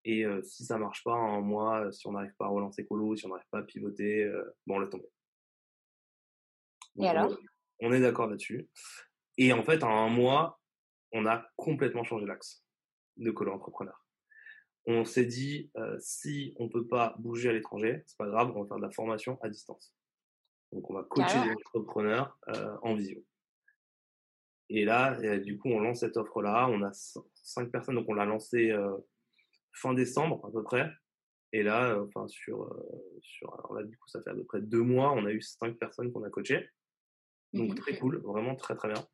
et 0.04 0.24
si 0.44 0.64
ça 0.64 0.78
marche 0.78 1.02
pas 1.02 1.14
un 1.14 1.40
mois, 1.40 1.90
si 1.92 2.06
on 2.06 2.12
n'arrive 2.12 2.34
pas 2.38 2.46
à 2.46 2.48
relancer 2.48 2.86
Colo, 2.86 3.16
si 3.16 3.26
on 3.26 3.30
n'arrive 3.30 3.48
pas 3.50 3.58
à 3.58 3.62
pivoter, 3.62 4.30
bon 4.66 4.76
on 4.76 4.80
laisse 4.80 4.90
tomber. 4.90 5.08
et 7.00 7.08
alors? 7.08 7.36
On 7.80 7.92
est 7.92 8.00
d'accord 8.00 8.26
là-dessus. 8.26 8.68
Et 9.36 9.52
en 9.52 9.62
fait, 9.62 9.84
en 9.84 10.06
un 10.06 10.08
mois, 10.08 10.60
on 11.12 11.26
a 11.26 11.48
complètement 11.56 12.02
changé 12.02 12.26
l'axe 12.26 12.64
de 13.18 13.30
Colo 13.30 13.52
Entrepreneur. 13.52 14.04
On 14.86 15.04
s'est 15.04 15.26
dit, 15.26 15.70
euh, 15.76 15.96
si 16.00 16.54
on 16.56 16.64
ne 16.64 16.70
peut 16.70 16.86
pas 16.86 17.14
bouger 17.18 17.50
à 17.50 17.52
l'étranger, 17.52 18.02
c'est 18.06 18.16
pas 18.16 18.26
grave, 18.26 18.52
on 18.56 18.62
va 18.62 18.68
faire 18.68 18.78
de 18.78 18.82
la 18.82 18.90
formation 18.90 19.38
à 19.42 19.48
distance. 19.48 19.94
Donc, 20.72 20.88
on 20.90 20.94
va 20.94 21.02
coacher 21.04 21.38
les 21.44 21.52
entrepreneurs 21.52 22.38
euh, 22.48 22.76
en 22.82 22.94
visio. 22.94 23.22
Et 24.70 24.84
là, 24.84 25.38
du 25.38 25.58
coup, 25.58 25.68
on 25.68 25.80
lance 25.80 26.00
cette 26.00 26.16
offre-là. 26.16 26.68
On 26.68 26.82
a 26.82 26.90
cinq 26.92 27.70
personnes, 27.70 27.96
donc 27.96 28.08
on 28.08 28.14
l'a 28.14 28.26
lancé 28.26 28.70
euh, 28.70 28.96
fin 29.72 29.94
décembre 29.94 30.44
à 30.46 30.50
peu 30.50 30.62
près. 30.62 30.90
Et 31.52 31.62
là, 31.62 31.98
enfin 32.02 32.28
sur, 32.28 32.70
sur, 33.22 33.54
alors 33.54 33.74
là, 33.74 33.82
du 33.82 33.96
coup, 33.96 34.08
ça 34.08 34.22
fait 34.22 34.30
à 34.30 34.34
peu 34.34 34.44
près 34.44 34.60
deux 34.60 34.82
mois, 34.82 35.12
on 35.12 35.24
a 35.24 35.32
eu 35.32 35.40
cinq 35.40 35.78
personnes 35.78 36.12
qu'on 36.12 36.22
a 36.24 36.30
coachées. 36.30 36.68
Donc 37.54 37.72
mmh 37.72 37.74
très 37.76 37.98
cool, 37.98 38.18
vraiment 38.18 38.54
très 38.54 38.74
très 38.74 38.88
bien. 38.88 39.06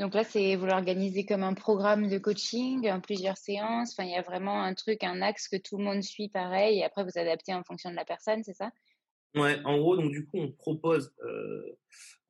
Donc 0.00 0.14
là, 0.14 0.24
c'est 0.24 0.56
vous 0.56 0.64
l'organisez 0.64 1.26
comme 1.26 1.42
un 1.42 1.52
programme 1.52 2.08
de 2.08 2.16
coaching, 2.16 2.88
en 2.88 3.02
plusieurs 3.02 3.36
séances. 3.36 3.92
Enfin, 3.92 4.08
il 4.08 4.12
y 4.12 4.16
a 4.16 4.22
vraiment 4.22 4.62
un 4.62 4.72
truc, 4.72 5.04
un 5.04 5.20
axe 5.20 5.46
que 5.46 5.58
tout 5.58 5.76
le 5.76 5.84
monde 5.84 6.02
suit 6.02 6.30
pareil. 6.30 6.78
Et 6.78 6.84
après, 6.84 7.04
vous 7.04 7.18
adaptez 7.18 7.52
en 7.52 7.62
fonction 7.64 7.90
de 7.90 7.96
la 7.96 8.06
personne, 8.06 8.42
c'est 8.42 8.54
ça? 8.54 8.70
Ouais, 9.34 9.60
en 9.66 9.76
gros, 9.76 9.98
donc 9.98 10.10
du 10.10 10.24
coup, 10.24 10.38
on 10.38 10.52
propose, 10.52 11.14
euh, 11.22 11.78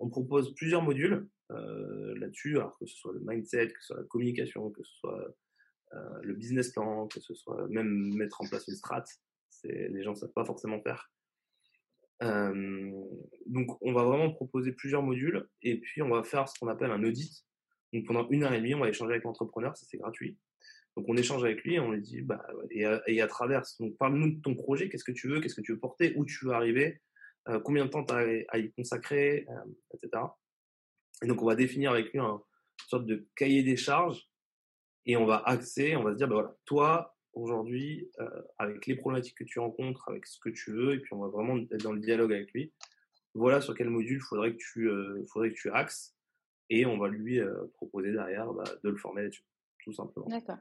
on 0.00 0.10
propose 0.10 0.52
plusieurs 0.56 0.82
modules 0.82 1.28
euh, 1.52 2.18
là-dessus, 2.18 2.56
alors 2.56 2.76
que 2.76 2.86
ce 2.86 2.96
soit 2.96 3.12
le 3.12 3.20
mindset, 3.20 3.68
que 3.68 3.80
ce 3.80 3.86
soit 3.86 3.98
la 3.98 4.06
communication, 4.08 4.70
que 4.72 4.82
ce 4.82 4.94
soit 4.96 5.36
euh, 5.92 6.18
le 6.22 6.34
business 6.34 6.72
plan, 6.72 7.06
que 7.06 7.20
ce 7.20 7.34
soit 7.34 7.68
même 7.68 8.12
mettre 8.16 8.40
en 8.40 8.48
place 8.48 8.66
une 8.66 8.74
strat. 8.74 9.04
Les 9.62 10.02
gens 10.02 10.10
ne 10.10 10.16
savent 10.16 10.32
pas 10.32 10.44
forcément 10.44 10.80
faire. 10.82 11.12
donc, 12.20 13.78
on 13.80 13.92
va 13.92 14.02
vraiment 14.02 14.32
proposer 14.32 14.72
plusieurs 14.72 15.02
modules 15.04 15.48
et 15.62 15.78
puis 15.78 16.02
on 16.02 16.08
va 16.08 16.24
faire 16.24 16.48
ce 16.48 16.58
qu'on 16.58 16.66
appelle 16.66 16.90
un 16.90 17.04
audit 17.04 17.46
donc 17.92 18.06
pendant 18.06 18.28
une 18.28 18.44
heure 18.44 18.52
et 18.52 18.58
demie, 18.58 18.74
on 18.74 18.80
va 18.80 18.88
échanger 18.88 19.12
avec 19.12 19.24
l'entrepreneur, 19.24 19.76
ça 19.76 19.86
c'est 19.88 19.98
gratuit. 19.98 20.38
Donc 20.96 21.06
on 21.08 21.16
échange 21.16 21.44
avec 21.44 21.62
lui 21.62 21.74
et 21.74 21.80
on 21.80 21.92
lui 21.92 22.00
dit, 22.00 22.20
bah, 22.20 22.44
et 22.70 22.84
à, 22.84 23.02
et 23.06 23.26
travers, 23.28 23.62
donc 23.78 23.96
parle-nous 23.96 24.36
de 24.36 24.40
ton 24.40 24.54
projet, 24.54 24.88
qu'est-ce 24.88 25.04
que 25.04 25.12
tu 25.12 25.28
veux, 25.28 25.40
qu'est-ce 25.40 25.54
que 25.54 25.60
tu 25.60 25.72
veux 25.72 25.78
porter, 25.78 26.14
où 26.16 26.24
tu 26.24 26.44
veux 26.44 26.52
arriver, 26.52 27.00
combien 27.64 27.84
de 27.84 27.90
temps 27.90 28.04
tu 28.04 28.12
as 28.12 28.44
à 28.48 28.58
y 28.58 28.70
consacrer, 28.72 29.46
etc. 29.94 30.22
Et 31.22 31.26
donc, 31.26 31.42
on 31.42 31.46
va 31.46 31.54
définir 31.54 31.92
avec 31.92 32.12
lui 32.12 32.18
un, 32.18 32.34
une 32.34 32.88
sorte 32.88 33.06
de 33.06 33.26
cahier 33.36 33.62
des 33.62 33.76
charges 33.76 34.28
et 35.06 35.16
on 35.16 35.26
va 35.26 35.42
axer, 35.46 35.96
on 35.96 36.02
va 36.02 36.12
se 36.12 36.16
dire, 36.16 36.28
bah 36.28 36.34
voilà, 36.34 36.56
toi, 36.64 37.16
aujourd'hui, 37.32 38.10
avec 38.58 38.86
les 38.86 38.96
problématiques 38.96 39.38
que 39.38 39.44
tu 39.44 39.58
rencontres, 39.58 40.08
avec 40.08 40.26
ce 40.26 40.38
que 40.40 40.50
tu 40.50 40.72
veux, 40.72 40.94
et 40.94 40.98
puis 40.98 41.12
on 41.14 41.20
va 41.20 41.28
vraiment 41.28 41.58
être 41.58 41.82
dans 41.82 41.92
le 41.92 42.00
dialogue 42.00 42.32
avec 42.32 42.52
lui. 42.52 42.72
Voilà 43.34 43.60
sur 43.60 43.76
quel 43.76 43.90
module 43.90 44.20
faudrait 44.20 44.56
que 44.56 45.22
faudrait 45.32 45.50
que 45.50 45.54
tu 45.54 45.70
axes, 45.70 46.16
et 46.70 46.86
on 46.86 46.98
va 46.98 47.08
lui 47.08 47.40
proposer 47.74 48.12
derrière 48.12 48.52
bah, 48.52 48.64
de 48.82 48.90
le 48.90 48.96
former 48.96 49.22
là-dessus, 49.22 49.44
tout 49.84 49.92
simplement. 49.92 50.26
D'accord. 50.28 50.58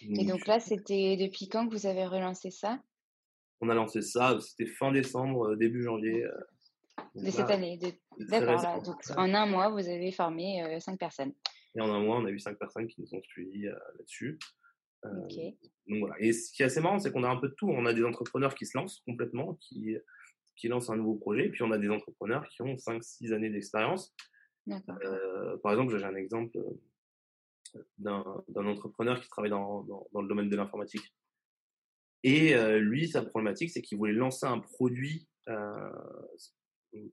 Et 0.00 0.24
donc 0.24 0.46
là, 0.46 0.60
c'était 0.60 1.16
depuis 1.16 1.48
quand 1.48 1.66
que 1.66 1.74
vous 1.74 1.86
avez 1.86 2.06
relancé 2.06 2.50
ça? 2.50 2.82
On 3.60 3.68
a 3.68 3.74
lancé 3.74 4.02
ça, 4.02 4.38
c'était 4.40 4.70
fin 4.70 4.92
décembre, 4.92 5.56
début 5.56 5.82
janvier. 5.82 6.26
de 7.14 7.30
cette 7.30 7.50
année. 7.50 7.78
D'accord. 8.18 8.82
Donc 8.82 8.96
en 9.16 9.34
un 9.34 9.46
mois, 9.46 9.70
vous 9.70 9.88
avez 9.88 10.12
formé 10.12 10.78
cinq 10.80 10.98
personnes. 10.98 11.32
Et 11.76 11.80
en 11.80 11.92
un 11.92 12.00
mois, 12.00 12.18
on 12.18 12.24
a 12.24 12.30
eu 12.30 12.38
cinq 12.38 12.58
personnes 12.58 12.86
qui 12.86 13.00
nous 13.00 13.14
ont 13.14 13.22
suivis 13.22 13.64
là-dessus. 13.64 14.38
donc 15.02 15.98
voilà. 16.00 16.14
Et 16.18 16.32
ce 16.32 16.52
qui 16.52 16.62
est 16.62 16.66
assez 16.66 16.80
marrant, 16.80 16.98
c'est 16.98 17.10
qu'on 17.10 17.24
a 17.24 17.28
un 17.28 17.36
peu 17.36 17.48
de 17.48 17.54
tout. 17.54 17.68
On 17.68 17.86
a 17.86 17.92
des 17.92 18.04
entrepreneurs 18.04 18.54
qui 18.54 18.66
se 18.66 18.76
lancent 18.76 19.00
complètement, 19.06 19.54
qui, 19.54 19.96
qui 20.56 20.68
lancent 20.68 20.90
un 20.90 20.96
nouveau 20.96 21.16
projet. 21.16 21.48
Puis 21.48 21.62
on 21.62 21.70
a 21.72 21.78
des 21.78 21.90
entrepreneurs 21.90 22.46
qui 22.48 22.62
ont 22.62 22.74
5-6 22.74 23.32
années 23.32 23.50
d'expérience. 23.50 24.14
Euh, 24.68 25.56
par 25.58 25.72
exemple, 25.72 25.96
j'ai 25.98 26.04
un 26.04 26.16
exemple 26.16 26.58
d'un 27.98 28.22
entrepreneur 28.54 29.20
qui 29.20 29.28
travaille 29.28 29.50
dans, 29.50 29.82
dans, 29.82 30.22
le 30.22 30.28
domaine 30.28 30.48
de 30.48 30.56
l'informatique. 30.56 31.14
Et 32.22 32.54
lui, 32.78 33.08
sa 33.08 33.22
problématique, 33.22 33.70
c'est 33.70 33.82
qu'il 33.82 33.98
voulait 33.98 34.12
lancer 34.12 34.46
un 34.46 34.58
produit, 34.58 35.28
euh, 35.48 35.92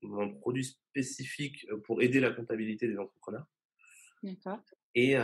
un 0.04 0.30
produit 0.40 0.64
spécifique 0.64 1.68
pour 1.86 2.02
aider 2.02 2.20
la 2.20 2.32
comptabilité 2.32 2.88
des 2.88 2.98
entrepreneurs. 2.98 3.46
Et, 4.94 5.16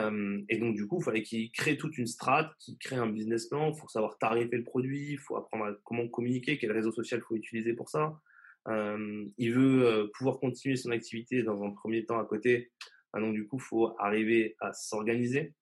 et, 0.49 0.57
donc, 0.57 0.75
du 0.75 0.87
coup, 0.87 0.97
il 0.99 1.03
fallait 1.03 1.23
qu'il 1.23 1.51
crée 1.51 1.77
toute 1.77 1.97
une 1.97 2.07
strate, 2.07 2.51
qu'il 2.57 2.77
crée 2.77 2.95
un 2.95 3.09
business 3.09 3.47
plan. 3.47 3.71
Il 3.71 3.79
faut 3.79 3.87
savoir 3.87 4.17
tarifer 4.17 4.57
le 4.57 4.63
produit, 4.63 5.11
il 5.11 5.19
faut 5.19 5.37
apprendre 5.37 5.65
à 5.65 5.73
comment 5.83 6.07
communiquer, 6.07 6.57
quel 6.57 6.71
réseau 6.71 6.91
social 6.91 7.21
il 7.21 7.27
faut 7.27 7.35
utiliser 7.35 7.73
pour 7.73 7.89
ça. 7.89 8.19
Il 8.67 9.53
veut 9.53 10.11
pouvoir 10.17 10.39
continuer 10.39 10.75
son 10.75 10.91
activité 10.91 11.43
dans 11.43 11.61
un 11.63 11.71
premier 11.71 12.05
temps 12.05 12.19
à 12.19 12.25
côté. 12.25 12.71
Ah, 13.13 13.19
donc, 13.19 13.33
du 13.33 13.47
coup, 13.47 13.57
il 13.57 13.63
faut 13.63 13.95
arriver 13.99 14.55
à 14.59 14.73
s'organiser. 14.73 15.53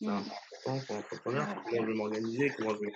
C'est 0.00 0.08
mmh. 0.08 0.10
important 0.10 0.86
pour 0.86 0.96
l'entrepreneur. 0.96 1.64
Comment 1.64 1.82
je 1.82 1.86
vais 1.86 1.94
m'organiser, 1.94 2.52
comment 2.56 2.74
je 2.74 2.80
vais, 2.80 2.92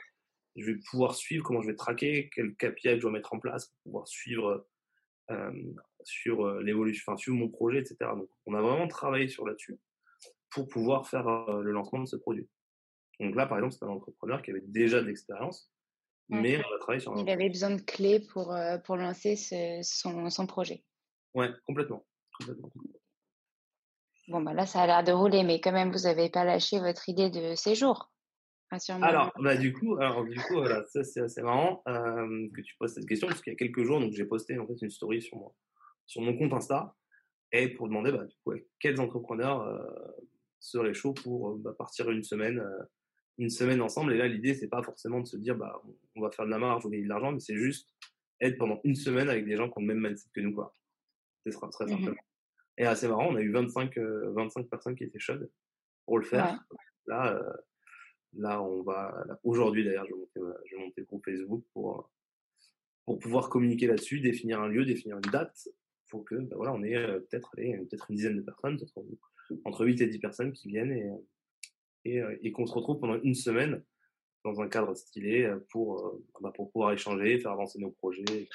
je 0.57 0.67
vais, 0.67 0.79
pouvoir 0.91 1.15
suivre, 1.15 1.45
comment 1.45 1.63
je 1.63 1.69
vais 1.69 1.77
traquer, 1.77 2.31
quel 2.35 2.55
KPI 2.57 2.97
je 2.97 3.01
dois 3.01 3.11
mettre 3.11 3.33
en 3.33 3.39
place 3.39 3.67
pour 3.69 3.83
pouvoir 3.85 4.09
suivre 4.09 4.67
sur 6.05 6.61
l'évolution, 6.61 7.05
enfin, 7.07 7.19
suivre 7.19 7.37
mon 7.37 7.51
projet, 7.51 7.81
etc. 7.81 7.97
Donc, 8.17 8.31
on 8.47 8.55
a 8.55 8.63
vraiment 8.63 8.89
travaillé 8.89 9.29
sur 9.29 9.47
là-dessus 9.47 9.79
pour 10.51 10.69
pouvoir 10.69 11.07
faire 11.07 11.27
le 11.61 11.71
lancement 11.71 12.01
de 12.01 12.07
ce 12.07 12.17
produit. 12.17 12.49
Donc 13.21 13.35
là, 13.35 13.47
par 13.47 13.59
exemple, 13.59 13.75
c'est 13.75 13.85
un 13.85 13.89
entrepreneur 13.89 14.43
qui 14.43 14.51
avait 14.51 14.63
déjà 14.63 15.01
de 15.01 15.07
l'expérience, 15.07 15.71
mais 16.29 16.59
on 16.59 16.75
a 16.75 16.79
travaillé 16.79 17.01
sur 17.01 17.13
un. 17.13 17.21
Il 17.21 17.31
avait 17.31 17.49
besoin 17.49 17.71
de 17.71 17.81
clés 17.81 18.21
pour, 18.33 18.57
pour 18.85 18.97
lancer 18.97 19.37
son, 19.83 20.31
son, 20.31 20.47
projet. 20.47 20.85
Ouais, 21.35 21.51
complètement. 21.67 22.05
complètement. 22.39 22.71
Bon, 24.29 24.43
bah 24.43 24.53
là, 24.53 24.67
ça 24.67 24.83
a 24.83 24.87
l'air 24.87 25.05
de 25.05 25.13
rouler, 25.13 25.43
mais 25.43 25.61
quand 25.61 25.73
même, 25.73 25.91
vous 25.91 26.03
n'avez 26.03 26.29
pas 26.29 26.45
lâché 26.45 26.79
votre 26.81 27.09
idée 27.09 27.31
de 27.31 27.55
séjour. 27.55 28.11
Alors, 29.01 29.33
bah, 29.39 29.57
du 29.57 29.73
coup, 29.73 29.97
alors, 29.97 30.25
du 30.25 30.39
coup 30.39 30.55
voilà, 30.55 30.85
ça 30.87 31.03
c'est 31.03 31.21
assez 31.21 31.41
marrant 31.41 31.83
que 31.87 32.61
tu 32.61 32.77
poses 32.79 32.93
cette 32.95 33.07
question, 33.07 33.27
parce 33.27 33.41
qu'il 33.41 33.53
y 33.53 33.57
a 33.57 33.59
quelques 33.59 33.83
jours, 33.85 33.99
donc 33.99 34.13
j'ai 34.13 34.27
posté 34.27 34.59
en 34.59 34.67
fait 34.67 34.75
une 34.83 34.91
story 34.91 35.23
sur 35.23 35.39
mon, 35.39 35.55
sur 36.07 36.21
mon 36.21 36.37
compte 36.37 36.53
Insta, 36.53 36.95
et 37.53 37.71
pour 37.71 37.89
demander 37.89 38.13
bah, 38.13 38.27
du 38.27 38.37
coup, 38.45 38.53
quels 38.79 39.01
entrepreneurs 39.01 39.67
seraient 40.61 40.93
chauds 40.93 41.15
pour 41.15 41.57
bah, 41.57 41.73
partir 41.79 42.11
une 42.11 42.23
semaine, 42.23 42.63
une 43.39 43.51
semaine 43.51 43.81
ensemble. 43.81 44.13
Et 44.13 44.19
là, 44.19 44.29
l'idée, 44.29 44.55
c'est 44.55 44.69
pas 44.69 44.83
forcément 44.83 45.21
de 45.21 45.27
se 45.27 45.37
dire, 45.37 45.57
bah, 45.57 45.83
on 46.17 46.21
va 46.21 46.31
faire 46.31 46.45
de 46.45 46.51
la 46.51 46.59
marge 46.59 46.85
ou 46.85 46.91
gagner 46.91 47.05
de 47.05 47.09
l'argent, 47.09 47.33
mais 47.33 47.41
c'est 47.41 47.57
juste 47.57 47.89
être 48.41 48.59
pendant 48.59 48.81
une 48.85 48.95
semaine 48.95 49.29
avec 49.29 49.45
des 49.45 49.57
gens 49.57 49.69
qui 49.69 49.79
ont 49.79 49.83
le 49.83 49.87
même 49.95 50.01
mindset 50.01 50.29
que 50.35 50.41
nous, 50.41 50.55
quoi. 50.55 50.75
C'est 51.45 51.53
très, 51.53 51.69
très 51.71 51.85
mmh 51.87 51.89
simplement. 51.89 52.21
Et 52.77 52.85
assez 52.85 53.09
marrant, 53.09 53.29
on 53.31 53.37
a 53.37 53.41
eu 53.41 53.51
25, 53.51 53.97
25 53.99 54.69
personnes 54.69 54.95
qui 54.95 55.05
étaient 55.05 55.19
chaudes 55.19 55.51
pour 56.05 56.19
le 56.19 56.25
faire. 56.25 56.65
Là, 57.07 57.41
Là, 58.35 58.63
on 58.63 58.83
va. 58.83 59.27
Aujourd'hui, 59.43 59.85
d'ailleurs, 59.85 60.07
je 60.07 60.13
vais, 60.13 60.19
monter, 60.19 60.59
je 60.67 60.77
vais 60.77 60.83
monter 60.83 61.01
le 61.01 61.07
groupe 61.07 61.25
Facebook 61.25 61.65
pour, 61.73 62.11
pour 63.05 63.19
pouvoir 63.19 63.49
communiquer 63.49 63.87
là-dessus, 63.87 64.21
définir 64.21 64.61
un 64.61 64.69
lieu, 64.69 64.85
définir 64.85 65.17
une 65.17 65.31
date. 65.31 65.69
Faut 66.07 66.21
que, 66.21 66.35
ben 66.37 66.57
voilà, 66.57 66.73
on 66.73 66.83
ait 66.83 66.95
peut-être 67.31 67.51
peut-être 67.57 68.11
une 68.11 68.17
dizaine 68.17 68.37
de 68.37 68.43
personnes, 68.43 68.79
entre 69.65 69.85
8 69.85 70.01
et 70.03 70.07
10 70.07 70.19
personnes 70.19 70.53
qui 70.53 70.69
viennent 70.69 70.93
et, 70.93 71.11
et, 72.05 72.21
et 72.43 72.53
qu'on 72.53 72.67
se 72.67 72.75
retrouve 72.75 73.01
pendant 73.01 73.21
une 73.23 73.35
semaine 73.35 73.83
dans 74.45 74.61
un 74.61 74.69
cadre 74.69 74.95
stylé 74.95 75.53
pour, 75.71 76.21
bah, 76.41 76.53
pour 76.55 76.71
pouvoir 76.71 76.93
échanger, 76.93 77.39
faire 77.39 77.53
avancer 77.53 77.79
nos 77.79 77.91
projets. 77.91 78.49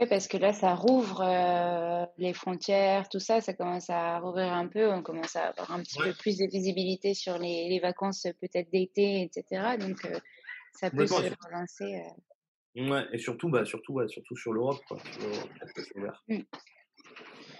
Oui, 0.00 0.06
parce 0.08 0.26
que 0.26 0.36
là, 0.36 0.52
ça 0.52 0.74
rouvre 0.74 1.20
euh, 1.20 2.06
les 2.16 2.32
frontières, 2.32 3.08
tout 3.08 3.20
ça, 3.20 3.40
ça 3.40 3.52
commence 3.52 3.90
à 3.90 4.18
rouvrir 4.18 4.52
un 4.52 4.66
peu, 4.66 4.90
on 4.90 5.02
commence 5.02 5.36
à 5.36 5.48
avoir 5.48 5.70
un 5.70 5.82
petit 5.82 5.98
peu 5.98 6.12
plus 6.14 6.38
de 6.38 6.46
visibilité 6.46 7.14
sur 7.14 7.38
les, 7.38 7.68
les 7.68 7.78
vacances 7.78 8.26
peut-être 8.40 8.70
d'été, 8.70 9.22
etc. 9.22 9.76
Donc, 9.78 10.04
euh, 10.06 10.18
ça 10.72 10.90
peut 10.90 11.06
se 11.06 11.14
relancer. 11.14 12.02
Euh. 12.76 12.90
Ouais, 12.90 13.04
et 13.12 13.18
surtout, 13.18 13.50
bah, 13.50 13.64
surtout, 13.66 14.00
surtout 14.08 14.36
sur 14.36 14.52
l'Europe, 14.52 14.80
quoi. 14.88 14.98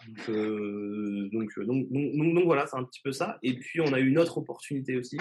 Mmh. 0.09 1.29
Donc, 1.31 1.59
donc, 1.61 1.89
donc, 1.91 2.35
donc, 2.35 2.45
voilà, 2.45 2.67
c'est 2.67 2.77
un 2.77 2.85
petit 2.85 3.01
peu 3.03 3.13
ça. 3.13 3.39
Et 3.43 3.55
puis, 3.55 3.81
on 3.81 3.93
a 3.93 4.01
eu 4.01 4.09
une 4.09 4.19
autre 4.19 4.39
opportunité 4.39 4.97
aussi. 4.97 5.19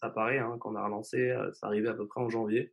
Ça 0.00 0.10
paraît, 0.10 0.38
hein, 0.38 0.56
quand 0.60 0.72
on 0.72 0.76
a 0.76 0.84
relancé, 0.84 1.34
ça 1.54 1.66
arrivait 1.66 1.88
à 1.88 1.94
peu 1.94 2.06
près 2.06 2.20
en 2.20 2.28
janvier 2.28 2.72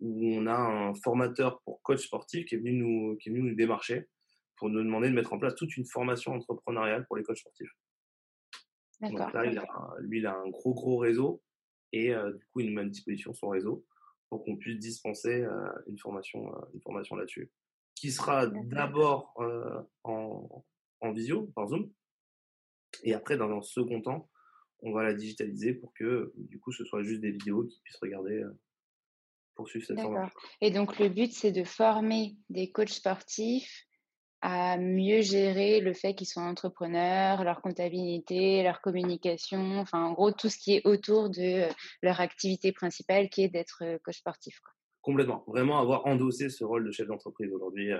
où 0.00 0.34
on 0.34 0.46
a 0.46 0.54
un 0.54 0.94
formateur 0.94 1.60
pour 1.62 1.82
coach 1.82 2.06
sportif 2.06 2.46
qui 2.46 2.54
est 2.54 2.58
venu 2.58 2.72
nous, 2.72 3.16
qui 3.16 3.28
est 3.28 3.32
venu 3.32 3.50
nous 3.50 3.54
démarcher 3.54 4.08
pour 4.56 4.68
nous 4.68 4.82
demander 4.82 5.08
de 5.08 5.14
mettre 5.14 5.32
en 5.32 5.38
place 5.38 5.54
toute 5.54 5.76
une 5.76 5.86
formation 5.86 6.32
entrepreneuriale 6.32 7.06
pour 7.06 7.16
les 7.16 7.22
coachs 7.22 7.38
sportifs. 7.38 7.72
Donc 9.00 9.18
là, 9.18 9.46
il 9.46 9.58
a, 9.58 9.64
lui, 10.00 10.18
il 10.18 10.26
a 10.26 10.36
un 10.36 10.48
gros, 10.48 10.74
gros 10.74 10.98
réseau 10.98 11.42
et 11.92 12.14
euh, 12.14 12.32
du 12.32 12.44
coup, 12.46 12.60
il 12.60 12.68
nous 12.68 12.74
met 12.74 12.82
à 12.82 12.84
disposition 12.84 13.32
son 13.32 13.48
réseau 13.48 13.84
pour 14.28 14.44
qu'on 14.44 14.56
puisse 14.56 14.78
dispenser 14.78 15.42
euh, 15.42 15.68
une 15.86 15.98
formation, 15.98 16.54
euh, 16.54 16.60
une 16.74 16.80
formation 16.82 17.16
là-dessus, 17.16 17.50
qui 17.94 18.10
sera 18.10 18.46
d'abord 18.46 19.34
en, 20.04 20.64
en 21.00 21.12
visio, 21.12 21.50
par 21.54 21.68
Zoom, 21.68 21.90
et 23.02 23.14
après, 23.14 23.36
dans 23.36 23.50
un 23.50 23.62
second 23.62 24.00
temps, 24.00 24.28
on 24.82 24.92
va 24.92 25.02
la 25.02 25.14
digitaliser 25.14 25.74
pour 25.74 25.92
que, 25.94 26.32
du 26.36 26.58
coup, 26.58 26.72
ce 26.72 26.84
soit 26.84 27.02
juste 27.02 27.20
des 27.20 27.30
vidéos 27.30 27.64
qu'ils 27.64 27.82
puissent 27.82 28.00
regarder 28.00 28.44
et 30.60 30.70
donc, 30.70 30.98
le 30.98 31.08
but, 31.08 31.32
c'est 31.32 31.52
de 31.52 31.64
former 31.64 32.36
des 32.48 32.70
coachs 32.70 32.90
sportifs 32.90 33.86
à 34.42 34.78
mieux 34.78 35.20
gérer 35.20 35.80
le 35.80 35.92
fait 35.92 36.14
qu'ils 36.14 36.26
soient 36.26 36.42
entrepreneurs, 36.42 37.44
leur 37.44 37.60
comptabilité, 37.60 38.62
leur 38.62 38.80
communication, 38.80 39.78
enfin, 39.78 40.02
en 40.02 40.12
gros, 40.12 40.32
tout 40.32 40.48
ce 40.48 40.56
qui 40.56 40.76
est 40.76 40.86
autour 40.86 41.28
de 41.28 41.68
leur 42.02 42.20
activité 42.20 42.72
principale 42.72 43.28
qui 43.28 43.42
est 43.42 43.48
d'être 43.48 43.82
coach 44.02 44.18
sportif. 44.18 44.60
Complètement. 45.02 45.44
Vraiment 45.46 45.78
avoir 45.78 46.06
endossé 46.06 46.48
ce 46.48 46.64
rôle 46.64 46.86
de 46.86 46.90
chef 46.90 47.06
d'entreprise 47.06 47.52
aujourd'hui, 47.52 47.90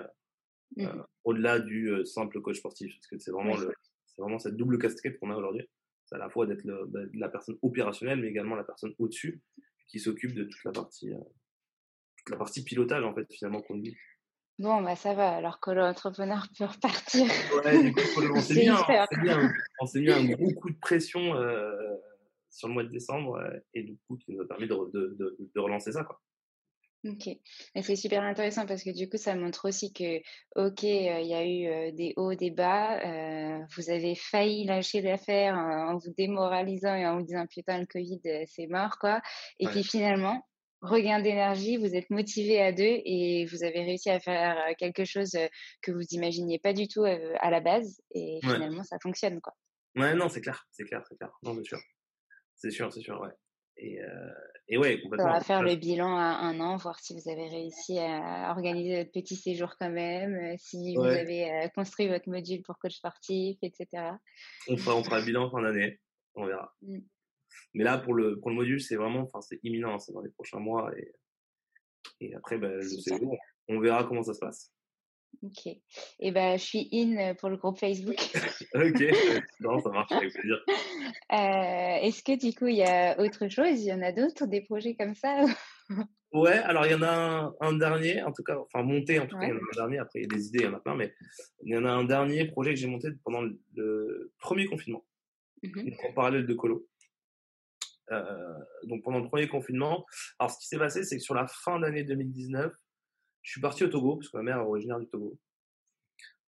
euh, 0.79 0.83
mmh. 0.83 0.87
euh, 0.87 1.03
au-delà 1.25 1.59
du 1.59 2.05
simple 2.05 2.41
coach 2.41 2.59
sportif. 2.59 2.93
Parce 2.95 3.07
que 3.07 3.19
c'est 3.19 3.31
vraiment, 3.31 4.39
cette 4.39 4.57
double 4.57 4.79
casquette 4.79 5.19
qu'on 5.19 5.31
a 5.31 5.37
aujourd'hui. 5.37 5.69
C'est 6.07 6.17
à 6.17 6.19
la 6.19 6.29
fois 6.29 6.47
d'être 6.47 6.65
bah, 6.89 7.01
la 7.15 7.29
personne 7.29 7.57
opérationnelle, 7.63 8.21
mais 8.21 8.29
également 8.29 8.57
la 8.57 8.65
personne 8.65 8.95
au-dessus 8.99 9.41
qui 9.91 9.99
s'occupe 9.99 10.35
de 10.35 10.45
toute 10.45 10.65
la 10.65 10.73
partie, 10.73 11.13
euh, 11.13 11.19
la 12.31 12.37
partie 12.37 12.63
pilotage, 12.63 13.05
en 13.05 13.15
fait, 13.15 13.27
finalement, 13.33 13.61
qu'on 13.61 13.77
dit. 13.77 13.97
Bon, 14.59 14.83
bah 14.83 14.95
ça 14.95 15.15
va, 15.15 15.31
alors 15.37 15.59
que 15.59 15.71
l'entrepreneur 15.71 16.47
peut 16.57 16.67
repartir. 16.67 17.27
Ouais, 17.65 17.83
du 17.83 17.95
coup, 17.95 18.01
on 18.35 18.41
s'est 18.41 18.55
mis, 18.55 18.69
mis, 20.03 20.11
un 20.11 20.25
gros 20.25 20.53
coup 20.53 20.71
de 20.71 20.79
pression 20.79 21.35
euh, 21.35 21.97
sur 22.51 22.69
le 22.69 22.75
mois 22.75 22.85
de 22.85 22.91
décembre 22.91 23.37
euh, 23.37 23.59
et 23.73 23.83
du 23.83 23.97
coup, 24.07 24.19
qui 24.19 24.33
nous 24.33 24.43
a 24.43 24.47
permis 24.47 24.69
de, 24.69 24.77
de, 24.93 25.37
de, 25.39 25.61
relancer 25.61 25.93
ça. 25.93 26.05
Quoi. 26.05 26.21
Ok, 27.03 27.29
et 27.29 27.83
c'est 27.83 27.97
super 27.97 28.23
intéressant 28.23 28.67
parce 28.67 28.83
que 28.83 28.91
du 28.91 29.09
coup, 29.09 29.17
ça 29.17 29.35
montre 29.35 29.69
aussi 29.69 29.91
que, 29.91 30.19
ok, 30.57 30.83
il 30.83 31.27
y 31.27 31.35
a 31.35 31.47
eu 31.47 31.93
des 31.93 32.13
hauts, 32.17 32.35
des 32.35 32.51
bas, 32.51 32.99
vous 33.75 33.91
avez 33.91 34.15
failli 34.15 34.65
lâcher 34.67 35.01
l'affaire 35.01 35.55
en 35.55 35.97
vous 35.97 36.13
démoralisant 36.19 36.95
et 36.95 37.07
en 37.07 37.17
vous 37.17 37.25
disant 37.25 37.47
putain, 37.47 37.79
le 37.79 37.87
Covid, 37.87 38.21
c'est 38.47 38.67
mort, 38.67 38.99
quoi. 38.99 39.23
Et 39.59 39.67
puis 39.69 39.83
finalement, 39.83 40.47
regain 40.83 41.21
d'énergie, 41.21 41.79
vous 41.79 41.95
êtes 41.95 42.11
motivé 42.11 42.61
à 42.61 42.71
deux 42.73 43.01
et 43.05 43.47
vous 43.47 43.65
avez 43.65 43.83
réussi 43.83 44.11
à 44.11 44.21
faire 44.21 44.59
quelque 44.77 45.07
chose 45.07 45.39
que 45.81 45.93
vous 45.93 46.05
imaginiez 46.11 46.59
pas 46.59 46.75
du 46.75 46.87
tout 46.87 47.05
à 47.05 47.51
la 47.51 47.61
base 47.61 48.03
et 48.15 48.41
finalement 48.43 48.83
ça 48.83 48.99
fonctionne 49.03 49.41
quoi. 49.41 49.55
Ouais, 49.97 50.15
non, 50.15 50.29
c'est 50.29 50.41
clair, 50.41 50.67
c'est 50.71 50.85
clair, 50.85 51.03
c'est 51.09 51.17
clair. 51.17 51.31
Non, 51.43 51.55
c'est 51.55 51.65
sûr. 51.65 51.81
C'est 52.57 52.71
sûr, 52.71 52.93
c'est 52.93 53.01
sûr, 53.01 53.19
ouais. 53.21 53.31
Et, 53.83 54.01
euh, 54.03 54.31
et 54.69 54.79
ouais, 54.79 55.01
complètement. 55.01 55.31
On 55.31 55.33
va 55.33 55.41
faire 55.41 55.63
le 55.63 55.75
bilan 55.75 56.17
à 56.17 56.23
un 56.23 56.61
an, 56.61 56.77
voir 56.77 56.99
si 57.01 57.15
vous 57.15 57.31
avez 57.31 57.49
réussi 57.49 57.99
à 57.99 58.51
organiser 58.51 58.99
votre 58.99 59.11
petit 59.11 59.37
séjour 59.37 59.75
quand 59.79 59.91
même, 59.91 60.35
euh, 60.35 60.55
si 60.59 60.95
vous 60.97 61.03
avez 61.03 61.51
euh, 61.51 61.69
construit 61.75 62.09
votre 62.09 62.29
module 62.29 62.63
pour 62.63 62.79
coach 62.79 62.97
sportif, 62.97 63.57
etc. 63.63 64.13
On 64.69 64.77
fera, 64.77 64.97
on 64.97 65.03
fera 65.03 65.21
le 65.21 65.25
bilan 65.25 65.45
en 65.45 65.51
fin 65.51 65.63
d'année, 65.63 65.99
on 66.35 66.47
verra. 66.47 66.75
Mmh. 66.83 66.99
Mais 67.75 67.85
là, 67.85 67.99
pour 67.99 68.15
le, 68.15 68.39
pour 68.39 68.51
le 68.51 68.57
module, 68.57 68.81
c'est 68.81 68.97
vraiment, 68.97 69.21
enfin, 69.21 69.41
c'est 69.41 69.59
imminent, 69.63 69.99
c'est 69.99 70.13
dans 70.13 70.21
les 70.21 70.31
prochains 70.31 70.61
mois. 70.61 70.93
Et, 70.99 71.15
et 72.21 72.35
après, 72.35 72.59
ben, 72.59 72.73
le 72.73 72.83
séjour, 72.83 73.37
on 73.69 73.81
verra 73.81 74.05
comment 74.05 74.23
ça 74.23 74.35
se 74.35 74.41
passe. 74.41 74.73
Ok. 75.43 75.67
Et 75.67 75.81
eh 76.19 76.31
ben, 76.33 76.59
je 76.59 76.65
suis 76.65 76.89
in 76.93 77.35
pour 77.35 77.49
le 77.49 77.57
groupe 77.57 77.79
Facebook. 77.79 78.17
ok. 78.75 79.05
Non, 79.61 79.79
ça 79.81 79.91
marche 79.91 80.13
avec 80.13 80.33
plaisir. 80.33 80.65
Euh, 81.33 81.97
est-ce 82.03 82.25
que 82.25 82.37
du 82.37 82.53
coup, 82.53 82.67
il 82.67 82.77
y 82.77 82.83
a 82.83 83.17
autre 83.21 83.47
chose? 83.47 83.81
Il 83.81 83.87
y 83.87 83.93
en 83.93 84.03
a 84.03 84.11
d'autres, 84.11 84.47
des 84.47 84.63
projets 84.63 84.97
comme 84.97 85.15
ça? 85.15 85.45
Ouais, 86.33 86.59
alors 86.59 86.87
il 86.87 86.93
y 86.93 86.95
en 86.95 87.03
a 87.03 87.53
un, 87.61 87.73
dernier, 87.73 88.23
en 88.23 88.33
tout 88.33 88.45
cas, 88.45 88.57
enfin 88.57 88.85
monté 88.85 89.19
en 89.19 89.27
tout 89.27 89.37
cas, 89.37 89.47
il 89.47 89.49
y 89.49 89.53
en 89.53 89.57
a 89.57 89.59
un 89.59 89.75
dernier, 89.75 89.99
après 89.99 90.21
il 90.21 90.23
y 90.23 90.25
a 90.27 90.37
des 90.37 90.47
idées, 90.47 90.59
il 90.61 90.65
y 90.65 90.69
en 90.69 90.75
a 90.75 90.79
plein, 90.79 90.95
mais 90.95 91.13
il 91.65 91.73
y 91.73 91.77
en 91.77 91.85
a 91.85 91.91
un 91.91 92.05
dernier 92.05 92.47
projet 92.47 92.71
que 92.71 92.77
j'ai 92.77 92.87
monté 92.87 93.09
pendant 93.25 93.43
le, 93.43 94.33
premier 94.39 94.67
confinement, 94.67 95.05
mmh 95.65 95.91
en 96.09 96.13
parallèle 96.13 96.47
de 96.47 96.55
Colo. 96.55 96.87
Euh, 98.13 98.55
donc 98.85 99.03
pendant 99.03 99.19
le 99.19 99.27
premier 99.27 99.49
confinement, 99.49 100.07
alors 100.39 100.53
ce 100.53 100.61
qui 100.61 100.69
s'est 100.69 100.79
passé, 100.79 101.03
c'est 101.03 101.17
que 101.17 101.23
sur 101.23 101.35
la 101.35 101.49
fin 101.49 101.81
d'année 101.81 102.05
2019, 102.05 102.73
je 103.43 103.53
suis 103.53 103.61
parti 103.61 103.85
au 103.85 103.89
Togo, 103.89 104.17
parce 104.17 104.29
que 104.29 104.37
ma 104.37 104.43
mère 104.43 104.59
est 104.59 104.67
originaire 104.67 105.01
du 105.01 105.07
Togo. 105.07 105.39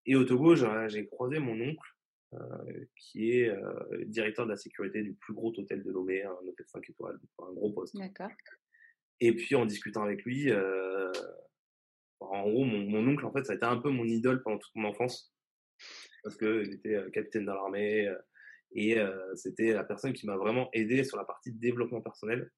Et 0.07 0.17
au 0.17 0.25
Togo, 0.25 0.55
j'ai 0.55 1.07
croisé 1.07 1.39
mon 1.39 1.61
oncle, 1.61 1.89
euh, 2.35 2.87
qui 2.97 3.33
est 3.33 3.51
euh, 3.51 4.05
directeur 4.07 4.47
de 4.47 4.51
la 4.51 4.57
sécurité 4.57 5.03
du 5.03 5.13
plus 5.15 5.35
gros 5.35 5.53
hôtel 5.57 5.83
de 5.83 5.91
Lomé, 5.91 6.23
un 6.23 6.33
hôtel 6.33 6.67
5 6.67 6.89
étoiles, 6.89 7.19
un 7.39 7.53
gros 7.53 7.73
poste. 7.73 7.97
D'accord. 7.97 8.31
Et 9.21 9.37
puis 9.37 9.55
en 9.55 9.67
discutant 9.67 10.03
avec 10.03 10.25
lui, 10.25 10.51
euh, 10.51 11.13
en 12.21 12.43
gros, 12.49 12.65
mon, 12.65 12.79
mon, 12.89 13.13
oncle, 13.13 13.27
en 13.27 13.33
fait, 13.33 13.45
ça 13.45 13.53
a 13.53 13.57
été 13.57 13.67
un 13.67 13.77
peu 13.77 13.91
mon 13.91 14.05
idole 14.05 14.43
pendant 14.43 14.59
toute 14.59 14.75
mon 14.75 14.89
enfance, 14.89 15.35
parce 16.23 16.37
qu'il 16.37 16.73
était 16.73 16.99
capitaine 17.13 17.45
dans 17.45 17.55
l'armée, 17.55 18.11
et 18.75 18.97
c'était 19.35 19.73
la 19.73 19.85
personne 19.85 20.15
qui 20.15 20.27
m'a 20.27 20.37
vraiment 20.37 20.71
aidé 20.73 21.05
sur 21.05 21.19
la 21.19 21.25
partie 21.25 21.53
de 21.53 21.59
développement 21.59 22.01
personnel. 22.01 22.51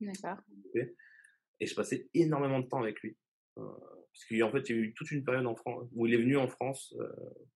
D'accord. 0.00 0.38
Et 0.74 1.66
je 1.66 1.74
passais 1.74 2.08
énormément 2.14 2.58
de 2.58 2.66
temps 2.66 2.82
avec 2.82 3.00
lui. 3.00 3.16
Euh, 3.58 3.62
parce 3.62 4.24
qu'en 4.28 4.50
fait, 4.50 4.68
il 4.68 4.76
y 4.76 4.78
a 4.78 4.82
eu 4.82 4.94
toute 4.94 5.10
une 5.10 5.24
période 5.24 5.46
en 5.46 5.56
France 5.56 5.88
où 5.92 6.06
il 6.06 6.14
est 6.14 6.18
venu 6.18 6.36
en 6.36 6.48
France, 6.48 6.94
euh, 6.98 7.08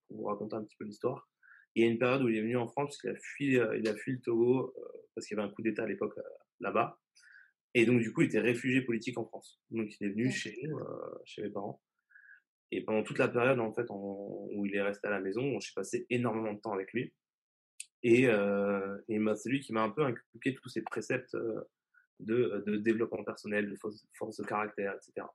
pour 0.08 0.18
vous 0.18 0.24
raconter 0.24 0.56
un 0.56 0.64
petit 0.64 0.76
peu 0.76 0.84
l'histoire. 0.84 1.28
Il 1.74 1.84
y 1.84 1.86
a 1.86 1.90
une 1.90 1.98
période 1.98 2.22
où 2.22 2.28
il 2.28 2.36
est 2.36 2.42
venu 2.42 2.56
en 2.56 2.66
France 2.66 2.88
parce 2.88 2.98
qu'il 2.98 3.10
a 3.10 3.16
fui, 3.20 3.58
euh, 3.58 3.78
il 3.78 3.88
a 3.88 3.94
fui 3.94 4.12
le 4.12 4.20
Togo 4.20 4.74
parce 5.14 5.26
qu'il 5.26 5.36
y 5.36 5.40
avait 5.40 5.48
un 5.48 5.52
coup 5.52 5.62
d'État 5.62 5.84
à 5.84 5.86
l'époque 5.86 6.18
là-bas. 6.60 6.98
Et 7.74 7.86
donc, 7.86 8.00
du 8.00 8.12
coup, 8.12 8.22
il 8.22 8.26
était 8.26 8.40
réfugié 8.40 8.80
politique 8.82 9.18
en 9.18 9.26
France. 9.26 9.60
Donc, 9.70 9.88
il 10.00 10.06
est 10.06 10.10
venu 10.10 10.30
chez 10.30 10.58
nous, 10.64 10.80
chez 11.24 11.42
mes 11.42 11.50
parents. 11.50 11.80
Et 12.70 12.82
pendant 12.82 13.02
toute 13.02 13.18
la 13.18 13.28
période, 13.28 13.60
en 13.60 13.72
fait, 13.72 13.86
où 13.90 14.64
il 14.66 14.74
est 14.74 14.82
resté 14.82 15.06
à 15.06 15.10
la 15.10 15.20
maison, 15.20 15.60
j'ai 15.60 15.72
passé 15.74 16.06
énormément 16.10 16.52
de 16.52 16.60
temps 16.60 16.72
avec 16.72 16.92
lui. 16.92 17.12
Et, 18.02 18.28
euh, 18.28 18.98
et 19.08 19.18
c'est 19.36 19.48
lui 19.48 19.60
qui 19.60 19.72
m'a 19.72 19.82
un 19.82 19.90
peu 19.90 20.04
inculqué 20.04 20.54
tous 20.54 20.68
ces 20.68 20.82
préceptes 20.82 21.36
de, 22.20 22.64
de 22.66 22.76
développement 22.76 23.24
personnel, 23.24 23.70
de 23.70 23.76
force, 23.76 24.06
force 24.14 24.36
de 24.36 24.44
caractère, 24.44 24.94
etc. 24.94 25.26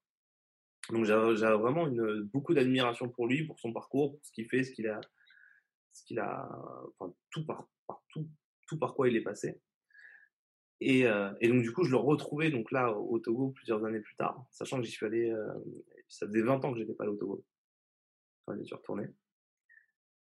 Donc 0.90 1.06
j'ai 1.06 1.14
vraiment 1.14 1.88
une, 1.88 2.24
beaucoup 2.24 2.54
d'admiration 2.54 3.10
pour 3.10 3.28
lui, 3.28 3.46
pour 3.46 3.60
son 3.60 3.72
parcours, 3.72 4.12
pour 4.12 4.26
ce 4.26 4.32
qu'il 4.32 4.48
fait, 4.50 4.64
ce 4.64 4.72
qu'il 4.72 4.88
a, 4.88 5.00
ce 5.94 6.04
qu'il 6.04 6.20
a, 6.20 6.50
enfin 7.00 7.14
tout 7.30 7.46
par, 7.46 7.68
tout, 8.10 8.28
tout, 8.68 8.78
par 8.78 8.94
quoi 8.94 9.08
il 9.08 9.16
est 9.16 9.22
passé. 9.22 9.62
Et, 10.82 11.08
euh, 11.08 11.32
et, 11.40 11.48
donc 11.48 11.62
du 11.62 11.72
coup 11.72 11.86
je 11.86 11.92
le 11.92 11.98
retrouvais 11.98 12.52
donc 12.52 12.72
là 12.72 12.92
au 12.92 13.18
Togo 13.20 13.52
plusieurs 13.52 13.86
années 13.86 14.02
plus 14.02 14.16
tard, 14.16 14.46
sachant 14.52 14.78
que 14.80 14.84
j'y 14.84 14.92
suis 14.92 15.06
allé, 15.06 15.30
euh, 15.30 15.54
ça 16.10 16.28
faisait 16.28 16.42
20 16.42 16.66
ans 16.66 16.74
que 16.74 16.80
j'étais 16.80 16.94
pas 16.94 17.08
au 17.08 17.16
Togo 17.16 17.46
quand 18.46 18.58
j'y 18.58 18.66
suis 18.66 18.76
retourné. 18.76 19.08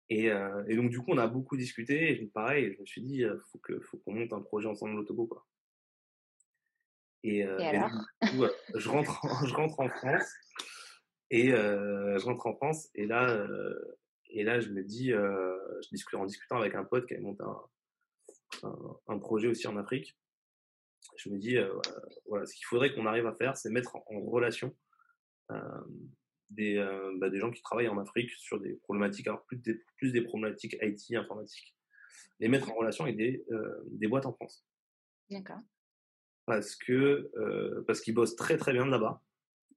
Et, 0.10 0.32
euh, 0.32 0.64
et, 0.68 0.76
donc 0.76 0.89
du 0.89 0.99
coup 0.99 1.12
on 1.12 1.18
a 1.20 1.28
beaucoup 1.28 1.58
discuté 1.58 2.20
et 2.20 2.26
pareil, 2.28 2.74
je 2.74 2.82
me 2.82 2.86
suis 2.88 3.01
dit 3.01 3.24
faut 3.51 3.60
que 3.60 3.80
faut 3.82 3.97
qu'on 3.97 4.14
monte 4.14 4.34
un 4.34 4.41
projet 4.41 4.68
ensemble 4.68 4.97
au 4.97 5.03
Togo 5.03 5.28
quoi. 5.28 5.45
Et, 7.24 7.43
euh, 7.43 7.57
alors? 7.59 7.91
je 8.76 8.89
rentre, 8.89 9.26
en, 9.26 9.30
je 9.45 9.53
rentre 9.53 9.80
en 9.80 9.89
France 9.89 10.32
et 11.30 11.51
euh, 11.51 12.18
je 12.20 12.26
rentre 12.26 12.47
en 12.47 12.55
France 12.55 12.89
et 12.95 13.05
là, 13.05 13.30
euh, 13.30 13.97
et 14.30 14.43
là 14.43 14.59
je 14.59 14.70
me 14.70 14.84
dis, 14.84 15.09
je 15.09 15.89
discute 15.91 16.15
en 16.15 16.26
discutant 16.26 16.57
avec 16.57 16.76
un 16.76 16.84
pote 16.84 17.07
qui 17.07 17.15
a 17.15 17.20
monté 17.20 17.43
un, 18.63 18.70
un, 19.07 19.20
projet 19.20 19.47
aussi 19.47 19.68
en 19.68 19.78
Afrique. 19.78 20.18
Je 21.18 21.30
me 21.30 21.38
dis, 21.38 21.57
voilà, 22.28 22.45
ce 22.45 22.53
qu'il 22.53 22.65
faudrait 22.65 22.93
qu'on 22.93 23.05
arrive 23.05 23.28
à 23.28 23.34
faire, 23.34 23.57
c'est 23.57 23.70
mettre 23.70 23.95
en, 23.95 24.22
relation 24.22 24.76
des, 26.49 26.78
bah, 27.18 27.30
des 27.30 27.39
gens 27.39 27.51
qui 27.51 27.61
travaillent 27.61 27.88
en 27.88 27.97
Afrique 27.97 28.32
sur 28.32 28.59
des 28.59 28.74
problématiques, 28.76 29.28
alors 29.28 29.43
plus 29.45 29.57
des, 29.57 29.84
plus 29.97 30.11
des 30.11 30.22
problématiques 30.22 30.78
IT, 30.82 31.15
informatiques, 31.15 31.76
les 32.39 32.47
mettre 32.47 32.72
en 32.72 32.76
relation 32.76 33.05
avec 33.05 33.18
des, 33.18 33.45
des 33.88 34.07
boîtes 34.07 34.26
en 34.26 34.34
France. 34.34 34.65
D'accord 35.30 35.59
parce 36.47 36.75
que 36.75 37.29
euh, 37.37 37.83
parce 37.85 38.01
qu'ils 38.01 38.15
bossent 38.15 38.35
très 38.35 38.57
très 38.57 38.73
bien 38.73 38.87
là-bas, 38.87 39.21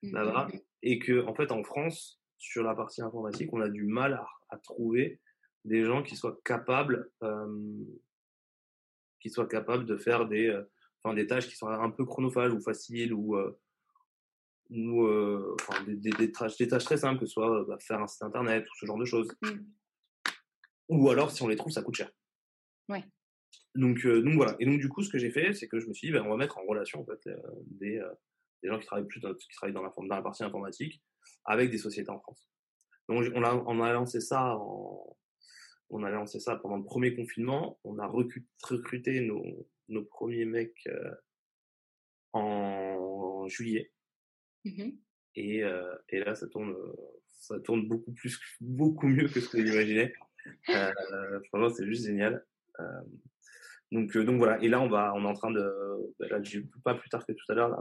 mmh, 0.03 0.13
là-bas, 0.15 0.47
mmh, 0.47 0.57
mmh. 0.57 0.61
et 0.85 0.99
que 1.01 1.27
en 1.27 1.35
fait 1.35 1.53
en 1.53 1.63
France 1.63 2.23
sur 2.39 2.63
la 2.63 2.75
partie 2.75 3.03
informatique, 3.03 3.53
on 3.53 3.61
a 3.61 3.69
du 3.69 3.85
mal 3.85 4.25
à, 4.49 4.57
trouver 4.59 5.21
des 5.65 5.85
gens 5.85 6.03
qui 6.03 6.17
soient 6.17 6.39
capables 6.45 7.11
euh, 7.23 7.85
qui 9.21 9.29
soient 9.29 9.47
capables 9.47 9.85
de 9.85 9.99
faire 9.99 10.27
des 10.27 10.47
euh, 10.49 10.63
enfin 11.03 11.15
des 11.15 11.27
tâches 11.27 11.49
qui 11.49 11.57
sont 11.57 11.69
un 11.69 11.91
peu 11.91 12.07
chronophages 12.07 12.55
ou 12.55 12.61
faciles 12.61 13.13
ou 13.13 13.37
ou 14.71 15.09
enfin, 15.55 15.83
des, 15.83 15.97
des, 15.97 16.11
des, 16.11 16.31
tâches, 16.31 16.57
des, 16.57 16.69
tâches, 16.69 16.85
très 16.85 16.97
simples, 16.97 17.19
que 17.19 17.27
ce 17.27 17.33
soit 17.33 17.65
bah, 17.65 17.79
faire 17.81 18.01
un 18.01 18.07
site 18.07 18.23
internet 18.23 18.65
ou 18.65 18.75
ce 18.79 18.87
genre 18.87 18.99
de 18.99 19.05
choses. 19.05 19.29
Ou 20.89 21.11
alors, 21.11 21.33
si 21.33 21.43
on 21.43 21.49
les 21.49 21.57
trouve, 21.57 21.73
ça 21.73 21.83
coûte 21.83 21.97
cher. 21.97 22.11
Ouais. 22.89 23.05
Donc, 23.75 24.05
euh, 24.05 24.23
donc 24.23 24.35
voilà. 24.35 24.57
Et 24.59 24.67
donc 24.67 24.81
du 24.81 24.89
coup, 24.89 25.03
ce 25.03 25.11
que 25.11 25.19
j'ai 25.19 25.31
fait, 25.31 25.53
c'est 25.55 25.69
que 25.69 25.79
je 25.81 25.87
me 25.87 25.95
suis 25.95 26.09
dit, 26.09 26.13
ben, 26.13 26.25
on 26.25 26.31
va 26.31 26.37
mettre 26.37 26.59
en 26.59 26.65
relation 26.65 27.01
en 27.01 27.05
fait 27.05 27.27
euh, 27.29 27.37
des, 27.67 27.99
euh, 27.99 28.11
des, 28.63 28.69
gens 28.69 28.79
qui 28.79 28.87
travaillent 28.87 29.07
plus 29.07 29.21
dans, 29.21 29.35
qui 29.35 29.49
travaillent 29.55 29.75
dans 29.75 29.83
la, 29.83 29.93
dans 29.97 30.17
la 30.17 30.23
partie 30.23 30.43
informatique 30.43 31.03
avec 31.45 31.71
des 31.71 31.79
sociétés 31.79 32.11
en 32.11 32.21
France. 32.21 32.49
Donc 33.09 33.25
on 33.35 33.43
a, 33.43 33.55
on 33.55 33.81
a 33.81 33.93
lancé 33.93 34.21
ça 34.21 34.57
en, 34.57 35.17
on 35.91 36.05
a 36.05 36.11
lancé 36.11 36.39
ça 36.39 36.57
pendant 36.57 36.77
le 36.77 36.85
premier 36.85 37.15
confinement. 37.15 37.79
On 37.85 37.99
a 37.99 38.07
recruté 38.07 39.21
nos, 39.21 39.69
nos 39.89 40.05
premiers 40.05 40.45
mecs 40.45 40.89
en, 42.33 43.47
juillet. 43.49 43.93
Mmh 44.65 44.91
et, 45.37 45.63
et, 46.09 46.19
là, 46.19 46.35
ça 46.35 46.49
tourne, 46.49 46.77
ça 47.41 47.59
tourne 47.61 47.87
beaucoup 47.87 48.13
plus, 48.13 48.39
beaucoup 48.61 49.07
mieux 49.07 49.29
que 49.29 49.41
ce 49.41 49.49
que 49.49 49.65
j'imaginais. 49.65 50.13
Euh, 50.69 51.41
franchement, 51.49 51.71
c'est 51.71 51.87
juste 51.87 52.07
génial. 52.07 52.45
Donc, 53.93 54.17
euh, 54.17 54.25
donc 54.25 54.39
voilà. 54.39 54.63
Et 54.63 54.69
là, 54.69 54.81
on 54.81 54.89
va, 54.89 55.13
on 55.15 55.25
est 55.25 55.29
en 55.29 55.35
train 55.35 55.51
de, 55.51 56.15
bah, 56.19 56.27
là, 56.31 56.39
pas 56.85 56.95
plus 56.95 57.09
tard 57.09 57.27
que 57.27 57.33
tout 57.33 57.45
à 57.49 57.55
l'heure, 57.55 57.69
là, 57.69 57.81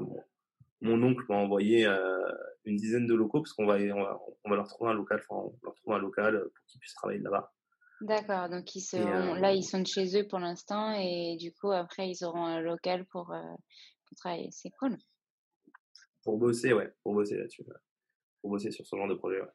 mon, 0.82 1.04
oncle 1.04 1.24
m'a 1.30 1.36
envoyé 1.36 1.86
euh, 1.86 2.20
une 2.66 2.78
dizaine 2.78 3.06
de 3.06 3.14
locaux 3.14 3.42
parce 3.42 3.54
qu'on 3.54 3.66
va, 3.66 3.76
on 3.76 4.04
va, 4.04 4.20
on 4.44 4.50
va 4.50 4.56
leur 4.56 4.68
trouver 4.68 4.92
un 4.92 4.96
local, 4.96 5.22
enfin, 5.30 5.42
on 5.42 5.66
leur 5.66 5.76
trouver 5.76 5.98
un 5.98 6.00
local 6.00 6.42
pour 6.42 6.66
qu'ils 6.66 6.80
puissent 6.80 6.96
travailler 6.96 7.20
là-bas. 7.20 7.52
D'accord. 8.02 8.50
Donc 8.50 8.76
ils 8.76 8.82
seront, 8.82 9.34
là, 9.36 9.54
ils 9.54 9.64
sont 9.64 9.82
de 9.82 9.88
chez 9.88 10.18
eux 10.18 10.26
pour 10.28 10.40
l'instant 10.40 10.94
et 10.94 11.36
du 11.38 11.54
coup, 11.54 11.72
après, 11.72 12.10
ils 12.10 12.24
auront 12.24 12.46
un 12.46 12.62
local 12.62 13.06
pour, 13.06 13.32
euh, 13.34 13.56
pour 14.08 14.18
travailler. 14.18 14.50
C'est 14.52 14.72
cool. 14.72 14.98
Pour 16.24 16.38
bosser, 16.38 16.74
ouais, 16.74 16.94
pour 17.04 17.14
bosser 17.14 17.38
là-dessus. 17.38 17.64
Pour 18.42 18.52
bosser 18.52 18.72
sur 18.72 18.86
ce 18.86 18.96
genre 18.96 19.08
de 19.08 19.16
projet, 19.16 19.42
ouais. 19.42 19.48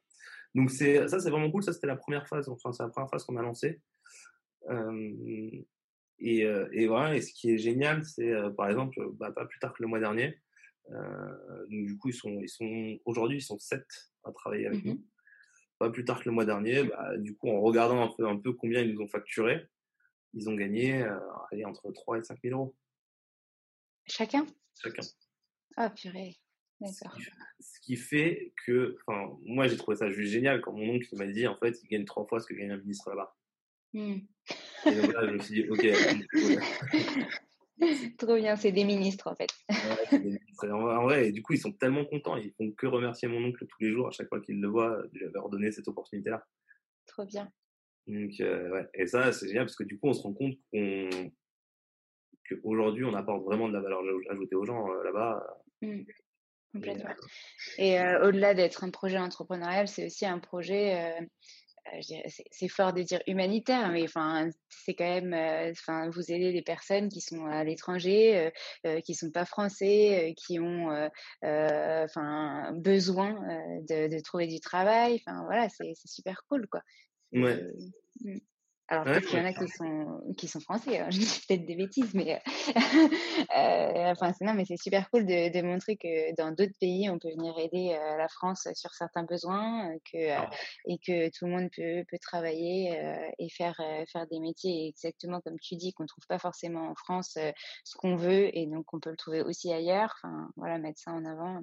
Donc 0.53 0.69
c'est, 0.71 1.07
ça, 1.07 1.19
c'est 1.19 1.29
vraiment 1.29 1.51
cool. 1.51 1.63
Ça, 1.63 1.73
c'était 1.73 1.87
la 1.87 1.95
première 1.95 2.27
phase. 2.27 2.47
Enfin, 2.47 2.71
c'est 2.71 2.83
la 2.83 2.89
première 2.89 3.09
phase 3.09 3.23
qu'on 3.23 3.35
a 3.35 3.41
lancée. 3.41 3.81
Euh, 4.69 5.11
et, 6.19 6.45
euh, 6.45 6.67
et, 6.71 6.87
voilà, 6.87 7.15
et 7.15 7.21
ce 7.21 7.33
qui 7.33 7.51
est 7.51 7.57
génial, 7.57 8.05
c'est 8.05 8.31
euh, 8.31 8.49
par 8.49 8.69
exemple, 8.69 8.99
bah, 9.13 9.31
pas 9.31 9.45
plus 9.45 9.59
tard 9.59 9.73
que 9.73 9.83
le 9.83 9.89
mois 9.89 9.99
dernier, 9.99 10.39
euh, 10.91 11.65
donc 11.69 11.85
du 11.85 11.97
coup, 11.97 12.09
ils 12.09 12.13
sont, 12.13 12.39
ils 12.41 12.49
sont 12.49 12.99
aujourd'hui, 13.05 13.37
ils 13.37 13.41
sont 13.41 13.59
sept 13.59 13.87
à 14.23 14.31
travailler 14.31 14.67
avec 14.67 14.83
mmh 14.83 14.89
nous. 14.89 15.05
Pas 15.77 15.89
plus 15.89 16.05
tard 16.05 16.21
que 16.21 16.29
le 16.29 16.31
mois 16.31 16.45
dernier, 16.45 16.83
bah, 16.83 17.17
du 17.17 17.35
coup, 17.35 17.49
en 17.49 17.59
regardant 17.59 18.01
un 18.01 18.13
peu, 18.15 18.25
un 18.27 18.37
peu 18.37 18.53
combien 18.53 18.81
ils 18.81 18.93
nous 18.93 19.01
ont 19.01 19.09
facturé, 19.09 19.67
ils 20.33 20.49
ont 20.49 20.55
gagné 20.55 21.05
allez, 21.51 21.65
entre 21.65 21.91
3 21.91 22.19
et 22.19 22.23
5 22.23 22.39
000 22.43 22.57
euros. 22.57 22.75
Chacun? 24.07 24.45
Chacun. 24.81 25.03
Ah, 25.75 25.89
purée. 25.89 26.37
D'accord. 26.79 27.17
Ce 27.59 27.79
qui 27.81 27.95
fait 27.95 28.53
que, 28.65 28.97
enfin, 29.07 29.37
moi 29.43 29.67
j'ai 29.67 29.77
trouvé 29.77 29.97
ça 29.97 30.09
juste 30.09 30.31
génial 30.31 30.61
quand 30.61 30.73
mon 30.73 30.95
oncle 30.95 31.07
m'a 31.15 31.25
dit 31.25 31.47
en 31.47 31.57
fait 31.57 31.81
il 31.81 31.87
gagne 31.87 32.05
trois 32.05 32.25
fois 32.27 32.39
ce 32.39 32.47
que 32.47 32.53
gagne 32.53 32.71
un 32.71 32.77
ministre 32.77 33.09
là-bas. 33.09 33.35
Mmh. 33.95 34.19
Et 34.87 35.01
donc 35.01 35.13
là, 35.13 35.25
je 35.25 35.31
me 35.31 35.39
suis 35.39 35.63
dit, 35.63 35.69
ok. 35.69 35.87
Trop 38.17 38.35
bien, 38.35 38.55
c'est 38.57 38.73
des 38.73 38.83
ministres 38.83 39.27
en 39.27 39.35
fait. 39.35 39.49
en 40.69 41.03
vrai, 41.03 41.27
et 41.27 41.31
du 41.31 41.41
coup, 41.41 41.53
ils 41.53 41.59
sont 41.59 41.71
tellement 41.71 42.03
contents, 42.03 42.35
ils 42.35 42.51
font 42.57 42.71
que 42.71 42.87
remercier 42.87 43.29
mon 43.29 43.43
oncle 43.43 43.65
tous 43.65 43.81
les 43.81 43.91
jours 43.91 44.09
à 44.09 44.11
chaque 44.11 44.27
fois 44.27 44.41
qu'ils 44.41 44.59
le 44.59 44.67
voient 44.67 45.01
de 45.13 45.17
lui 45.17 45.25
avoir 45.27 45.49
donné 45.49 45.71
cette 45.71 45.87
opportunité-là. 45.87 46.45
Trop 47.05 47.25
bien. 47.25 47.49
Donc, 48.07 48.31
euh, 48.41 48.69
ouais. 48.69 48.87
Et 48.93 49.07
ça, 49.07 49.31
c'est 49.31 49.47
génial 49.47 49.65
parce 49.65 49.77
que 49.77 49.85
du 49.85 49.97
coup, 49.97 50.09
on 50.09 50.13
se 50.13 50.21
rend 50.21 50.33
compte 50.33 50.55
qu'on 50.71 51.31
qu'aujourd'hui, 52.49 53.05
on 53.05 53.13
apporte 53.13 53.45
vraiment 53.45 53.69
de 53.69 53.73
la 53.73 53.81
valeur 53.81 54.01
ajoutée 54.29 54.55
aux 54.55 54.65
gens 54.65 54.87
là-bas. 55.03 55.41
Mmh. 55.81 56.01
Complètement. 56.73 57.15
Et 57.77 57.97
au-delà 58.23 58.53
d'être 58.53 58.83
un 58.83 58.89
projet 58.89 59.17
entrepreneurial, 59.17 59.87
c'est 59.87 60.05
aussi 60.05 60.25
un 60.25 60.39
projet 60.39 61.15
c'est 62.51 62.67
fort 62.67 62.93
de 62.93 63.01
dire 63.01 63.21
humanitaire, 63.27 63.89
mais 63.91 64.03
enfin, 64.03 64.49
c'est 64.69 64.93
quand 64.93 65.21
même, 65.21 65.33
enfin, 65.71 66.09
vous 66.09 66.31
aidez 66.31 66.51
des 66.51 66.61
personnes 66.61 67.09
qui 67.09 67.21
sont 67.21 67.45
à 67.45 67.63
l'étranger, 67.63 68.51
euh, 68.85 69.01
qui 69.01 69.13
sont 69.13 69.31
pas 69.31 69.45
français, 69.45 70.33
qui 70.37 70.59
ont, 70.59 70.89
enfin, 71.41 72.71
besoin 72.75 73.33
de, 73.89 74.07
de, 74.07 74.19
trouver 74.21 74.47
du 74.47 74.59
travail. 74.59 75.21
Enfin, 75.25 75.43
voilà, 75.45 75.69
c'est 75.69 75.93
super 76.05 76.43
cool, 76.49 76.67
quoi. 76.67 76.81
Ouais. 77.33 77.61
Alors, 78.87 79.03
peut-être 79.05 79.25
qu'il 79.25 79.39
y 79.39 79.41
en 79.41 79.45
a 79.45 79.53
qui 79.53 79.67
sont, 79.67 80.21
qui 80.37 80.47
sont 80.47 80.59
français, 80.59 80.99
hein, 80.99 81.07
je 81.09 81.17
dis 81.17 81.41
peut-être 81.47 81.65
des 81.65 81.75
bêtises, 81.75 82.13
mais 82.13 82.39
euh, 83.57 84.11
enfin, 84.11 84.31
non, 84.41 84.53
mais 84.53 84.65
c'est 84.65 84.77
super 84.77 85.09
cool 85.09 85.25
de, 85.25 85.51
de, 85.51 85.61
montrer 85.63 85.97
que 85.97 86.35
dans 86.35 86.51
d'autres 86.51 86.77
pays, 86.79 87.09
on 87.09 87.17
peut 87.17 87.31
venir 87.31 87.57
aider 87.57 87.97
euh, 87.99 88.17
la 88.17 88.27
France 88.27 88.67
sur 88.75 88.93
certains 88.93 89.23
besoins 89.23 89.89
euh, 89.89 89.97
que, 90.11 90.17
euh, 90.17 90.45
et 90.87 90.99
que 90.99 91.29
tout 91.35 91.45
le 91.45 91.51
monde 91.51 91.69
peut, 91.75 92.03
peut 92.11 92.19
travailler 92.21 92.99
euh, 92.99 93.27
et 93.39 93.49
faire, 93.49 93.81
faire 94.11 94.27
des 94.27 94.39
métiers 94.39 94.89
exactement 94.89 95.41
comme 95.41 95.59
tu 95.59 95.75
dis, 95.77 95.91
qu'on 95.93 96.05
trouve 96.05 96.25
pas 96.29 96.39
forcément 96.39 96.87
en 96.87 96.95
France 96.95 97.39
ce 97.83 97.97
qu'on 97.97 98.15
veut 98.15 98.55
et 98.55 98.67
donc 98.67 98.93
on 98.93 98.99
peut 98.99 99.09
le 99.09 99.17
trouver 99.17 99.41
aussi 99.41 99.73
ailleurs. 99.73 100.13
Enfin, 100.21 100.49
voilà, 100.57 100.77
mettre 100.77 100.99
ça 100.99 101.11
en 101.11 101.25
avant, 101.25 101.59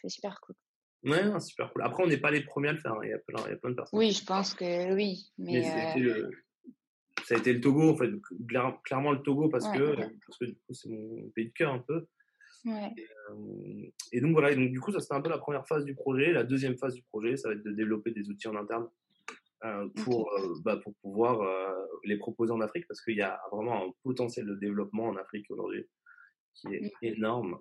c'est 0.00 0.08
super 0.08 0.40
cool. 0.40 0.56
Ouais, 1.04 1.38
super 1.38 1.72
cool. 1.72 1.82
Après, 1.82 2.02
on 2.02 2.06
n'est 2.06 2.16
pas 2.16 2.30
les 2.30 2.42
premiers 2.42 2.70
à 2.70 2.72
le 2.72 2.80
faire. 2.80 2.94
Hein, 2.94 3.00
il 3.04 3.10
y 3.10 3.12
a 3.12 3.18
plein, 3.18 3.44
il 3.46 3.50
y 3.50 3.54
a 3.54 3.58
plein 3.58 3.70
de 3.70 3.76
personnes. 3.76 3.98
Oui, 3.98 4.10
je 4.10 4.24
pense 4.24 4.54
que 4.54 4.94
oui. 4.94 5.30
Mais, 5.36 5.60
mais 5.96 6.24
ça 7.24 7.34
a 7.34 7.38
été 7.38 7.52
le 7.52 7.60
Togo, 7.60 7.90
en 7.90 7.96
fait, 7.96 8.10
clairement 8.84 9.12
le 9.12 9.22
Togo 9.22 9.48
parce 9.48 9.66
que, 9.68 9.96
parce 9.96 10.38
que 10.38 10.44
du 10.44 10.54
coup, 10.54 10.74
c'est 10.74 10.90
mon 10.90 11.30
pays 11.30 11.46
de 11.46 11.52
cœur 11.52 11.72
un 11.72 11.78
peu. 11.78 12.06
Ouais. 12.66 12.92
Et, 12.96 13.06
euh, 13.30 13.90
et, 14.12 14.20
donc 14.20 14.32
voilà, 14.32 14.50
et 14.52 14.56
donc 14.56 14.70
du 14.70 14.80
coup, 14.80 14.92
ça 14.92 15.00
c'était 15.00 15.14
un 15.14 15.20
peu 15.20 15.28
la 15.28 15.38
première 15.38 15.66
phase 15.66 15.84
du 15.84 15.94
projet. 15.94 16.32
La 16.32 16.44
deuxième 16.44 16.76
phase 16.76 16.94
du 16.94 17.02
projet, 17.02 17.36
ça 17.36 17.48
va 17.48 17.54
être 17.54 17.62
de 17.62 17.72
développer 17.72 18.10
des 18.10 18.28
outils 18.28 18.48
en 18.48 18.56
interne 18.56 18.88
euh, 19.64 19.88
pour, 20.02 20.30
euh, 20.32 20.54
bah, 20.64 20.78
pour 20.78 20.94
pouvoir 20.96 21.40
les 22.04 22.18
proposer 22.18 22.52
en 22.52 22.60
Afrique 22.60 22.86
parce 22.86 23.02
qu'il 23.02 23.16
y 23.16 23.22
a 23.22 23.40
vraiment 23.52 23.86
un 23.86 23.90
potentiel 24.02 24.46
de 24.46 24.54
développement 24.54 25.08
en 25.08 25.16
Afrique 25.16 25.46
aujourd'hui 25.50 25.86
qui 26.54 26.68
est 26.74 26.92
énorme. 27.02 27.58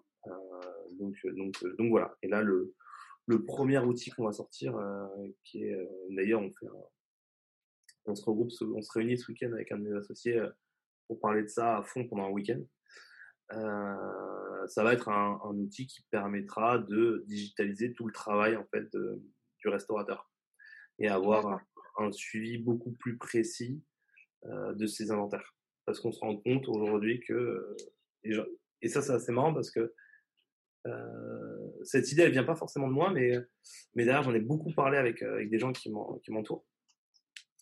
Donc, 1.00 1.16
donc, 1.36 1.54
donc 1.78 1.90
voilà. 1.90 2.16
Et 2.22 2.28
là, 2.28 2.42
le, 2.42 2.74
le 3.26 3.44
premier 3.44 3.80
outil 3.80 4.10
qu'on 4.12 4.26
va 4.26 4.32
sortir, 4.32 4.78
qui 5.44 5.64
est 5.64 5.78
d'ailleurs, 6.12 6.42
on 6.42 6.54
fait 6.54 6.68
un, 6.68 6.84
on 8.06 8.16
se 8.16 8.26
regroupe, 8.26 8.52
on 8.76 8.82
se 8.82 8.92
réunit 8.92 9.18
ce 9.18 9.32
week-end 9.32 9.52
avec 9.54 9.72
un 9.72 9.78
de 9.78 9.84
mes 9.84 9.98
associés 9.98 10.38
euh, 10.38 10.50
pour 11.08 11.20
parler 11.20 11.44
de 11.44 11.48
ça 11.48 11.78
à 11.78 11.84
fond 11.84 12.08
pendant 12.08 12.26
un 12.26 12.32
week-end. 12.32 12.62
Euh, 13.54 14.68
ça 14.68 14.84
va 14.84 14.94
être 14.94 15.10
un, 15.10 15.38
outil 15.44 15.86
qui 15.86 16.02
permettra 16.10 16.80
de 16.80 17.24
digitaliser 17.28 17.94
tout 17.94 18.08
le 18.08 18.14
travail 18.14 18.56
en 18.56 18.66
fait 18.66 18.90
du 19.60 19.68
restaurateur 19.68 20.32
et 21.00 21.08
avoir 21.08 21.62
un, 21.98 22.12
suivi 22.12 22.58
beaucoup 22.58 22.92
plus 22.92 23.18
précis 23.18 23.84
euh, 24.46 24.74
de 24.74 24.88
ses 24.88 25.12
inventaires. 25.12 25.56
Parce 25.86 26.00
qu'on 26.00 26.12
se 26.12 26.20
rend 26.22 26.38
compte 26.38 26.68
aujourd'hui 26.70 27.20
que 27.20 27.76
et, 28.24 28.88
ça 28.88 29.02
c'est 29.02 29.12
assez 29.12 29.32
marrant 29.32 29.54
parce 29.54 29.70
que 29.70 29.94
cette 31.84 32.12
idée 32.12 32.24
elle 32.24 32.32
vient 32.32 32.44
pas 32.44 32.56
forcément 32.56 32.88
de 32.88 32.94
moi, 32.94 33.12
mais 33.12 33.38
mais 33.96 34.06
d'ailleurs 34.06 34.24
j'en 34.24 34.34
ai 34.34 34.40
beaucoup 34.40 34.74
parlé 34.74 34.98
avec 34.98 35.22
avec 35.22 35.50
des 35.50 35.60
gens 35.60 35.72
qui 35.74 35.92
m'entourent 35.92 36.66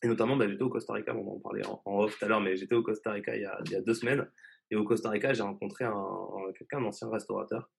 et 0.04 0.08
notamment, 0.08 0.36
bah, 0.36 0.48
j'étais 0.48 0.64
au 0.64 0.70
Costa 0.70 0.94
Rica, 0.94 1.16
on 1.16 1.36
en 1.36 1.40
parlait 1.40 1.66
en, 1.66 1.82
off 1.86 2.18
tout 2.18 2.26
à 2.26 2.28
l'heure, 2.28 2.42
mais 2.42 2.56
j'étais 2.56 2.76
au 2.76 2.82
Costa 2.82 3.12
Rica 3.12 3.36
il 3.36 3.44
y, 3.44 3.46
a, 3.46 3.60
il 3.66 3.72
y 3.72 3.76
a 3.76 3.82
deux 3.82 3.94
semaines. 3.94 4.28
Et 4.72 4.76
au 4.76 4.84
Costa 4.84 5.10
Rica, 5.10 5.34
j'ai 5.34 5.44
rencontré 5.44 5.86
un, 5.86 6.18
quelqu'un, 6.58 6.80
un 6.80 6.86
ancien 6.86 7.10
restaurateur, 7.10 7.70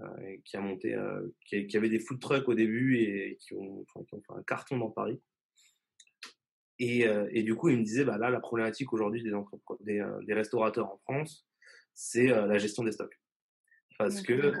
euh, 0.00 0.36
qui 0.44 0.56
a 0.56 0.60
monté, 0.60 0.94
euh, 0.94 1.26
qui, 1.46 1.66
qui, 1.66 1.76
avait 1.76 1.88
des 1.88 1.98
food 1.98 2.20
trucks 2.20 2.48
au 2.48 2.54
début 2.54 2.98
et 2.98 3.36
qui 3.40 3.54
ont, 3.54 3.82
enfin, 3.82 4.04
qui 4.04 4.14
ont 4.14 4.20
fait 4.20 4.38
un 4.38 4.42
carton 4.42 4.78
dans 4.78 4.90
Paris. 4.90 5.20
Et, 6.78 7.08
euh, 7.08 7.26
et, 7.32 7.42
du 7.42 7.54
coup, 7.54 7.70
il 7.70 7.78
me 7.78 7.82
disait, 7.82 8.04
bah 8.04 8.18
là, 8.18 8.30
la 8.30 8.40
problématique 8.40 8.92
aujourd'hui 8.92 9.22
des, 9.22 9.32
des, 9.80 10.06
des, 10.26 10.34
restaurateurs 10.34 10.92
en 10.92 10.98
France, 10.98 11.48
c'est 11.94 12.26
la 12.26 12.58
gestion 12.58 12.84
des 12.84 12.92
stocks. 12.92 13.18
Parce 13.98 14.20
que 14.20 14.52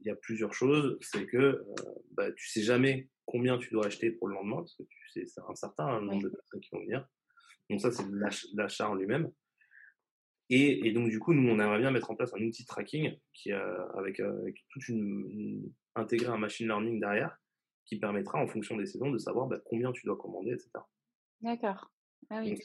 il 0.00 0.06
y 0.08 0.10
a 0.10 0.16
plusieurs 0.16 0.52
choses, 0.52 0.98
c'est 1.00 1.26
que 1.26 1.64
bah, 2.10 2.32
tu 2.32 2.48
sais 2.48 2.62
jamais 2.62 3.08
combien 3.26 3.58
tu 3.58 3.70
dois 3.70 3.86
acheter 3.86 4.10
pour 4.10 4.28
le 4.28 4.34
lendemain, 4.34 4.56
parce 4.56 4.74
que 4.74 4.82
tu 4.82 5.10
sais, 5.10 5.26
c'est 5.26 5.40
un 5.48 5.54
certain 5.54 6.00
nombre 6.00 6.22
de 6.22 6.28
personnes 6.28 6.60
qui 6.60 6.70
vont 6.72 6.80
venir. 6.80 7.06
Donc 7.70 7.80
ça, 7.80 7.90
c'est 7.90 8.04
l'achat 8.54 8.90
en 8.90 8.94
lui-même. 8.94 9.30
Et, 10.50 10.86
et, 10.86 10.92
donc 10.92 11.08
du 11.08 11.18
coup, 11.18 11.32
nous, 11.32 11.48
on 11.48 11.58
aimerait 11.58 11.78
bien 11.78 11.90
mettre 11.90 12.10
en 12.10 12.16
place 12.16 12.34
un 12.34 12.42
outil 12.42 12.64
de 12.64 12.66
tracking 12.66 13.16
qui, 13.32 13.52
euh, 13.52 13.88
avec, 13.94 14.20
euh, 14.20 14.38
avec, 14.42 14.56
toute 14.68 14.86
une, 14.88 15.72
intégrer 15.94 16.30
un 16.30 16.36
machine 16.36 16.66
learning 16.66 17.00
derrière, 17.00 17.38
qui 17.86 17.98
permettra, 17.98 18.38
en 18.38 18.46
fonction 18.46 18.76
des 18.76 18.86
saisons, 18.86 19.10
de 19.10 19.18
savoir 19.18 19.46
bah, 19.46 19.58
combien 19.64 19.92
tu 19.92 20.04
dois 20.04 20.16
commander, 20.16 20.52
etc. 20.52 20.70
D'accord. 21.40 21.90
Ah 22.28 22.40
oui. 22.40 22.50
Donc, 22.50 22.60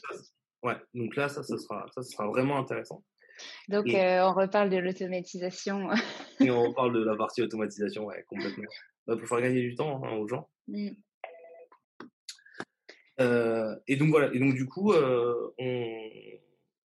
ouais. 0.64 0.76
Donc 0.94 1.16
là, 1.16 1.28
ça, 1.28 1.42
ça 1.42 1.56
sera, 1.56 1.86
ça, 1.94 2.02
sera 2.02 2.26
vraiment 2.26 2.58
intéressant. 2.58 3.04
Donc, 3.68 3.88
euh, 3.88 4.20
on 4.22 4.34
reparle 4.34 4.68
de 4.68 4.76
l'automatisation. 4.76 5.88
et 6.40 6.50
on 6.50 6.62
reparle 6.62 6.92
de 6.94 7.04
la 7.04 7.16
partie 7.16 7.42
automatisation, 7.42 8.04
ouais, 8.06 8.24
complètement. 8.28 8.64
Bah, 9.06 9.16
pour 9.16 9.26
faire 9.26 9.40
gagner 9.40 9.62
du 9.62 9.74
temps 9.74 10.02
hein, 10.04 10.16
aux 10.16 10.28
gens. 10.28 10.48
Mmh. 10.66 10.90
Euh, 13.20 13.74
et 13.86 13.96
donc 13.96 14.10
voilà. 14.10 14.32
Et 14.34 14.38
donc 14.38 14.54
du 14.54 14.66
coup, 14.66 14.92
euh, 14.92 15.52
on, 15.58 16.08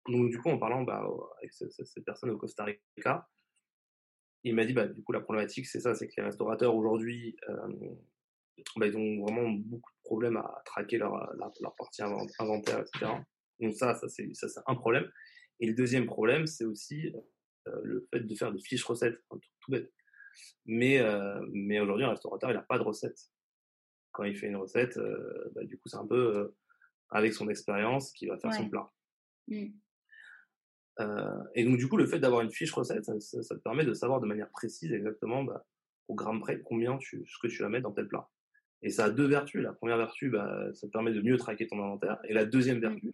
donc, 0.09 0.31
du 0.31 0.39
coup, 0.39 0.49
en 0.49 0.59
parlant 0.59 0.83
bah, 0.83 1.07
avec 1.39 1.53
cette, 1.53 1.73
cette, 1.73 2.05
personne 2.05 2.31
au 2.31 2.39
Costa 2.39 2.65
Rica, 2.65 3.29
il 4.45 4.55
m'a 4.55 4.65
dit 4.65 4.73
bah 4.73 4.89
du 4.89 5.03
coup 5.03 5.13
la 5.13 5.21
problématique 5.21 5.67
c'est 5.67 5.81
ça, 5.81 5.95
c'est 5.95 6.09
que 6.09 6.15
les 6.17 6.23
restaurateurs 6.25 6.75
aujourd'hui, 6.75 7.37
euh, 7.49 7.69
bah, 8.77 8.87
ils 8.87 8.97
ont 8.97 9.25
vraiment 9.25 9.51
beaucoup 9.51 9.91
de 9.91 10.03
problèmes 10.05 10.37
à 10.37 10.63
traquer 10.65 10.99
leur, 10.99 11.13
leur, 11.35 11.53
leur 11.61 11.75
partie 11.77 12.03
inventaire, 12.03 12.81
etc. 12.81 13.13
Donc 13.61 13.75
ça, 13.75 13.95
ça 13.95 14.09
c'est 14.09 14.33
ça 14.35 14.49
c'est 14.49 14.61
un 14.67 14.75
problème. 14.75 15.11
Et 15.61 15.67
le 15.67 15.75
deuxième 15.75 16.07
problème, 16.07 16.47
c'est 16.47 16.65
aussi 16.65 17.13
le 17.83 18.07
fait 18.11 18.21
de 18.21 18.35
faire 18.35 18.53
des 18.53 18.61
fiches 18.61 18.85
recettes, 18.85 19.19
un 19.31 19.39
truc 19.39 19.51
tout 19.61 19.71
bête. 19.71 19.93
Mais, 20.67 21.01
euh, 21.01 21.45
mais 21.53 21.81
aujourd'hui, 21.81 22.05
un 22.05 22.11
restaurateur, 22.11 22.51
il 22.51 22.55
n'a 22.55 22.63
pas 22.63 22.79
de 22.79 22.83
recette. 22.83 23.31
Quand 24.13 24.25
il 24.25 24.37
fait 24.37 24.49
une 24.49 24.57
recette, 24.57 24.97
euh, 24.97 25.51
bah, 25.55 25.65
du 25.65 25.79
coup, 25.79 25.89
c'est 25.89 25.97
un 25.97 26.07
peu 26.07 26.37
euh, 26.37 26.57
avec 27.11 27.33
son 27.33 27.49
expérience 27.49 28.13
qu'il 28.13 28.29
va 28.29 28.39
faire 28.39 28.53
son 28.55 28.69
plat. 28.69 28.91
Mmh. 29.49 29.71
et 31.55 31.65
donc, 31.65 31.79
du 31.79 31.89
coup, 31.89 31.97
le 31.97 32.07
fait 32.07 32.21
d'avoir 32.21 32.43
une 32.43 32.53
fiche 32.53 32.73
recette, 32.73 33.05
ça, 33.05 33.43
ça, 33.43 33.57
te 33.57 33.61
permet 33.61 33.85
de 33.85 33.93
savoir 33.93 34.21
de 34.21 34.27
manière 34.27 34.51
précise 34.51 34.93
exactement 34.93 35.43
bah, 35.43 35.67
au 36.07 36.15
gramme 36.15 36.41
près 36.41 36.61
combien 36.61 36.97
tu, 36.99 37.25
ce 37.27 37.39
que 37.41 37.49
tu 37.49 37.63
vas 37.63 37.69
mettre 37.69 37.85
dans 37.85 37.93
tel 37.93 38.07
plat. 38.07 38.29
Et 38.83 38.91
ça 38.91 39.07
a 39.07 39.11
deux 39.11 39.27
vertus. 39.27 39.63
La 39.63 39.73
première 39.73 39.97
vertu, 39.97 40.31
bah, 40.31 40.73
ça 40.75 40.87
te 40.87 40.93
permet 40.93 41.13
de 41.13 41.21
mieux 41.21 41.37
traquer 41.39 41.67
ton 41.67 41.83
inventaire. 41.83 42.19
Et 42.29 42.35
la 42.35 42.45
deuxième 42.45 42.79
mmh. 42.79 42.89
vertu, 42.89 43.13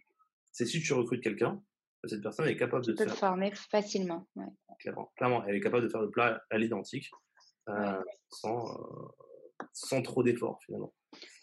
c'est 0.51 0.65
si 0.65 0.81
tu 0.81 0.93
recrutes 0.93 1.23
quelqu'un, 1.23 1.63
cette 2.07 2.21
personne 2.21 2.47
est 2.47 2.55
capable 2.55 2.85
de 2.85 2.93
tu 2.93 3.03
peux 3.03 3.09
te 3.09 3.15
former 3.15 3.51
facilement. 3.53 4.27
Ouais. 4.35 4.45
Clairement, 4.79 5.11
clairement, 5.15 5.43
elle 5.45 5.55
est 5.55 5.59
capable 5.59 5.83
de 5.83 5.89
faire 5.89 6.01
le 6.01 6.09
plat 6.09 6.41
à 6.49 6.57
l'identique 6.57 7.09
euh, 7.67 8.01
sans, 8.29 8.79
euh, 8.79 9.07
sans 9.73 10.01
trop 10.01 10.23
d'efforts 10.23 10.59
finalement. 10.65 10.93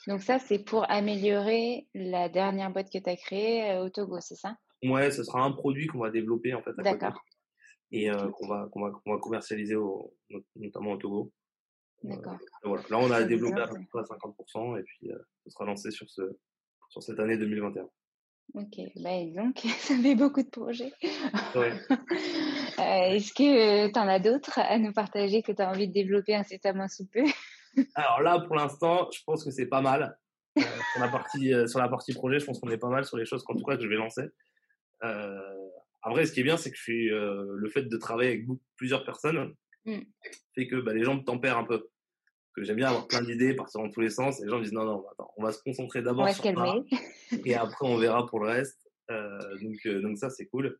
Donc 0.07 0.23
ça, 0.23 0.39
c'est 0.39 0.65
pour 0.65 0.91
améliorer 0.91 1.89
la 1.95 2.29
dernière 2.29 2.73
boîte 2.73 2.91
que 2.91 2.99
tu 2.99 3.11
as 3.11 3.17
créée 3.17 3.71
euh, 3.73 3.85
au 3.85 3.91
Togo, 3.91 4.19
c'est 4.21 4.37
ça? 4.37 4.57
Ouais, 4.83 5.11
ce 5.11 5.25
sera 5.25 5.43
un 5.43 5.53
produit 5.53 5.87
qu'on 5.89 5.99
va 5.99 6.11
développer 6.11 6.55
en 6.55 6.63
fait. 6.63 6.73
D'accord. 6.79 7.21
Et 7.93 8.11
qu'on 8.11 8.49
va, 8.49 8.69
qu'on 8.73 8.83
va, 8.83 8.91
qu'on 8.91 9.15
va 9.15 9.21
commercialiser 9.21 9.77
au, 9.77 10.13
notamment 10.57 10.93
au 10.93 10.97
Togo. 10.97 11.33
D'accord. 12.03 12.37
voilà. 12.65 12.83
Là, 12.91 12.99
on 12.99 13.11
a 13.11 13.23
développé 13.23 13.61
à 13.61 13.69
peu 13.69 13.77
près 13.91 14.01
à 14.01 14.03
50% 14.03 14.79
et 14.79 14.83
puis 14.83 15.11
ce 15.45 15.51
sera 15.51 15.65
lancé 15.65 15.91
sur, 15.93 16.09
ce, 16.11 16.23
sur 16.89 17.03
cette 17.03 17.21
année 17.21 17.39
2021. 17.39 17.89
Ok, 18.55 18.79
bah, 18.97 19.11
donc, 19.35 19.59
ça 19.81 19.95
fait 19.97 20.15
beaucoup 20.15 20.43
de 20.43 20.49
projets. 20.49 20.93
Ouais. 21.55 21.73
euh, 22.79 23.15
Est-ce 23.15 23.33
que 23.33 23.93
tu 23.93 23.99
en 23.99 24.09
as 24.09 24.19
d'autres 24.19 24.59
à 24.59 24.79
nous 24.79 24.93
partager 24.93 25.43
que 25.43 25.53
tu 25.53 25.63
as 25.63 25.69
envie 25.69 25.89
de 25.89 25.93
développer 25.93 26.35
incessamment 26.35 26.89
sous 26.89 27.07
peu? 27.07 27.25
Alors 27.95 28.23
là, 28.23 28.41
pour 28.41 28.57
l'instant, 28.57 29.09
je 29.13 29.21
pense 29.27 29.45
que 29.45 29.51
c'est 29.51 29.67
pas 29.67 29.83
mal. 29.83 30.17
Euh, 30.59 30.63
sur, 30.93 31.03
la 31.03 31.09
partie, 31.09 31.53
euh, 31.53 31.67
sur 31.67 31.81
la 31.81 31.89
partie 31.89 32.15
projet, 32.15 32.39
je 32.39 32.47
pense 32.47 32.59
qu'on 32.61 32.71
est 32.71 32.79
pas 32.79 32.89
mal 32.89 33.05
sur 33.05 33.19
les 33.19 33.27
choses 33.27 33.43
qu'en 33.45 33.55
tout 33.55 33.65
cas 33.65 33.77
que 33.77 33.83
je 33.83 33.89
vais 33.89 33.97
lancer. 33.97 34.23
Vrai, 36.09 36.25
ce 36.25 36.33
qui 36.33 36.41
est 36.41 36.45
bien, 36.45 36.57
c'est 36.57 36.71
que 36.71 36.77
je 36.77 36.83
suis, 36.83 37.09
le 37.09 37.69
fait 37.69 37.83
de 37.83 37.97
travailler 37.97 38.31
avec 38.31 38.47
beaucoup, 38.47 38.63
plusieurs 38.77 39.05
personnes 39.05 39.53
mmh. 39.87 39.99
fait 40.55 40.69
que 40.69 40.77
bah, 40.77 40.95
les 40.95 41.03
gens 41.03 41.17
me 41.17 41.25
tempèrent 41.25 41.59
un 41.59 41.65
peu 41.65 41.89
que 42.57 42.65
j'aime 42.65 42.77
bien 42.77 42.89
avoir 42.89 43.07
plein 43.07 43.23
d'idées, 43.23 43.55
partir 43.55 43.83
dans 43.83 43.91
tous 43.91 44.01
les 44.01 44.11
sens. 44.11 44.41
Et 44.41 44.45
les 44.45 44.51
gens 44.51 44.59
me 44.59 44.63
disent 44.63 44.73
non, 44.73 44.85
non, 44.85 45.07
attends, 45.13 45.31
on 45.37 45.45
va 45.45 45.53
se 45.53 45.63
concentrer 45.63 46.03
d'abord 46.03 46.29
sur 46.31 46.43
ça. 46.43 46.75
Et 47.45 47.55
après, 47.55 47.87
on 47.87 47.97
verra 47.99 48.27
pour 48.27 48.41
le 48.41 48.49
reste. 48.49 48.81
Euh, 49.11 49.59
donc, 49.61 49.77
euh, 49.87 50.01
donc 50.01 50.19
ça, 50.19 50.31
c'est 50.31 50.47
cool. 50.47 50.79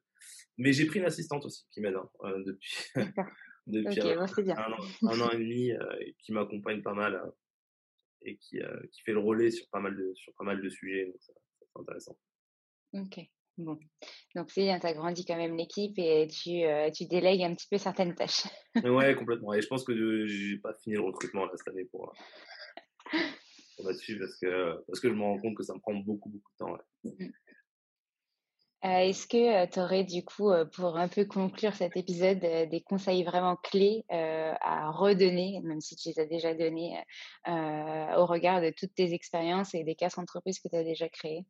Mais 0.59 0.73
j'ai 0.73 0.87
pris 0.87 0.99
une 0.99 1.05
assistante 1.05 1.45
aussi 1.45 1.67
qui 1.71 1.81
m'aide 1.81 1.97
hein, 1.97 2.11
euh, 2.25 2.43
depuis, 2.45 2.75
depuis 3.67 4.01
okay, 4.01 4.17
bon, 4.17 4.43
bien. 4.43 4.57
Un, 4.57 4.73
an, 4.73 5.13
un, 5.13 5.21
an, 5.21 5.31
et 5.31 5.37
demi, 5.37 5.73
qui 6.19 6.33
m'accompagne 6.33 6.83
pas 6.83 6.95
mal 6.95 7.23
et 8.23 8.37
qui, 8.39 8.59
qui 8.91 9.03
fait 9.03 9.13
le 9.13 9.21
relais 9.21 9.51
sur 9.51 9.69
pas 9.69 9.81
mal 9.81 9.95
de, 9.95 10.13
sur 10.15 10.33
pas 10.35 10.45
mal 10.45 10.63
de 10.63 10.69
sujets. 10.69 11.07
Donc, 11.07 11.17
c'est 11.21 11.35
intéressant. 11.79 12.17
Ok. 12.95 13.29
Bon, 13.59 13.79
donc 14.35 14.51
c'est 14.51 14.63
bien, 14.63 14.79
tu 14.79 14.87
as 14.87 14.93
grandi 14.93 15.25
quand 15.25 15.37
même 15.37 15.57
l'équipe 15.57 15.99
et 15.99 16.29
tu, 16.29 16.63
tu 16.95 17.07
délègues 17.07 17.43
un 17.43 17.55
petit 17.55 17.69
peu 17.71 17.79
certaines 17.79 18.15
tâches. 18.15 18.45
ouais, 18.85 19.15
complètement. 19.19 19.55
Et 19.55 19.63
je 19.63 19.67
pense 19.67 19.85
que 19.85 20.27
j'ai 20.27 20.59
pas 20.59 20.75
fini 20.75 20.97
le 20.97 21.03
recrutement 21.03 21.47
là, 21.47 21.53
cette 21.55 21.69
année 21.69 21.87
pour, 21.87 22.13
pour 23.77 23.87
là-dessus 23.87 24.19
parce 24.19 24.37
que, 24.39 24.85
parce 24.87 25.01
que 25.01 25.09
je 25.09 25.15
me 25.15 25.23
rends 25.23 25.39
compte 25.39 25.57
que 25.57 25.63
ça 25.63 25.75
me 25.75 25.81
prend 25.81 25.95
beaucoup, 25.95 26.29
beaucoup 26.29 26.51
de 26.53 26.57
temps. 26.59 26.77
Mmh. 27.05 27.27
Est-ce 28.83 29.27
que 29.27 29.67
tu 29.73 29.81
aurais 29.81 30.05
du 30.05 30.23
coup, 30.25 30.53
pour 30.75 30.97
un 30.97 31.09
peu 31.09 31.25
conclure 31.25 31.75
cet 31.75 31.97
épisode, 31.97 32.39
des 32.39 32.83
conseils 32.87 33.25
vraiment 33.25 33.57
clés 33.57 34.05
à 34.11 34.91
redonner, 34.91 35.61
même 35.65 35.81
si 35.81 35.97
tu 35.97 36.11
les 36.11 36.21
as 36.21 36.27
déjà 36.27 36.55
donnés, 36.55 37.03
au 37.47 38.27
regard 38.27 38.61
de 38.61 38.73
toutes 38.77 38.95
tes 38.95 39.13
expériences 39.13 39.75
et 39.75 39.83
des 39.83 39.97
quatre 39.97 40.19
entreprises 40.19 40.61
que 40.61 40.69
tu 40.69 40.77
as 40.77 40.85
déjà 40.85 41.09
créées 41.09 41.47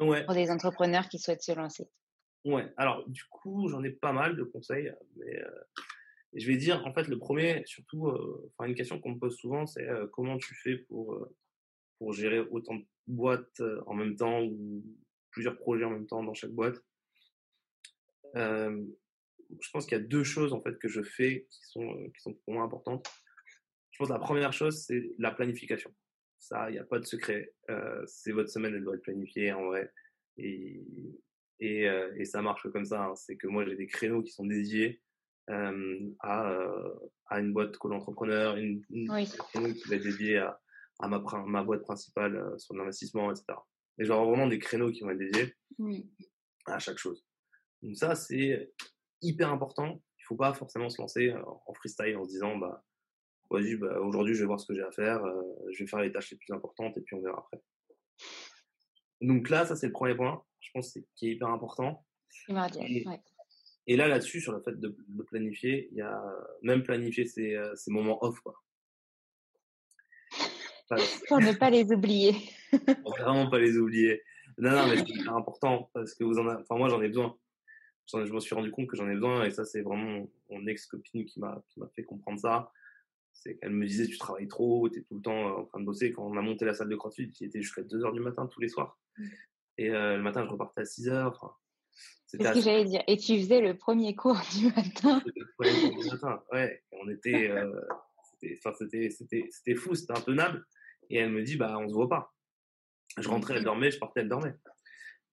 ouais. 0.00 0.24
pour 0.24 0.34
des 0.34 0.50
entrepreneurs 0.50 1.08
qui 1.08 1.18
souhaitent 1.18 1.42
se 1.42 1.52
lancer 1.52 1.88
Ouais, 2.44 2.70
alors 2.76 3.08
du 3.08 3.24
coup, 3.24 3.68
j'en 3.68 3.82
ai 3.82 3.90
pas 3.90 4.12
mal 4.12 4.36
de 4.36 4.44
conseils, 4.44 4.92
mais 5.16 5.42
je 6.34 6.46
vais 6.46 6.58
dire, 6.58 6.86
en 6.86 6.92
fait, 6.92 7.08
le 7.08 7.18
premier, 7.18 7.62
surtout, 7.64 8.08
enfin, 8.58 8.68
une 8.68 8.74
question 8.74 9.00
qu'on 9.00 9.12
me 9.12 9.18
pose 9.18 9.34
souvent, 9.36 9.64
c'est 9.64 9.88
comment 10.12 10.36
tu 10.36 10.54
fais 10.54 10.76
pour, 10.76 11.26
pour 11.98 12.12
gérer 12.12 12.40
autant 12.40 12.74
de 12.74 12.84
boîtes 13.06 13.62
en 13.86 13.94
même 13.94 14.14
temps 14.14 14.42
ou 14.42 14.84
plusieurs 15.30 15.56
projets 15.56 15.84
en 15.84 15.90
même 15.90 16.06
temps 16.06 16.22
dans 16.22 16.34
chaque 16.34 16.50
boîte? 16.50 16.76
je 19.60 19.70
pense 19.72 19.86
qu'il 19.86 19.96
y 19.98 20.00
a 20.00 20.04
deux 20.04 20.24
choses 20.24 20.52
en 20.52 20.60
fait 20.60 20.78
que 20.78 20.88
je 20.88 21.02
fais 21.02 21.46
qui 21.50 21.64
sont, 21.66 22.10
qui 22.14 22.20
sont 22.20 22.34
pour 22.34 22.54
moi 22.54 22.64
importantes. 22.64 23.06
Je 23.90 23.98
pense 23.98 24.08
que 24.08 24.12
la 24.12 24.18
première 24.18 24.52
chose, 24.52 24.84
c'est 24.84 25.12
la 25.18 25.30
planification. 25.30 25.94
Ça, 26.44 26.68
il 26.68 26.74
n'y 26.74 26.78
a 26.78 26.84
pas 26.84 26.98
de 26.98 27.06
secret. 27.06 27.54
c'est 28.06 28.32
votre 28.32 28.50
semaine, 28.50 28.74
elle 28.74 28.84
doit 28.84 28.96
être 28.96 29.02
planifiée 29.02 29.52
en 29.52 29.64
vrai. 29.66 29.90
Et, 30.36 30.84
et, 31.58 31.84
et 32.16 32.24
ça 32.26 32.42
marche 32.42 32.68
comme 32.70 32.84
ça. 32.84 33.04
Hein. 33.04 33.14
C'est 33.16 33.36
que 33.36 33.46
moi, 33.46 33.64
j'ai 33.64 33.76
des 33.76 33.86
créneaux 33.86 34.22
qui 34.22 34.30
sont 34.30 34.44
dédiés 34.44 35.00
à, 35.48 35.72
à 37.28 37.40
une 37.40 37.54
boîte 37.54 37.78
co-entrepreneur, 37.78 38.56
une, 38.56 38.82
une 38.90 39.06
qui 39.24 39.88
va 39.88 39.96
être 39.96 40.02
dédié 40.02 40.36
à, 40.38 40.60
à 40.98 41.08
ma, 41.08 41.22
ma 41.46 41.64
boîte 41.64 41.82
principale 41.82 42.54
sur 42.58 42.74
l'investissement, 42.74 43.30
etc. 43.30 43.46
Et 43.98 44.04
genre 44.04 44.28
vraiment 44.28 44.46
des 44.46 44.58
créneaux 44.58 44.90
qui 44.90 45.00
vont 45.00 45.10
être 45.10 45.18
dédiés 45.18 45.54
à 46.66 46.78
chaque 46.78 46.98
chose. 46.98 47.24
Donc 47.80 47.96
ça, 47.96 48.14
c'est 48.14 48.70
hyper 49.22 49.50
important. 49.50 50.02
Il 50.18 50.24
faut 50.24 50.36
pas 50.36 50.52
forcément 50.52 50.90
se 50.90 51.00
lancer 51.00 51.32
en 51.32 51.72
freestyle 51.72 52.18
en 52.18 52.24
se 52.24 52.30
disant, 52.30 52.58
bah, 52.58 52.84
bah, 53.78 54.00
aujourd'hui, 54.00 54.34
je 54.34 54.40
vais 54.40 54.46
voir 54.46 54.60
ce 54.60 54.66
que 54.66 54.74
j'ai 54.74 54.82
à 54.82 54.90
faire, 54.90 55.24
euh, 55.24 55.42
je 55.72 55.84
vais 55.84 55.88
faire 55.88 56.00
les 56.00 56.12
tâches 56.12 56.30
les 56.30 56.36
plus 56.36 56.52
importantes 56.52 56.96
et 56.96 57.00
puis 57.00 57.16
on 57.16 57.20
verra 57.20 57.38
après. 57.38 57.62
Donc 59.20 59.48
là, 59.48 59.64
ça, 59.64 59.76
c'est 59.76 59.86
le 59.86 59.92
premier 59.92 60.14
point, 60.14 60.42
je 60.60 60.70
pense, 60.72 60.98
qui 61.16 61.28
est 61.28 61.32
hyper 61.32 61.48
important. 61.48 62.04
Et, 62.80 63.04
et 63.86 63.96
là, 63.96 64.08
là-dessus, 64.08 64.40
sur 64.40 64.52
le 64.52 64.60
fait 64.60 64.78
de, 64.78 64.94
planifier, 65.26 65.88
il 65.92 65.98
y 65.98 66.02
a 66.02 66.22
même 66.62 66.82
planifier 66.82 67.26
ces, 67.26 67.54
euh, 67.54 67.74
ces 67.76 67.90
moments 67.90 68.22
off, 68.24 68.38
quoi. 68.40 68.54
Pour 71.28 71.40
ne 71.40 71.52
pas 71.52 71.70
les 71.70 71.92
oublier. 71.92 72.34
Pour 73.02 73.16
vraiment 73.16 73.48
pas 73.48 73.58
les 73.58 73.78
oublier. 73.78 74.22
Non, 74.58 74.70
non, 74.70 74.86
mais 74.88 74.96
c'est 74.96 75.28
important 75.28 75.90
parce 75.92 76.14
que 76.14 76.24
vous 76.24 76.38
en 76.38 76.46
avez, 76.46 76.62
enfin, 76.62 76.76
moi, 76.76 76.88
j'en 76.88 77.02
ai 77.02 77.08
besoin. 77.08 77.36
Je 78.12 78.32
me 78.32 78.40
suis 78.40 78.54
rendu 78.54 78.70
compte 78.70 78.86
que 78.86 78.96
j'en 78.96 79.08
ai 79.08 79.14
besoin 79.14 79.44
et 79.44 79.50
ça, 79.50 79.64
c'est 79.64 79.80
vraiment 79.80 80.28
mon 80.50 80.66
ex-copine 80.66 81.24
qui 81.24 81.40
m'a, 81.40 81.62
qui 81.68 81.80
m'a 81.80 81.88
fait 81.88 82.04
comprendre 82.04 82.38
ça. 82.38 82.70
C'est 83.34 83.56
qu'elle 83.56 83.72
me 83.72 83.86
disait, 83.86 84.06
tu 84.06 84.16
travailles 84.16 84.48
trop, 84.48 84.88
tu 84.88 85.00
es 85.00 85.02
tout 85.02 85.16
le 85.16 85.20
temps 85.20 85.48
euh, 85.48 85.60
en 85.60 85.64
train 85.64 85.80
de 85.80 85.84
bosser. 85.84 86.12
Quand 86.12 86.24
on 86.24 86.36
a 86.36 86.40
monté 86.40 86.64
la 86.64 86.72
salle 86.72 86.88
de 86.88 86.96
crossfit, 86.96 87.30
qui 87.30 87.44
était 87.44 87.60
jusqu'à 87.60 87.82
2 87.82 88.04
heures 88.04 88.12
du 88.12 88.20
matin 88.20 88.46
tous 88.46 88.60
les 88.60 88.68
soirs. 88.68 88.98
Mmh. 89.18 89.24
Et 89.78 89.90
euh, 89.90 90.16
le 90.16 90.22
matin, 90.22 90.44
je 90.44 90.50
repartais 90.50 90.82
à 90.82 90.84
6 90.84 91.08
heures. 91.08 91.60
c'est 92.26 92.42
ce 92.42 92.52
que 92.52 92.60
j'allais 92.60 92.84
dire. 92.84 93.02
Et 93.06 93.16
tu 93.16 93.36
faisais 93.38 93.60
le 93.60 93.76
premier 93.76 94.14
cours 94.14 94.40
du 94.56 94.66
matin. 94.68 95.22
Le 95.36 95.46
premier 95.56 95.90
cours 95.90 96.02
du 96.02 96.08
matin, 96.10 96.42
ouais. 96.52 96.82
on 96.92 97.08
était, 97.08 97.50
euh, 97.50 97.72
c'était, 98.40 99.10
c'était, 99.10 99.48
c'était 99.50 99.74
fou, 99.74 99.94
c'était 99.94 100.16
intenable. 100.16 100.64
Et 101.10 101.18
elle 101.18 101.30
me 101.30 101.42
dit, 101.42 101.56
bah, 101.56 101.76
on 101.78 101.88
se 101.88 101.94
voit 101.94 102.08
pas. 102.08 102.32
Je 103.18 103.28
rentrais, 103.28 103.56
elle 103.56 103.64
dormait, 103.64 103.90
je 103.90 103.98
partais, 103.98 104.20
elle 104.20 104.28
dormait. 104.28 104.54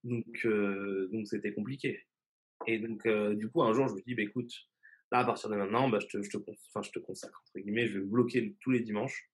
Donc, 0.03 0.45
euh, 0.45 1.09
donc 1.11 1.27
c'était 1.27 1.53
compliqué. 1.53 2.03
Et 2.67 2.79
donc, 2.79 3.07
du 3.37 3.49
coup, 3.49 3.63
un 3.63 3.73
jour, 3.73 3.87
je 3.87 3.93
me 3.93 4.01
dis, 4.01 4.15
bah, 4.15 4.23
écoute, 4.23 4.51
là, 5.11 5.19
à 5.19 5.25
partir 5.25 5.49
de 5.49 5.55
maintenant, 5.55 5.89
bah, 5.89 5.99
je, 5.99 6.07
te, 6.07 6.21
je, 6.21 6.29
te, 6.29 6.37
enfin, 6.69 6.81
je 6.81 6.91
te 6.91 6.99
consacre, 6.99 7.41
entre 7.41 7.59
guillemets, 7.59 7.87
je 7.87 7.99
vais 7.99 8.05
bloquer 8.05 8.55
tous 8.61 8.71
les 8.71 8.81
dimanches 8.81 9.29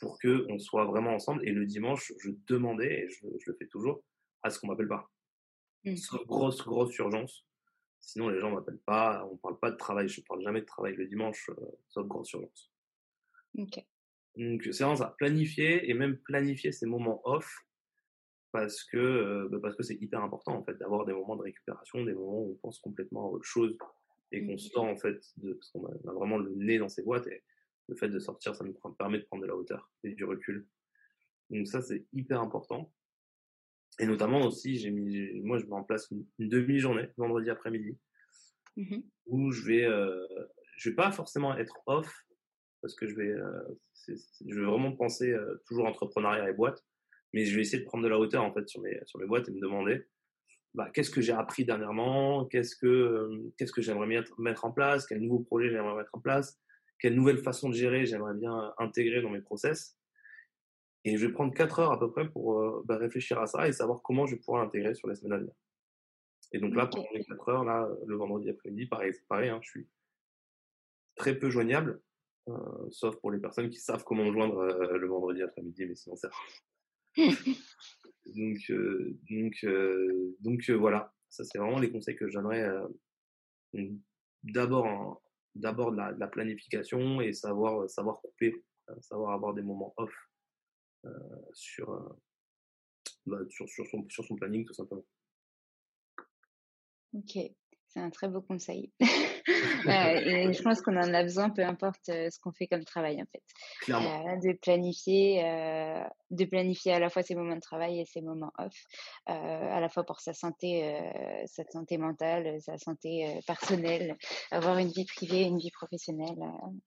pour 0.00 0.18
qu'on 0.18 0.58
soit 0.58 0.84
vraiment 0.86 1.14
ensemble. 1.14 1.46
Et 1.46 1.52
le 1.52 1.66
dimanche, 1.66 2.12
je 2.18 2.30
demandais, 2.46 3.04
et 3.04 3.08
je, 3.08 3.26
je 3.38 3.50
le 3.50 3.56
fais 3.56 3.66
toujours, 3.66 4.02
à 4.42 4.50
ce 4.50 4.58
qu'on 4.58 4.68
m'appelle 4.68 4.88
pas. 4.88 5.10
Mmh. 5.84 5.96
Sauf 5.96 6.26
grosse, 6.26 6.64
grosse 6.64 6.96
urgence. 6.98 7.46
Sinon, 8.00 8.28
les 8.28 8.40
gens 8.40 8.50
m'appellent 8.50 8.80
pas. 8.84 9.26
On 9.30 9.36
parle 9.36 9.58
pas 9.58 9.70
de 9.70 9.76
travail. 9.76 10.08
Je 10.08 10.22
parle 10.22 10.42
jamais 10.42 10.60
de 10.60 10.66
travail 10.66 10.94
le 10.96 11.06
dimanche, 11.06 11.50
euh, 11.50 11.66
sauf 11.88 12.06
grosse 12.06 12.32
urgence. 12.32 12.70
Donc 14.36 14.62
c'est 14.62 14.84
vraiment 14.84 14.96
ça, 14.96 15.14
planifier 15.18 15.90
et 15.90 15.94
même 15.94 16.16
planifier 16.18 16.72
ces 16.72 16.86
moments 16.86 17.20
off 17.24 17.66
parce 18.52 18.84
que 18.84 18.96
euh, 18.96 19.48
bah, 19.50 19.58
parce 19.60 19.76
que 19.76 19.82
c'est 19.82 20.00
hyper 20.00 20.22
important 20.22 20.56
en 20.56 20.64
fait 20.64 20.74
d'avoir 20.74 21.04
des 21.04 21.12
moments 21.12 21.36
de 21.36 21.42
récupération, 21.42 22.04
des 22.04 22.14
moments 22.14 22.42
où 22.42 22.52
on 22.52 22.58
pense 22.62 22.78
complètement 22.78 23.26
à 23.26 23.28
autre 23.28 23.44
chose 23.44 23.76
et 24.32 24.44
qu'on 24.44 24.58
se 24.58 24.70
tend 24.70 24.88
en 24.88 24.96
fait 24.96 25.20
de, 25.38 25.54
parce 25.54 25.70
qu'on 25.70 25.86
a, 25.86 26.12
vraiment 26.12 26.38
le 26.38 26.54
nez 26.54 26.78
dans 26.78 26.88
ces 26.88 27.02
boîtes 27.02 27.26
et 27.26 27.42
le 27.88 27.96
fait 27.96 28.08
de 28.08 28.18
sortir 28.18 28.54
ça 28.54 28.64
nous 28.64 28.74
permet 28.98 29.18
de 29.18 29.24
prendre 29.24 29.42
de 29.42 29.48
la 29.48 29.56
hauteur 29.56 29.90
et 30.04 30.12
du 30.12 30.24
recul. 30.24 30.66
Donc 31.50 31.66
ça 31.66 31.82
c'est 31.82 32.06
hyper 32.12 32.40
important. 32.40 32.92
Et 33.98 34.06
notamment 34.06 34.46
aussi 34.46 34.76
j'ai 34.76 34.90
mis 34.90 35.40
moi 35.42 35.58
je 35.58 35.66
mets 35.66 35.74
en 35.74 35.84
place 35.84 36.10
une, 36.10 36.26
demi-journée 36.38 37.08
vendredi 37.16 37.50
après-midi 37.50 37.98
mmh 38.76 39.00
où 39.26 39.52
je 39.52 39.64
vais 39.64 39.84
euh, 39.84 40.26
je 40.76 40.88
vais 40.88 40.96
pas 40.96 41.12
forcément 41.12 41.56
être 41.56 41.78
off 41.86 42.26
parce 42.80 42.94
que 42.94 43.06
je 43.06 43.14
vais, 43.14 43.30
euh, 43.30 43.78
je 44.06 44.54
vais 44.54 44.66
vraiment 44.66 44.92
penser 44.92 45.30
euh, 45.30 45.62
toujours 45.66 45.86
entrepreneuriat 45.86 46.48
et 46.48 46.52
boîte, 46.52 46.84
mais 47.32 47.44
je 47.44 47.54
vais 47.54 47.62
essayer 47.62 47.82
de 47.82 47.86
prendre 47.86 48.04
de 48.04 48.08
la 48.08 48.18
hauteur 48.18 48.42
en 48.42 48.52
fait 48.52 48.68
sur 48.68 48.80
mes, 48.80 48.98
sur 49.06 49.20
mes 49.20 49.26
boîtes 49.26 49.48
et 49.48 49.52
me 49.52 49.60
demander 49.60 50.06
bah, 50.74 50.90
qu'est-ce 50.92 51.10
que 51.10 51.20
j'ai 51.20 51.32
appris 51.32 51.64
dernièrement, 51.64 52.46
qu'est-ce 52.46 52.76
que, 52.76 52.86
euh, 52.86 53.52
qu'est-ce 53.56 53.72
que 53.72 53.82
j'aimerais 53.82 54.06
bien 54.06 54.22
mettre 54.38 54.64
en 54.64 54.72
place, 54.72 55.06
quel 55.06 55.20
nouveau 55.20 55.40
projet 55.40 55.70
j'aimerais 55.70 55.96
mettre 55.96 56.14
en 56.14 56.20
place, 56.20 56.60
quelle 56.98 57.14
nouvelle 57.14 57.38
façon 57.38 57.68
de 57.68 57.74
gérer 57.74 58.06
j'aimerais 58.06 58.34
bien 58.34 58.72
intégrer 58.78 59.22
dans 59.22 59.30
mes 59.30 59.40
process. 59.40 59.96
Et 61.04 61.16
je 61.16 61.26
vais 61.26 61.32
prendre 61.32 61.54
4 61.54 61.78
heures 61.80 61.92
à 61.92 61.98
peu 61.98 62.10
près 62.10 62.28
pour 62.28 62.82
bah, 62.84 62.98
réfléchir 62.98 63.40
à 63.40 63.46
ça 63.46 63.66
et 63.66 63.72
savoir 63.72 64.02
comment 64.02 64.26
je 64.26 64.34
vais 64.34 64.40
pouvoir 64.40 64.62
l'intégrer 64.62 64.94
sur 64.94 65.08
les 65.08 65.14
semaines 65.14 65.32
à 65.32 65.38
venir. 65.38 65.54
Et 66.52 66.58
donc 66.58 66.74
là, 66.74 66.86
pendant 66.86 67.08
les 67.14 67.24
4 67.24 67.48
heures, 67.48 67.64
là, 67.64 67.88
le 68.06 68.16
vendredi 68.16 68.50
après-midi, 68.50 68.86
pareil, 68.86 69.12
pareil 69.28 69.48
hein, 69.50 69.60
je 69.62 69.70
suis 69.70 69.88
très 71.16 71.38
peu 71.38 71.50
joignable, 71.50 72.00
euh, 72.48 72.90
sauf 72.90 73.16
pour 73.16 73.30
les 73.30 73.38
personnes 73.38 73.70
qui 73.70 73.78
savent 73.78 74.04
comment 74.04 74.30
joindre 74.32 74.58
euh, 74.58 74.96
le 74.96 75.06
vendredi 75.06 75.42
après-midi, 75.42 75.86
mais 75.86 75.94
sinon 75.94 76.16
ça. 76.16 76.30
Donc, 77.16 78.58
euh, 78.70 79.18
donc, 79.30 79.66
donc 80.40 80.70
voilà, 80.70 81.14
ça 81.28 81.44
c'est 81.44 81.58
vraiment 81.58 81.78
les 81.78 81.90
conseils 81.90 82.16
que 82.16 82.28
j'aimerais 82.28 82.68
d'abord 84.42 85.22
d'abord 85.54 85.92
de 85.92 85.96
la, 85.96 86.28
planification 86.28 87.20
et 87.20 87.32
savoir 87.32 87.88
savoir 87.90 88.20
couper, 88.20 88.64
savoir 89.00 89.32
avoir 89.32 89.54
des 89.54 89.62
moments 89.62 89.92
off 89.96 90.12
sur, 91.52 92.16
bah, 93.26 93.38
sur, 93.48 93.68
sur, 93.68 93.86
son, 93.86 94.08
sur 94.08 94.24
son 94.24 94.36
planning 94.36 94.64
tout 94.64 94.74
simplement. 94.74 95.04
Ok, 97.12 97.38
c'est 97.88 98.00
un 98.00 98.10
très 98.10 98.28
beau 98.28 98.40
conseil. 98.40 98.92
et 99.86 100.52
je 100.52 100.62
pense 100.62 100.80
qu'on 100.82 100.96
en 100.96 101.14
a 101.14 101.22
besoin, 101.22 101.50
peu 101.50 101.64
importe 101.64 102.06
ce 102.06 102.38
qu'on 102.40 102.52
fait 102.52 102.66
comme 102.66 102.84
travail, 102.84 103.20
en 103.22 103.26
fait. 103.32 103.42
Euh, 103.88 104.36
de 104.36 104.52
planifier, 104.58 105.44
euh, 105.44 106.02
de 106.30 106.44
planifier 106.44 106.92
à 106.92 106.98
la 106.98 107.10
fois 107.10 107.22
ses 107.22 107.34
moments 107.34 107.56
de 107.56 107.60
travail 107.60 108.00
et 108.00 108.06
ses 108.06 108.20
moments 108.20 108.52
off, 108.58 108.74
euh, 109.28 109.32
à 109.32 109.80
la 109.80 109.88
fois 109.88 110.04
pour 110.04 110.20
sa 110.20 110.32
santé, 110.32 111.00
sa 111.46 111.64
santé 111.70 111.98
mentale, 111.98 112.60
sa 112.60 112.78
santé 112.78 113.40
personnelle, 113.46 114.16
avoir 114.50 114.78
une 114.78 114.90
vie 114.90 115.04
privée, 115.04 115.42
une 115.42 115.58
vie 115.58 115.70
professionnelle 115.70 116.38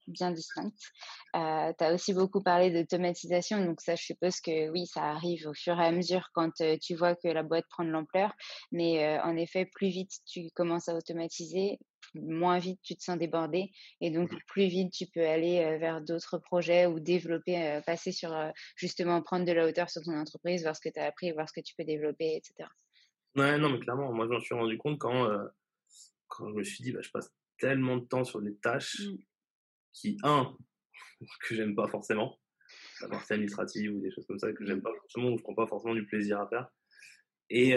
bien 0.07 0.31
distincte. 0.31 0.79
tu 1.33 1.39
as 1.39 1.93
aussi 1.93 2.13
beaucoup 2.13 2.41
parlé 2.41 2.71
d'automatisation, 2.71 3.63
donc 3.65 3.81
ça, 3.81 3.95
je 3.95 4.03
suppose 4.03 4.39
que 4.39 4.69
oui, 4.69 4.85
ça 4.85 5.03
arrive 5.03 5.47
au 5.47 5.53
fur 5.53 5.79
et 5.79 5.85
à 5.85 5.91
mesure 5.91 6.29
quand 6.33 6.51
tu 6.81 6.95
vois 6.95 7.15
que 7.15 7.27
la 7.27 7.43
boîte 7.43 7.65
prend 7.69 7.83
de 7.83 7.89
l'ampleur, 7.89 8.33
mais 8.71 9.19
en 9.21 9.35
effet, 9.35 9.65
plus 9.65 9.89
vite 9.89 10.11
tu 10.25 10.49
commences 10.55 10.89
à 10.89 10.95
automatiser, 10.95 11.79
moins 12.15 12.59
vite 12.59 12.79
tu 12.83 12.95
te 12.95 13.03
sens 13.03 13.17
débordé 13.17 13.71
et 14.01 14.11
donc 14.11 14.31
mmh. 14.31 14.37
plus 14.47 14.67
vite 14.67 14.93
tu 14.93 15.05
peux 15.07 15.25
aller 15.25 15.77
vers 15.77 16.01
d'autres 16.01 16.37
projets 16.37 16.85
ou 16.85 16.99
développer, 16.99 17.81
passer 17.85 18.11
sur 18.11 18.35
justement 18.75 19.21
prendre 19.21 19.45
de 19.45 19.51
la 19.51 19.67
hauteur 19.67 19.89
sur 19.89 20.01
ton 20.01 20.17
entreprise, 20.17 20.63
voir 20.63 20.75
ce 20.75 20.81
que 20.81 20.93
tu 20.93 20.99
as 20.99 21.05
appris, 21.05 21.31
voir 21.31 21.47
ce 21.47 21.53
que 21.53 21.61
tu 21.61 21.73
peux 21.75 21.83
développer, 21.83 22.35
etc. 22.35 22.69
Ouais, 23.35 23.57
non, 23.57 23.69
mais 23.69 23.79
clairement, 23.79 24.11
moi 24.13 24.25
je 24.25 24.33
m'en 24.33 24.39
suis 24.39 24.55
rendu 24.55 24.77
compte 24.77 24.99
quand, 24.99 25.27
quand 26.27 26.49
je 26.49 26.53
me 26.53 26.63
suis 26.63 26.83
dit, 26.83 26.91
bah, 26.91 27.01
je 27.01 27.09
passe 27.09 27.31
tellement 27.57 27.97
de 27.97 28.05
temps 28.05 28.23
sur 28.23 28.41
des 28.41 28.55
tâches 28.57 28.99
mmh. 28.99 29.17
qui, 29.93 30.17
un, 30.23 30.55
que 31.47 31.55
j'aime 31.55 31.75
pas 31.75 31.87
forcément, 31.87 32.39
la 33.01 33.09
partie 33.09 33.33
administrative 33.33 33.95
ou 33.95 34.01
des 34.01 34.11
choses 34.11 34.25
comme 34.27 34.39
ça 34.39 34.51
que 34.51 34.65
j'aime 34.65 34.81
pas 34.81 34.93
forcément, 34.93 35.29
ou 35.29 35.37
je 35.37 35.43
prends 35.43 35.55
pas 35.55 35.67
forcément 35.67 35.95
du 35.95 36.05
plaisir 36.05 36.39
à 36.39 36.47
faire. 36.47 36.67
Et, 37.49 37.75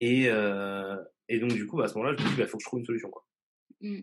Et, 0.00 0.28
euh, 0.28 0.96
et 1.28 1.38
donc, 1.38 1.52
du 1.52 1.66
coup, 1.66 1.76
bah, 1.76 1.84
à 1.84 1.88
ce 1.88 1.94
moment-là, 1.94 2.16
je 2.16 2.22
me 2.22 2.28
dis, 2.28 2.34
il 2.34 2.38
bah, 2.38 2.46
faut 2.46 2.58
que 2.58 2.62
je 2.62 2.68
trouve 2.68 2.80
une 2.80 2.86
solution. 2.86 3.10
Quoi. 3.10 3.26
Mmh. 3.80 4.00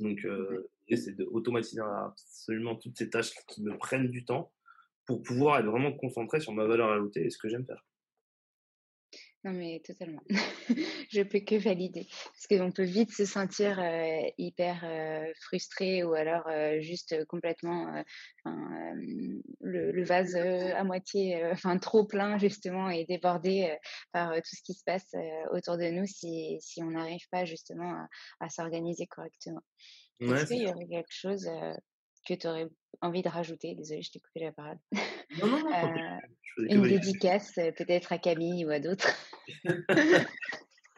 Donc, 0.00 0.24
euh, 0.24 0.70
c'est 0.94 1.16
d'automatiser 1.16 1.80
absolument 1.80 2.76
toutes 2.76 2.96
ces 2.96 3.10
tâches 3.10 3.32
qui 3.46 3.62
me 3.62 3.76
prennent 3.76 4.08
du 4.08 4.24
temps 4.24 4.52
pour 5.06 5.22
pouvoir 5.22 5.58
être 5.58 5.66
vraiment 5.66 5.92
concentré 5.92 6.40
sur 6.40 6.52
ma 6.52 6.66
valeur 6.66 6.90
ajoutée 6.90 7.24
et 7.24 7.30
ce 7.30 7.38
que 7.38 7.48
j'aime 7.48 7.64
faire. 7.64 7.84
Non, 9.44 9.52
mais 9.52 9.80
totalement. 9.84 10.22
je 11.10 11.22
peux 11.22 11.38
que 11.38 11.54
valider. 11.54 12.08
Parce 12.24 12.46
qu'on 12.48 12.72
peut 12.72 12.82
vite 12.82 13.12
se 13.12 13.24
sentir 13.24 13.78
euh, 13.78 14.20
hyper 14.36 14.80
euh, 14.84 15.32
frustré 15.42 16.02
ou 16.02 16.14
alors 16.14 16.48
euh, 16.48 16.80
juste 16.80 17.24
complètement 17.26 18.02
le, 18.44 19.92
le, 19.92 20.04
vase 20.04 20.34
à 20.34 20.82
moitié, 20.82 21.44
enfin 21.52 21.78
trop 21.78 22.04
plein 22.04 22.38
justement 22.38 22.90
et 22.90 23.04
débordé 23.04 23.76
par 24.12 24.34
tout 24.34 24.56
ce 24.56 24.62
qui 24.62 24.74
se 24.74 24.82
passe 24.84 25.14
autour 25.52 25.76
de 25.76 25.90
nous 25.90 26.06
si, 26.06 26.56
si 26.60 26.82
on 26.82 26.90
n'arrive 26.90 27.26
pas 27.30 27.44
justement 27.44 27.92
à, 27.92 28.08
à 28.40 28.48
s'organiser 28.48 29.06
correctement. 29.06 29.62
Est-ce 30.20 30.46
qu'il 30.46 30.62
y 30.62 30.66
aurait 30.66 30.88
quelque 30.88 31.12
chose 31.12 31.48
que 32.28 32.34
tu 32.34 32.46
aurais 32.46 32.68
envie 33.00 33.22
de 33.22 33.28
rajouter? 33.28 33.74
Désolée, 33.74 34.02
je 34.02 34.10
t'ai 34.10 34.20
coupé 34.20 34.40
la 34.40 34.52
parole. 34.52 34.78
Non, 35.40 35.46
non, 35.46 35.60
non. 35.60 35.72
euh, 36.58 36.66
une 36.68 36.82
dédicace 36.82 37.54
peut-être 37.54 38.12
à 38.12 38.18
Camille 38.18 38.64
ou 38.66 38.70
à 38.70 38.80
d'autres. 38.80 39.08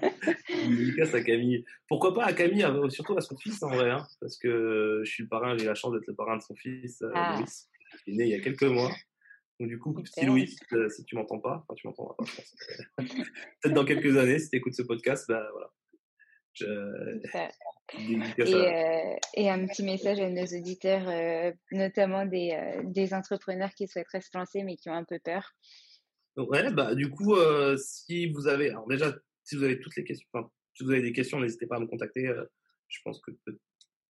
une 0.01 0.77
dédicace 0.77 1.15
à 1.15 1.23
Camille. 1.23 1.65
Pourquoi 1.89 2.15
pas 2.15 2.25
à 2.25 2.33
Camille, 2.33 2.65
surtout 2.89 3.17
à 3.17 3.21
son 3.21 3.37
fils 3.37 3.63
en 3.63 3.69
vrai, 3.69 3.91
hein, 3.91 4.07
parce 4.21 4.37
que 4.39 5.03
je 5.05 5.11
suis 5.11 5.23
le 5.25 5.29
parrain, 5.29 5.57
j'ai 5.57 5.67
la 5.67 5.75
chance 5.75 5.93
d'être 5.93 6.07
le 6.07 6.15
parrain 6.15 6.37
de 6.37 6.43
son 6.43 6.55
fils, 6.55 7.03
euh, 7.03 7.11
ah. 7.15 7.37
Louis, 7.39 7.51
qui 8.05 8.11
est 8.11 8.15
né 8.15 8.25
il 8.25 8.31
y 8.31 8.35
a 8.35 8.41
quelques 8.41 8.63
mois. 8.63 8.91
Donc 9.59 9.69
du 9.69 9.79
coup, 9.79 9.93
petit 9.93 10.25
Louis, 10.25 10.57
euh, 10.73 10.89
si 10.89 11.05
tu 11.05 11.17
m'entends 11.17 11.39
pas, 11.39 11.63
enfin 11.69 11.75
tu 11.77 11.87
m'entendras 11.87 12.15
pas, 12.15 12.25
je 12.25 12.35
pense. 12.35 12.57
Peut-être 13.63 13.75
dans 13.75 13.85
quelques 13.85 14.17
années, 14.17 14.39
si 14.39 14.49
tu 14.49 14.57
écoutes 14.57 14.75
ce 14.75 14.83
podcast, 14.83 15.27
bah 15.29 15.47
voilà. 15.53 15.71
Je... 16.55 16.67
Et, 17.99 18.55
euh, 18.55 19.17
et, 19.35 19.51
un 19.51 19.67
petit 19.67 19.83
message 19.83 20.21
à 20.21 20.29
nos 20.29 20.45
auditeurs, 20.45 21.09
euh, 21.09 21.53
notamment 21.73 22.25
des, 22.25 22.53
euh, 22.53 22.83
des, 22.85 23.15
entrepreneurs 23.15 23.71
qui 23.75 23.89
souhaiteraient 23.89 24.21
se 24.21 24.31
lancer 24.35 24.63
mais 24.63 24.77
qui 24.77 24.89
ont 24.89 24.95
un 24.95 25.05
peu 25.05 25.19
peur. 25.19 25.53
Ouais, 26.37 26.73
bah 26.73 26.95
du 26.95 27.11
coup, 27.11 27.37
si 27.77 28.31
vous 28.31 28.47
avez, 28.47 28.71
alors 28.71 28.87
déjà, 28.87 29.13
si 29.43 29.57
vous 29.57 29.65
avez 29.65 29.81
toutes 29.81 29.97
les 29.97 30.05
questions, 30.05 30.27
enfin, 30.33 30.49
si 30.75 30.85
vous 30.85 30.91
avez 30.93 31.03
des 31.03 31.13
questions, 31.13 31.41
n'hésitez 31.41 31.67
pas 31.67 31.77
à 31.77 31.81
me 31.81 31.87
contacter. 31.87 32.33
je 32.89 32.99
pense 33.05 33.21
que 33.21 33.33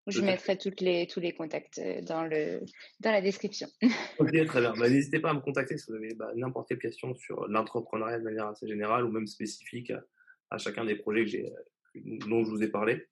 je 0.06 0.20
mettrai 0.20 0.58
toutes 0.58 0.80
les, 0.80 1.06
tous 1.06 1.20
les 1.20 1.32
contacts 1.32 1.80
dans, 2.02 2.24
le, 2.24 2.60
dans 3.00 3.12
la 3.12 3.22
description. 3.22 3.68
ok, 4.18 4.46
très 4.46 4.60
bien. 4.60 4.74
Bah, 4.74 4.90
n'hésitez 4.90 5.20
pas 5.20 5.30
à 5.30 5.34
me 5.34 5.40
contacter 5.40 5.78
si 5.78 5.86
vous 5.88 5.96
avez 5.96 6.14
bah, 6.14 6.30
n'importe 6.36 6.68
quelle 6.68 6.78
question 6.78 7.14
sur 7.14 7.48
l'entrepreneuriat 7.48 8.18
de 8.18 8.24
manière 8.24 8.48
assez 8.48 8.68
générale 8.68 9.04
ou 9.04 9.10
même 9.10 9.26
spécifique 9.26 9.90
à, 9.90 10.04
à 10.50 10.58
chacun 10.58 10.84
des 10.84 10.96
projets 10.96 11.24
que 11.24 11.30
j'ai, 11.30 11.52
dont 11.94 12.44
je 12.44 12.50
vous 12.50 12.62
ai 12.62 12.68
parlé. 12.68 13.06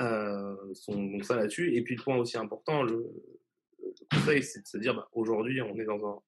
Euh, 0.00 0.56
sont 0.74 1.02
donc 1.02 1.24
ça 1.24 1.36
là-dessus. 1.36 1.74
Et 1.74 1.82
puis 1.82 1.96
le 1.96 2.02
point 2.02 2.16
aussi 2.16 2.38
important, 2.38 2.82
le, 2.82 3.06
conseil, 4.10 4.42
c'est 4.42 4.62
de 4.62 4.66
se 4.66 4.78
dire, 4.78 4.94
bah, 4.94 5.08
aujourd'hui, 5.12 5.60
on 5.60 5.78
est 5.78 5.84
dans 5.84 6.06
un, 6.06 6.22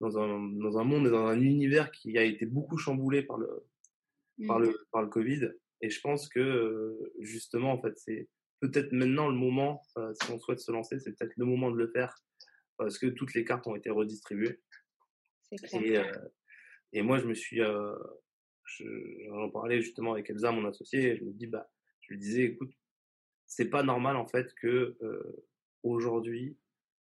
dans 0.00 0.18
un, 0.18 0.38
dans 0.60 0.78
un 0.78 0.84
monde 0.84 1.06
et 1.06 1.10
dans 1.10 1.26
un 1.26 1.40
univers 1.40 1.90
qui 1.90 2.16
a 2.16 2.22
été 2.22 2.46
beaucoup 2.46 2.76
chamboulé 2.76 3.22
par 3.22 3.38
le, 3.38 3.66
par 4.46 4.58
le, 4.58 4.68
mmh. 4.68 4.76
par 4.92 5.02
le 5.02 5.08
Covid. 5.08 5.50
Et 5.80 5.90
je 5.90 6.00
pense 6.00 6.28
que 6.28 6.96
justement, 7.18 7.72
en 7.72 7.82
fait, 7.82 7.98
c'est 7.98 8.28
peut-être 8.62 8.92
maintenant 8.92 9.28
le 9.28 9.34
moment, 9.34 9.82
euh, 9.98 10.12
si 10.22 10.30
on 10.30 10.38
souhaite 10.38 10.60
se 10.60 10.70
lancer, 10.70 11.00
c'est 11.00 11.12
peut-être 11.12 11.36
le 11.36 11.44
moment 11.44 11.70
de 11.70 11.76
le 11.76 11.88
faire 11.88 12.16
parce 12.78 12.98
que 12.98 13.06
toutes 13.06 13.34
les 13.34 13.44
cartes 13.44 13.66
ont 13.66 13.74
été 13.74 13.90
redistribuées. 13.90 14.60
Et, 15.72 15.98
euh, 15.98 16.04
et 16.92 17.02
moi, 17.02 17.18
je 17.18 17.26
me 17.26 17.34
suis, 17.34 17.60
euh, 17.60 17.94
j'en 18.64 19.50
parlais 19.50 19.80
justement 19.80 20.12
avec 20.12 20.30
Elsa, 20.30 20.52
mon 20.52 20.66
associé, 20.66 21.12
et 21.12 21.16
je 21.16 21.24
me 21.24 21.32
dis, 21.32 21.46
bah, 21.46 21.70
je 22.00 22.12
lui 22.12 22.18
disais, 22.18 22.44
écoute, 22.44 22.72
c'est 23.46 23.68
pas 23.68 23.82
normal 23.82 24.16
en 24.16 24.26
fait 24.26 24.54
que 24.54 24.96
euh, 25.02 25.46
aujourd'hui 25.82 26.56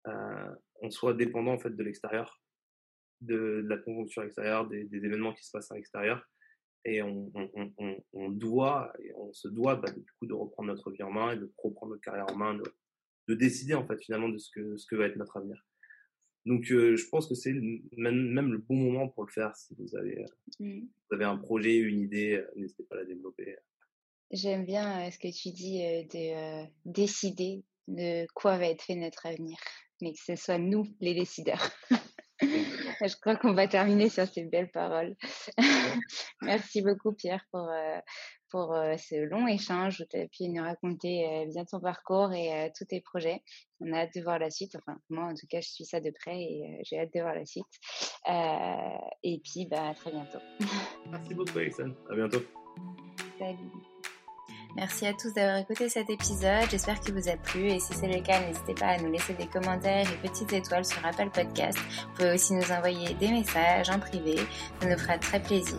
euh, 0.09 0.55
on 0.81 0.91
soit 0.91 1.15
dépendant 1.15 1.53
en 1.53 1.59
fait 1.59 1.71
de 1.71 1.83
l'extérieur, 1.83 2.43
de, 3.21 3.63
la 3.67 3.79
conjoncture 3.79 4.25
extérieure, 4.25 4.67
des, 4.69 4.89
événements 4.93 5.33
qui 5.33 5.45
se 5.45 5.51
passent 5.51 5.71
à 5.71 5.77
l'extérieur, 5.77 6.29
et 6.85 7.01
on, 7.03 7.31
doit, 8.31 8.93
et 8.99 9.15
on 9.15 9.33
se 9.33 9.49
doit 9.49 9.77
bah, 9.77 9.91
du 9.91 10.05
coup 10.19 10.27
de 10.27 10.35
reprendre 10.35 10.69
notre 10.69 10.91
vie 10.91 11.03
en 11.03 11.11
main 11.11 11.33
et 11.33 11.39
de 11.39 11.51
reprendre 11.57 11.93
notre 11.93 12.03
carrière 12.03 12.27
en 12.31 12.37
main, 12.37 12.55
de, 12.55 12.65
de 13.29 13.35
décider 13.35 13.75
en 13.75 13.87
fait 13.87 13.99
finalement 14.03 14.29
de 14.29 14.37
ce 14.37 14.51
que 14.51 14.77
ce 14.77 14.87
que 14.87 14.97
va 14.97 15.07
être 15.07 15.17
notre 15.17 15.39
avenir. 15.39 15.65
Donc 16.47 16.71
euh, 16.71 16.97
je 16.97 17.07
pense 17.09 17.27
que 17.27 17.35
c'est 17.35 17.53
même, 17.53 18.31
même, 18.31 18.53
le 18.53 18.59
bon 18.59 18.77
moment 18.77 19.09
pour 19.09 19.25
le 19.25 19.33
faire 19.33 19.57
si 19.57 19.75
vous 19.79 19.97
avez, 19.97 20.25
mmh. 20.61 20.81
vous 20.81 21.15
avez 21.15 21.25
un 21.25 21.39
projet, 21.39 21.77
une 21.77 22.01
idée, 22.01 22.43
n'hésitez 22.57 22.85
pas 22.85 22.97
à 22.97 22.99
la 22.99 23.05
développer. 23.07 23.57
J'aime 24.31 24.65
bien 24.65 25.11
ce 25.11 25.19
que 25.19 25.29
tu 25.29 25.51
dis 25.51 25.79
de 25.79 26.67
décider 26.85 27.65
de 27.89 28.27
quoi 28.35 28.59
va 28.59 28.67
être 28.67 28.83
fait 28.83 28.97
notre 28.97 29.27
avenir, 29.27 29.57
mais 30.01 30.13
que 30.13 30.21
ce 30.21 30.37
soit 30.37 30.59
nous 30.59 30.87
les 31.01 31.15
décideurs. 31.15 31.71
Je 33.07 33.17
crois 33.21 33.37
qu'on 33.37 33.55
va 33.55 33.69
terminer 33.69 34.09
sur 34.09 34.27
ces 34.27 34.45
belles 34.45 34.71
paroles. 34.71 35.17
Merci 36.43 36.83
beaucoup 36.83 37.13
Pierre 37.13 37.45
pour, 37.51 37.71
pour 38.51 38.75
ce 38.99 39.25
long 39.25 39.47
échange 39.47 40.01
où 40.01 40.05
tu 40.11 40.17
as 40.19 40.27
pu 40.29 40.49
nous 40.49 40.63
raconter 40.63 41.47
bien 41.53 41.65
ton 41.65 41.81
parcours 41.81 42.33
et 42.33 42.73
tous 42.77 42.85
tes 42.85 43.01
projets. 43.01 43.43
On 43.81 43.93
a 43.93 44.01
hâte 44.01 44.15
de 44.15 44.23
voir 44.23 44.39
la 44.39 44.51
suite. 44.51 44.77
Enfin, 44.77 44.99
moi 45.09 45.25
en 45.25 45.35
tout 45.35 45.47
cas, 45.49 45.61
je 45.61 45.69
suis 45.69 45.85
ça 45.85 46.01
de 46.01 46.11
près 46.11 46.41
et 46.41 46.81
j'ai 46.85 46.99
hâte 46.99 47.13
de 47.15 47.21
voir 47.21 47.35
la 47.35 47.45
suite. 47.47 47.65
et 49.23 49.41
puis, 49.45 49.67
bah, 49.71 49.89
à 49.89 49.95
très 49.95 50.11
bientôt. 50.11 50.41
Merci 51.11 51.35
beaucoup 51.35 51.59
Alexandre. 51.59 51.95
À 52.11 52.15
bientôt. 52.15 52.43
Salut. 53.39 53.94
Merci 54.77 55.07
à 55.07 55.13
tous 55.13 55.33
d'avoir 55.33 55.59
écouté 55.59 55.89
cet 55.89 56.11
épisode. 56.11 56.69
J'espère 56.69 56.99
qu'il 56.99 57.15
vous 57.15 57.29
a 57.29 57.37
plu 57.37 57.69
et 57.69 57.79
si 57.79 57.95
c'est 57.95 58.09
le 58.09 58.21
cas, 58.21 58.41
n'hésitez 58.41 58.75
pas 58.75 58.87
à 58.87 58.99
nous 58.99 59.11
laisser 59.11 59.33
des 59.35 59.47
commentaires 59.47 60.07
et 60.11 60.29
petites 60.29 60.53
étoiles 60.53 60.85
sur 60.85 61.05
Apple 61.07 61.31
Podcast. 61.31 61.79
Vous 61.79 62.15
pouvez 62.17 62.35
aussi 62.35 62.55
nous 62.55 62.73
envoyer 62.73 63.15
des 63.15 63.29
messages 63.29 63.89
en 63.91 64.01
privé. 64.01 64.37
Ça 64.81 64.89
nous 64.89 64.99
fera 64.99 65.17
très 65.19 65.41
plaisir. 65.41 65.79